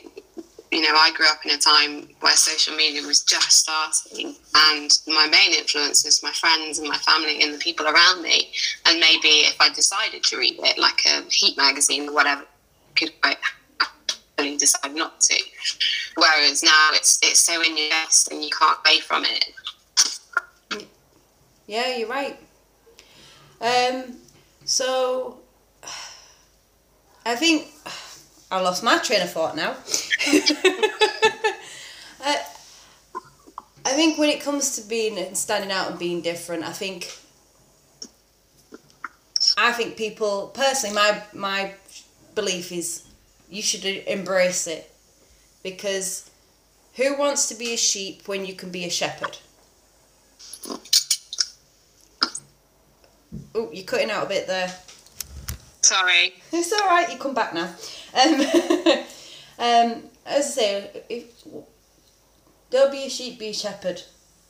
you 0.73 0.81
know, 0.81 0.95
I 0.95 1.13
grew 1.13 1.27
up 1.27 1.45
in 1.45 1.51
a 1.51 1.59
time 1.59 2.09
where 2.21 2.33
social 2.35 2.75
media 2.75 3.07
was 3.07 3.23
just 3.23 3.51
starting, 3.51 4.35
and 4.55 4.99
my 5.07 5.29
main 5.31 5.53
influence 5.53 6.03
was 6.03 6.23
my 6.23 6.33
friends 6.33 6.79
and 6.79 6.89
my 6.89 6.97
family 6.97 7.43
and 7.43 7.53
the 7.53 7.59
people 7.59 7.87
around 7.87 8.23
me. 8.23 8.51
And 8.87 8.99
maybe 8.99 9.45
if 9.45 9.61
I 9.61 9.69
decided 9.69 10.25
to 10.25 10.39
read 10.39 10.59
it, 10.59 10.79
like 10.79 11.03
a 11.07 11.25
Heat 11.31 11.59
magazine 11.59 12.09
or 12.09 12.15
whatever, 12.15 12.41
I 12.41 12.99
could 12.99 13.21
quite 13.21 13.37
happily 13.79 14.57
decide 14.57 14.95
not 14.95 15.21
to. 15.21 15.43
Whereas 16.17 16.63
now 16.63 16.89
it's 16.95 17.19
it's 17.23 17.41
so 17.41 17.61
in 17.61 17.77
your 17.77 17.91
face 17.91 18.29
and 18.31 18.43
you 18.43 18.49
can't 18.59 18.79
away 18.87 19.01
from 19.01 19.25
it. 19.27 20.89
Yeah, 21.67 21.97
you're 21.97 22.09
right. 22.09 22.39
Um, 23.61 24.17
so 24.65 25.39
I 27.27 27.37
think 27.37 27.69
I 28.53 28.61
lost 28.61 28.83
my 28.83 28.99
train 28.99 29.23
of 29.23 29.31
thought 29.31 29.57
now. 29.57 29.71
uh, 32.23 32.37
I 33.85 33.93
think 33.95 34.19
when 34.19 34.29
it 34.29 34.43
comes 34.43 34.77
to 34.77 34.87
being 34.87 35.17
and 35.19 35.35
standing 35.35 35.73
out 35.73 35.89
and 35.91 35.99
being 35.99 36.21
different, 36.21 36.63
I 36.63 36.73
think 36.73 37.11
I 39.57 39.73
think 39.73 39.97
people 39.97 40.53
personally, 40.55 40.95
my 40.95 41.23
my 41.33 41.73
belief 42.35 42.73
is 42.73 43.05
you 43.49 43.63
should 43.63 43.87
embrace 43.87 44.67
it 44.67 44.93
because 45.63 46.31
who 46.97 47.17
wants 47.17 47.49
to 47.49 47.55
be 47.55 47.73
a 47.73 47.79
sheep 47.79 48.29
when 48.29 48.45
you 48.45 48.53
can 48.55 48.71
be 48.71 48.85
a 48.85 48.91
shepherd? 48.91 49.39
Oh, 53.55 53.71
you're 53.73 53.85
cutting 53.85 54.11
out 54.11 54.27
a 54.27 54.29
bit 54.29 54.47
there. 54.47 54.75
Sorry. 55.83 56.35
It's 56.53 56.73
all 56.73 56.87
right. 56.87 57.11
You 57.11 57.19
come 57.19 57.35
back 57.35 57.55
now. 57.55 57.75
Um, 58.15 58.41
um, 59.59 60.05
as 60.25 60.47
I 60.47 60.51
say, 60.51 61.03
if, 61.09 61.45
don't 62.71 62.93
be 62.93 63.05
a 63.05 63.11
sheep, 63.11 63.39
be 63.39 63.49
a 63.49 63.55
shepherd, 63.55 64.03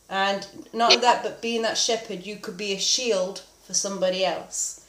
and 0.09 0.47
not 0.73 1.01
that, 1.01 1.23
but 1.23 1.41
being 1.41 1.63
that 1.63 1.79
shepherd, 1.79 2.27
you 2.27 2.37
could 2.37 2.57
be 2.57 2.73
a 2.73 2.79
shield 2.79 3.43
for 3.65 3.75
somebody 3.75 4.25
else. 4.25 4.87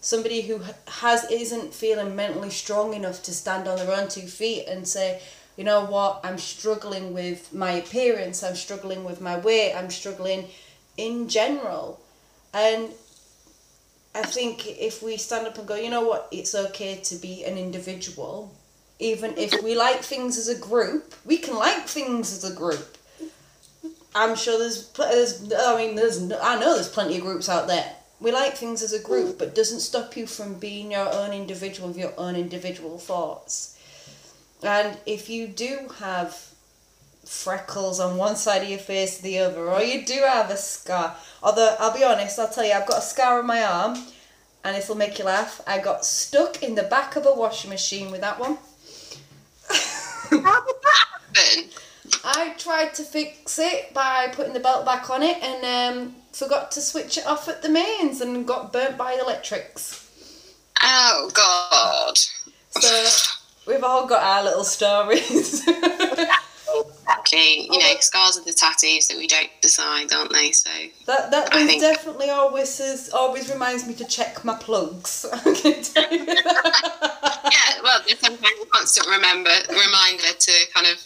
Somebody 0.00 0.42
who 0.42 0.60
has 0.88 1.30
isn't 1.30 1.72
feeling 1.72 2.14
mentally 2.14 2.50
strong 2.50 2.92
enough 2.92 3.22
to 3.22 3.32
stand 3.32 3.68
on 3.68 3.76
their 3.76 3.96
own 3.96 4.08
two 4.08 4.26
feet 4.26 4.66
and 4.66 4.86
say, 4.86 5.22
you 5.56 5.64
know 5.64 5.86
what, 5.86 6.20
I'm 6.24 6.38
struggling 6.38 7.14
with 7.14 7.54
my 7.54 7.72
appearance, 7.72 8.42
I'm 8.42 8.56
struggling 8.56 9.04
with 9.04 9.20
my 9.20 9.38
weight, 9.38 9.72
I'm 9.72 9.90
struggling 9.90 10.48
in 10.96 11.28
general, 11.28 12.00
and 12.52 12.90
I 14.14 14.22
think 14.22 14.66
if 14.66 15.02
we 15.02 15.16
stand 15.16 15.46
up 15.46 15.58
and 15.58 15.66
go, 15.66 15.74
you 15.74 15.90
know 15.90 16.06
what, 16.06 16.28
it's 16.30 16.54
okay 16.54 16.96
to 17.04 17.16
be 17.16 17.44
an 17.44 17.58
individual, 17.58 18.54
even 19.00 19.36
if 19.36 19.62
we 19.62 19.74
like 19.74 20.02
things 20.02 20.38
as 20.38 20.48
a 20.48 20.58
group, 20.58 21.14
we 21.24 21.36
can 21.36 21.56
like 21.56 21.86
things 21.88 22.32
as 22.32 22.50
a 22.50 22.54
group. 22.54 22.96
I'm 24.14 24.36
sure 24.36 24.58
there's, 24.58 24.88
there's 24.90 25.52
I 25.52 25.76
mean, 25.76 25.96
there's, 25.96 26.22
I 26.30 26.60
know 26.60 26.74
there's 26.74 26.88
plenty 26.88 27.16
of 27.16 27.22
groups 27.22 27.48
out 27.48 27.66
there. 27.66 27.92
We 28.20 28.30
like 28.30 28.56
things 28.56 28.82
as 28.82 28.92
a 28.92 29.02
group, 29.02 29.38
but 29.38 29.56
doesn't 29.56 29.80
stop 29.80 30.16
you 30.16 30.28
from 30.28 30.54
being 30.54 30.92
your 30.92 31.12
own 31.12 31.32
individual 31.32 31.88
with 31.88 31.98
your 31.98 32.14
own 32.16 32.36
individual 32.36 32.98
thoughts. 32.98 33.76
And 34.62 34.96
if 35.04 35.28
you 35.28 35.48
do 35.48 35.88
have 35.98 36.53
freckles 37.24 38.00
on 38.00 38.16
one 38.16 38.36
side 38.36 38.62
of 38.62 38.68
your 38.68 38.78
face 38.78 39.18
the 39.18 39.38
other, 39.38 39.68
or 39.70 39.82
you 39.82 40.04
do 40.04 40.20
have 40.26 40.50
a 40.50 40.56
scar. 40.56 41.16
Although 41.42 41.76
I'll 41.78 41.96
be 41.96 42.04
honest, 42.04 42.38
I'll 42.38 42.48
tell 42.48 42.64
you, 42.64 42.72
I've 42.72 42.86
got 42.86 42.98
a 42.98 43.02
scar 43.02 43.38
on 43.38 43.46
my 43.46 43.62
arm, 43.62 43.98
and 44.64 44.76
this 44.76 44.88
will 44.88 44.96
make 44.96 45.18
you 45.18 45.24
laugh. 45.24 45.60
I 45.66 45.78
got 45.78 46.04
stuck 46.04 46.62
in 46.62 46.74
the 46.74 46.82
back 46.84 47.16
of 47.16 47.26
a 47.26 47.34
washing 47.34 47.70
machine 47.70 48.10
with 48.10 48.20
that 48.22 48.38
one. 48.38 48.58
How 50.30 50.64
did 50.66 50.76
that 50.82 51.06
happen? 51.34 51.70
I 52.24 52.54
tried 52.58 52.94
to 52.94 53.02
fix 53.02 53.58
it 53.58 53.92
by 53.92 54.28
putting 54.32 54.52
the 54.52 54.60
belt 54.60 54.84
back 54.84 55.10
on 55.10 55.22
it 55.22 55.42
and 55.42 55.98
um, 55.98 56.14
forgot 56.32 56.70
to 56.72 56.80
switch 56.80 57.18
it 57.18 57.26
off 57.26 57.48
at 57.48 57.62
the 57.62 57.68
mains 57.68 58.20
and 58.20 58.46
got 58.46 58.72
burnt 58.72 58.96
by 58.96 59.16
the 59.16 59.22
electrics. 59.22 60.00
Oh 60.82 61.30
God. 61.34 62.18
So 62.80 63.30
we've 63.66 63.84
all 63.84 64.06
got 64.06 64.22
our 64.22 64.44
little 64.44 64.64
stories. 64.64 65.62
You 67.38 67.78
know, 67.78 67.94
scars 68.00 68.38
are 68.38 68.44
the 68.44 68.52
tattoos 68.52 69.08
that 69.08 69.16
we 69.16 69.26
don't 69.26 69.50
decide, 69.60 70.12
aren't 70.12 70.32
they? 70.32 70.52
So 70.52 70.70
That 71.06 71.30
that 71.30 71.52
think- 71.52 71.80
definitely 71.80 72.30
always 72.30 73.10
always 73.12 73.50
reminds 73.52 73.86
me 73.86 73.94
to 73.94 74.04
check 74.04 74.44
my 74.44 74.54
plugs. 74.56 75.24
I 75.32 75.38
can 75.38 75.82
tell 75.82 76.10
you 76.12 76.26
that. 76.26 77.40
yeah, 77.52 77.82
well, 77.82 78.00
it's 78.06 78.20
sometimes 78.20 78.58
a 78.62 78.66
constant 78.66 79.06
remember 79.08 79.50
reminder 79.68 80.32
to 80.38 80.52
kind 80.74 80.86
of 80.86 80.98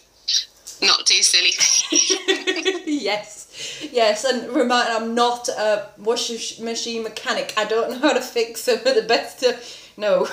not 0.80 1.04
do 1.06 1.14
silly 1.22 1.50
things. 1.52 2.82
yes, 2.86 3.88
yes, 3.92 4.24
and 4.24 4.48
remind 4.50 4.88
I'm 4.90 5.14
not 5.14 5.48
a 5.48 5.86
washing 5.98 6.64
machine 6.64 7.02
mechanic. 7.02 7.52
I 7.56 7.64
don't 7.64 7.90
know 7.90 7.98
how 7.98 8.12
to 8.12 8.20
fix 8.20 8.64
them. 8.66 8.78
The 8.84 9.02
best 9.02 9.40
to 9.40 9.56
no. 9.96 10.26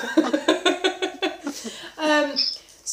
um, 1.98 2.36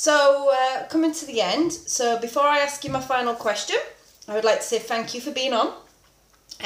so 0.03 0.51
uh, 0.53 0.89
coming 0.89 1.13
to 1.13 1.27
the 1.27 1.41
end. 1.41 1.73
So 1.73 2.19
before 2.19 2.43
I 2.43 2.59
ask 2.59 2.83
you 2.83 2.91
my 2.91 3.01
final 3.01 3.35
question, 3.35 3.77
I 4.27 4.35
would 4.35 4.43
like 4.43 4.59
to 4.59 4.65
say 4.65 4.81
thank 4.81 5.15
you 5.15 5.21
for 5.21 5.31
being 5.31 5.53
on. 5.53 5.69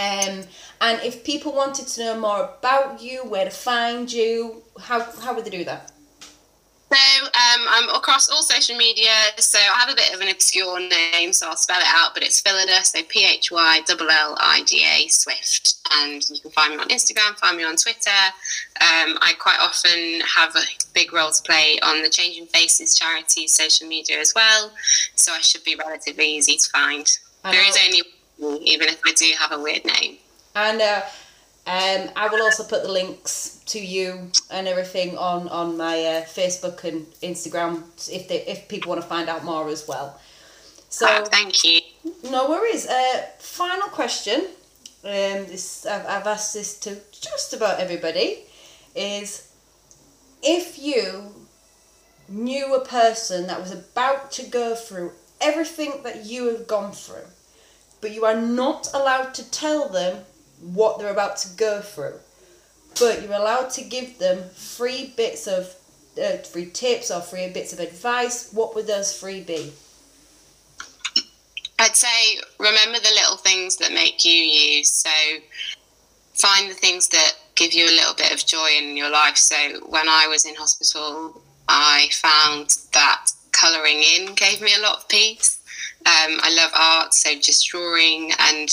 Um, 0.06 0.44
and 0.80 1.02
if 1.04 1.22
people 1.22 1.52
wanted 1.52 1.86
to 1.86 2.00
know 2.00 2.18
more 2.18 2.50
about 2.58 3.02
you, 3.02 3.24
where 3.24 3.44
to 3.44 3.50
find 3.50 4.10
you, 4.10 4.62
how 4.80 5.00
how 5.20 5.34
would 5.34 5.44
they 5.44 5.50
do 5.50 5.64
that? 5.64 5.92
So 6.92 7.24
um, 7.24 7.66
I'm 7.68 7.88
across 7.96 8.28
all 8.30 8.42
social 8.42 8.76
media. 8.76 9.10
So 9.38 9.58
I 9.58 9.80
have 9.80 9.88
a 9.90 9.94
bit 9.96 10.14
of 10.14 10.20
an 10.20 10.28
obscure 10.28 10.78
name, 10.78 11.32
so 11.32 11.48
I'll 11.48 11.56
spell 11.56 11.80
it 11.80 11.86
out. 11.88 12.14
But 12.14 12.22
it's 12.22 12.40
Phyllida, 12.40 12.84
so 12.84 13.02
P 13.08 13.24
H 13.24 13.50
Y 13.50 13.80
L 13.88 14.08
L 14.10 14.36
I 14.40 14.62
D 14.66 14.84
A 14.84 15.08
Swift, 15.08 15.74
and 15.92 16.22
you 16.30 16.40
can 16.40 16.50
find 16.52 16.74
me 16.76 16.80
on 16.80 16.88
Instagram, 16.88 17.36
find 17.38 17.56
me 17.56 17.64
on 17.64 17.76
Twitter. 17.76 18.10
Um, 18.80 19.18
I 19.20 19.32
quite 19.38 19.58
often 19.60 20.20
have 20.36 20.54
a 20.54 20.62
big 20.94 21.12
role 21.12 21.30
to 21.32 21.42
play 21.42 21.78
on 21.82 22.02
the 22.02 22.08
Changing 22.08 22.46
Faces 22.46 22.94
charity 22.94 23.48
social 23.48 23.88
media 23.88 24.20
as 24.20 24.32
well. 24.36 24.70
So 25.16 25.32
I 25.32 25.40
should 25.40 25.64
be 25.64 25.74
relatively 25.74 26.36
easy 26.36 26.56
to 26.56 26.70
find. 26.70 27.10
I 27.42 27.50
There 27.50 27.62
know- 27.62 27.68
is 27.68 27.78
only 27.84 28.02
one, 28.38 28.62
even 28.62 28.88
if 28.88 29.00
I 29.04 29.12
do 29.12 29.32
have 29.40 29.50
a 29.50 29.60
weird 29.60 29.84
name. 29.84 30.18
And 30.54 30.80
uh, 30.80 31.02
um, 31.66 32.10
I 32.14 32.28
will 32.30 32.42
also 32.42 32.62
put 32.62 32.82
the 32.84 32.92
links 32.92 33.55
to 33.66 33.78
you 33.80 34.30
and 34.50 34.68
everything 34.68 35.16
on 35.18 35.48
on 35.48 35.76
my 35.76 35.96
uh, 36.04 36.22
Facebook 36.24 36.84
and 36.84 37.06
Instagram 37.22 37.82
if 38.10 38.28
they 38.28 38.42
if 38.46 38.68
people 38.68 38.90
want 38.90 39.00
to 39.02 39.06
find 39.08 39.28
out 39.28 39.44
more 39.44 39.68
as 39.68 39.86
well. 39.88 40.18
So 40.88 41.06
Ah, 41.08 41.24
thank 41.30 41.64
you. 41.64 41.80
no 42.30 42.48
worries. 42.48 42.86
Uh, 42.86 43.26
final 43.38 43.88
question. 43.88 44.40
Um, 45.04 45.46
this 45.46 45.86
I've, 45.86 46.06
I've 46.06 46.26
asked 46.26 46.54
this 46.54 46.78
to 46.80 46.96
just 47.12 47.52
about 47.52 47.80
everybody. 47.80 48.44
Is 48.94 49.52
if 50.42 50.78
you 50.78 51.34
knew 52.28 52.74
a 52.74 52.84
person 52.84 53.46
that 53.46 53.60
was 53.60 53.72
about 53.72 54.30
to 54.32 54.42
go 54.44 54.74
through 54.74 55.12
everything 55.40 56.02
that 56.02 56.24
you 56.26 56.46
have 56.48 56.66
gone 56.66 56.92
through, 56.92 57.26
but 58.00 58.12
you 58.12 58.24
are 58.24 58.40
not 58.40 58.88
allowed 58.94 59.34
to 59.34 59.48
tell 59.50 59.88
them 59.88 60.24
what 60.60 60.98
they're 60.98 61.12
about 61.12 61.36
to 61.36 61.48
go 61.56 61.80
through, 61.80 62.18
but 62.98 63.22
you're 63.22 63.32
allowed 63.32 63.70
to 63.70 63.82
give 63.82 64.18
them 64.18 64.48
free 64.50 65.12
bits 65.16 65.46
of 65.46 65.74
uh, 66.22 66.38
free 66.38 66.70
tips 66.70 67.10
or 67.10 67.20
free 67.20 67.48
bits 67.50 67.72
of 67.72 67.80
advice. 67.80 68.50
What 68.52 68.74
would 68.74 68.86
those 68.86 69.16
free 69.16 69.42
be? 69.42 69.72
I'd 71.78 71.94
say 71.94 72.40
remember 72.58 72.98
the 72.98 73.14
little 73.14 73.36
things 73.36 73.76
that 73.76 73.92
make 73.92 74.24
you 74.24 74.32
you. 74.32 74.84
So 74.84 75.10
find 76.34 76.70
the 76.70 76.74
things 76.74 77.08
that 77.08 77.32
give 77.54 77.72
you 77.72 77.84
a 77.84 77.96
little 77.96 78.14
bit 78.14 78.32
of 78.32 78.44
joy 78.44 78.70
in 78.78 78.96
your 78.96 79.10
life. 79.10 79.36
So 79.36 79.56
when 79.88 80.08
I 80.08 80.26
was 80.28 80.46
in 80.46 80.54
hospital, 80.54 81.42
I 81.68 82.08
found 82.12 82.76
that 82.92 83.30
colouring 83.52 84.02
in 84.02 84.34
gave 84.34 84.60
me 84.62 84.72
a 84.78 84.82
lot 84.82 84.98
of 84.98 85.08
peace. 85.08 85.60
Um, 86.04 86.38
I 86.40 86.54
love 86.54 86.70
art, 86.74 87.14
so 87.14 87.34
just 87.34 87.68
drawing, 87.68 88.30
and 88.38 88.68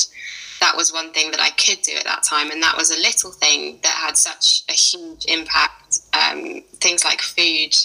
that 0.63 0.77
was 0.77 0.93
one 0.93 1.11
thing 1.11 1.29
that 1.31 1.41
I 1.41 1.49
could 1.49 1.81
do 1.81 1.91
at 1.97 2.05
that 2.05 2.23
time, 2.23 2.49
and 2.49 2.63
that 2.63 2.77
was 2.77 2.89
a 2.89 3.01
little 3.01 3.31
thing 3.31 3.79
that 3.83 3.91
had 3.91 4.15
such 4.15 4.63
a 4.69 4.71
huge 4.71 5.25
impact. 5.25 5.99
Um, 6.13 6.63
things 6.79 7.03
like 7.03 7.19
food, 7.19 7.75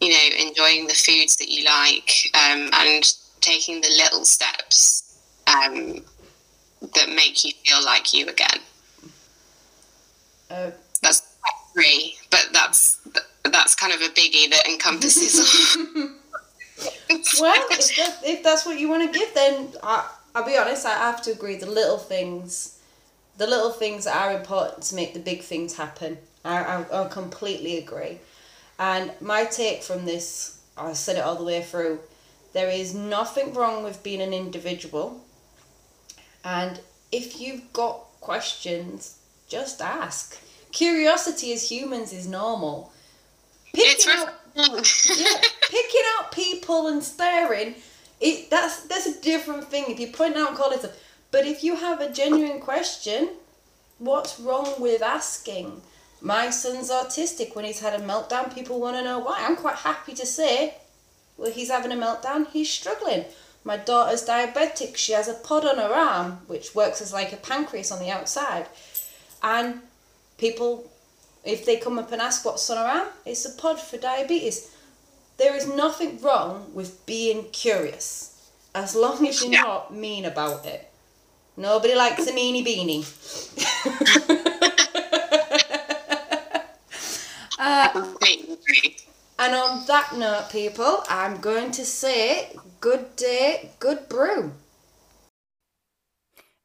you 0.00 0.08
know, 0.08 0.46
enjoying 0.48 0.86
the 0.86 0.94
foods 0.94 1.36
that 1.36 1.50
you 1.50 1.66
like, 1.66 2.10
um, 2.34 2.70
and 2.72 3.04
taking 3.42 3.82
the 3.82 3.88
little 3.88 4.24
steps 4.24 5.20
um, 5.46 6.02
that 6.94 7.10
make 7.14 7.44
you 7.44 7.52
feel 7.66 7.84
like 7.84 8.14
you 8.14 8.26
again. 8.28 8.60
Uh, 10.50 10.70
that's 11.02 11.36
three, 11.74 12.16
but 12.30 12.48
that's 12.54 12.98
that's 13.44 13.74
kind 13.74 13.92
of 13.92 14.00
a 14.00 14.08
biggie 14.14 14.48
that 14.48 14.66
encompasses. 14.66 15.76
well, 17.38 17.54
if, 17.70 17.96
that, 17.96 18.20
if 18.24 18.42
that's 18.42 18.64
what 18.64 18.78
you 18.78 18.88
want 18.88 19.12
to 19.12 19.18
give, 19.18 19.34
then 19.34 19.68
I, 19.82 20.08
I'll 20.34 20.46
be 20.46 20.56
honest. 20.56 20.86
I 20.86 20.90
have 20.90 21.22
to 21.22 21.32
agree. 21.32 21.56
The 21.56 21.66
little 21.66 21.98
things, 21.98 22.78
the 23.36 23.46
little 23.46 23.70
things 23.70 24.04
that 24.04 24.16
are 24.16 24.38
important 24.38 24.84
to 24.84 24.94
make 24.94 25.14
the 25.14 25.20
big 25.20 25.42
things 25.42 25.76
happen. 25.76 26.18
I, 26.44 26.58
I, 26.58 27.04
I 27.04 27.08
completely 27.08 27.78
agree. 27.78 28.18
And 28.78 29.12
my 29.20 29.44
take 29.44 29.82
from 29.82 30.04
this, 30.06 30.60
I 30.76 30.92
said 30.94 31.16
it 31.16 31.24
all 31.24 31.36
the 31.36 31.44
way 31.44 31.62
through. 31.62 32.00
There 32.52 32.70
is 32.70 32.94
nothing 32.94 33.52
wrong 33.54 33.84
with 33.84 34.02
being 34.02 34.20
an 34.22 34.32
individual. 34.32 35.20
And 36.44 36.80
if 37.12 37.40
you've 37.40 37.72
got 37.72 37.98
questions, 38.20 39.18
just 39.48 39.82
ask. 39.82 40.38
Curiosity 40.72 41.52
as 41.52 41.70
humans 41.70 42.12
is 42.12 42.26
normal. 42.26 42.92
Picking 43.72 44.12
out, 44.12 44.34
yeah, 44.54 44.66
picking 45.68 46.02
out 46.18 46.32
people 46.32 46.88
and 46.88 47.02
staring, 47.02 47.74
it 48.20 48.50
that's 48.50 48.82
that's 48.82 49.06
a 49.06 49.20
different 49.20 49.64
thing. 49.64 49.86
If 49.88 49.98
you 49.98 50.08
point 50.08 50.36
out 50.36 50.54
quality, 50.54 50.88
but 51.30 51.46
if 51.46 51.64
you 51.64 51.76
have 51.76 52.00
a 52.00 52.12
genuine 52.12 52.60
question, 52.60 53.30
what's 53.98 54.38
wrong 54.38 54.80
with 54.80 55.02
asking? 55.02 55.80
My 56.20 56.50
son's 56.50 56.90
autistic. 56.90 57.56
When 57.56 57.64
he's 57.64 57.80
had 57.80 57.98
a 57.98 58.04
meltdown, 58.04 58.54
people 58.54 58.80
want 58.80 58.96
to 58.96 59.04
know 59.04 59.18
why. 59.20 59.38
I'm 59.40 59.56
quite 59.56 59.76
happy 59.76 60.12
to 60.14 60.26
say, 60.26 60.74
well, 61.38 61.50
he's 61.50 61.70
having 61.70 61.92
a 61.92 61.94
meltdown. 61.94 62.48
He's 62.50 62.68
struggling. 62.68 63.24
My 63.64 63.76
daughter's 63.76 64.26
diabetic. 64.26 64.96
She 64.96 65.12
has 65.12 65.28
a 65.28 65.34
pod 65.34 65.64
on 65.64 65.76
her 65.78 65.94
arm, 65.94 66.40
which 66.46 66.74
works 66.74 67.00
as 67.00 67.12
like 67.12 67.32
a 67.32 67.36
pancreas 67.36 67.90
on 67.90 68.00
the 68.00 68.10
outside. 68.10 68.66
And 69.42 69.80
people, 70.36 70.90
if 71.44 71.64
they 71.64 71.76
come 71.76 71.98
up 71.98 72.12
and 72.12 72.20
ask 72.20 72.44
what's 72.44 72.68
on 72.68 72.76
her 72.76 73.00
arm, 73.00 73.08
it's 73.24 73.46
a 73.46 73.50
pod 73.50 73.80
for 73.80 73.96
diabetes. 73.96 74.70
There 75.40 75.56
is 75.56 75.66
nothing 75.66 76.20
wrong 76.20 76.70
with 76.74 77.06
being 77.06 77.44
curious, 77.44 78.50
as 78.74 78.94
long 78.94 79.26
as 79.26 79.40
you're 79.40 79.50
yeah. 79.50 79.62
not 79.62 79.90
mean 79.90 80.26
about 80.26 80.66
it. 80.66 80.92
Nobody 81.56 81.94
likes 81.94 82.26
a 82.26 82.32
meanie 82.32 82.62
beanie. 82.62 83.06
uh, 87.58 88.14
and 89.38 89.54
on 89.54 89.86
that 89.86 90.14
note, 90.18 90.50
people, 90.52 91.04
I'm 91.08 91.40
going 91.40 91.70
to 91.70 91.86
say 91.86 92.54
good 92.78 93.16
day, 93.16 93.70
good 93.78 94.10
brew. 94.10 94.52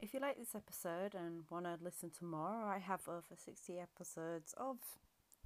If 0.02 0.14
you 0.14 0.20
like 0.20 0.38
this 0.38 0.54
episode 0.54 1.16
and 1.16 1.46
want 1.50 1.64
to 1.64 1.78
listen 1.82 2.12
to 2.20 2.26
more, 2.26 2.66
I 2.66 2.80
have 2.80 3.08
over 3.08 3.38
60 3.38 3.80
episodes 3.80 4.54
of 4.58 4.76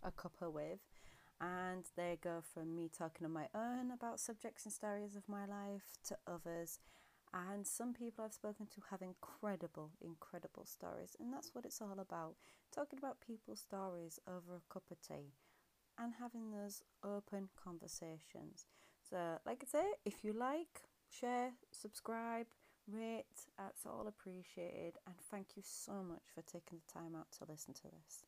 A 0.02 0.10
Cuppa 0.10 0.52
With, 0.52 0.80
and 1.42 1.86
they 1.96 2.18
go 2.22 2.42
from 2.54 2.76
me 2.76 2.90
talking 2.96 3.26
on 3.26 3.34
my 3.34 3.48
own 3.56 3.92
about 3.92 4.20
subjects 4.20 4.66
and 4.66 4.74
stories 4.74 5.16
of 5.16 5.28
my 5.28 5.46
life 5.46 5.98
to 6.08 6.18
others. 6.28 6.80
And 7.34 7.66
some 7.66 7.94
people 7.94 8.26
I've 8.26 8.34
spoken 8.34 8.66
to 8.68 8.82
have 8.90 9.02
incredible, 9.02 9.92
incredible 10.02 10.66
stories, 10.66 11.16
and 11.20 11.32
that's 11.32 11.54
what 11.54 11.66
it's 11.66 11.82
all 11.82 12.00
about 12.00 12.36
talking 12.74 12.98
about 12.98 13.22
people's 13.26 13.60
stories 13.60 14.20
over 14.28 14.56
a 14.56 14.74
cup 14.74 14.84
of 14.92 14.98
tea 15.02 15.34
and 16.00 16.14
having 16.20 16.52
those 16.52 16.82
open 17.04 17.50
conversations. 17.62 18.66
So, 19.10 19.40
like 19.46 19.64
I 19.64 19.80
say, 19.80 19.86
if 20.06 20.24
you 20.24 20.34
like, 20.34 20.84
share, 21.10 21.52
subscribe, 21.72 22.48
rate, 22.88 23.26
that's 23.58 23.86
all 23.86 24.08
appreciated. 24.08 24.96
And 25.06 25.16
thank 25.30 25.48
you 25.56 25.64
so 25.66 26.04
much 26.04 26.24
for 26.34 26.42
taking 26.42 26.80
the 26.80 26.94
time 26.94 27.16
out 27.16 27.28
to 27.38 27.52
listen 27.52 27.74
to 27.76 27.84
this. 27.84 28.24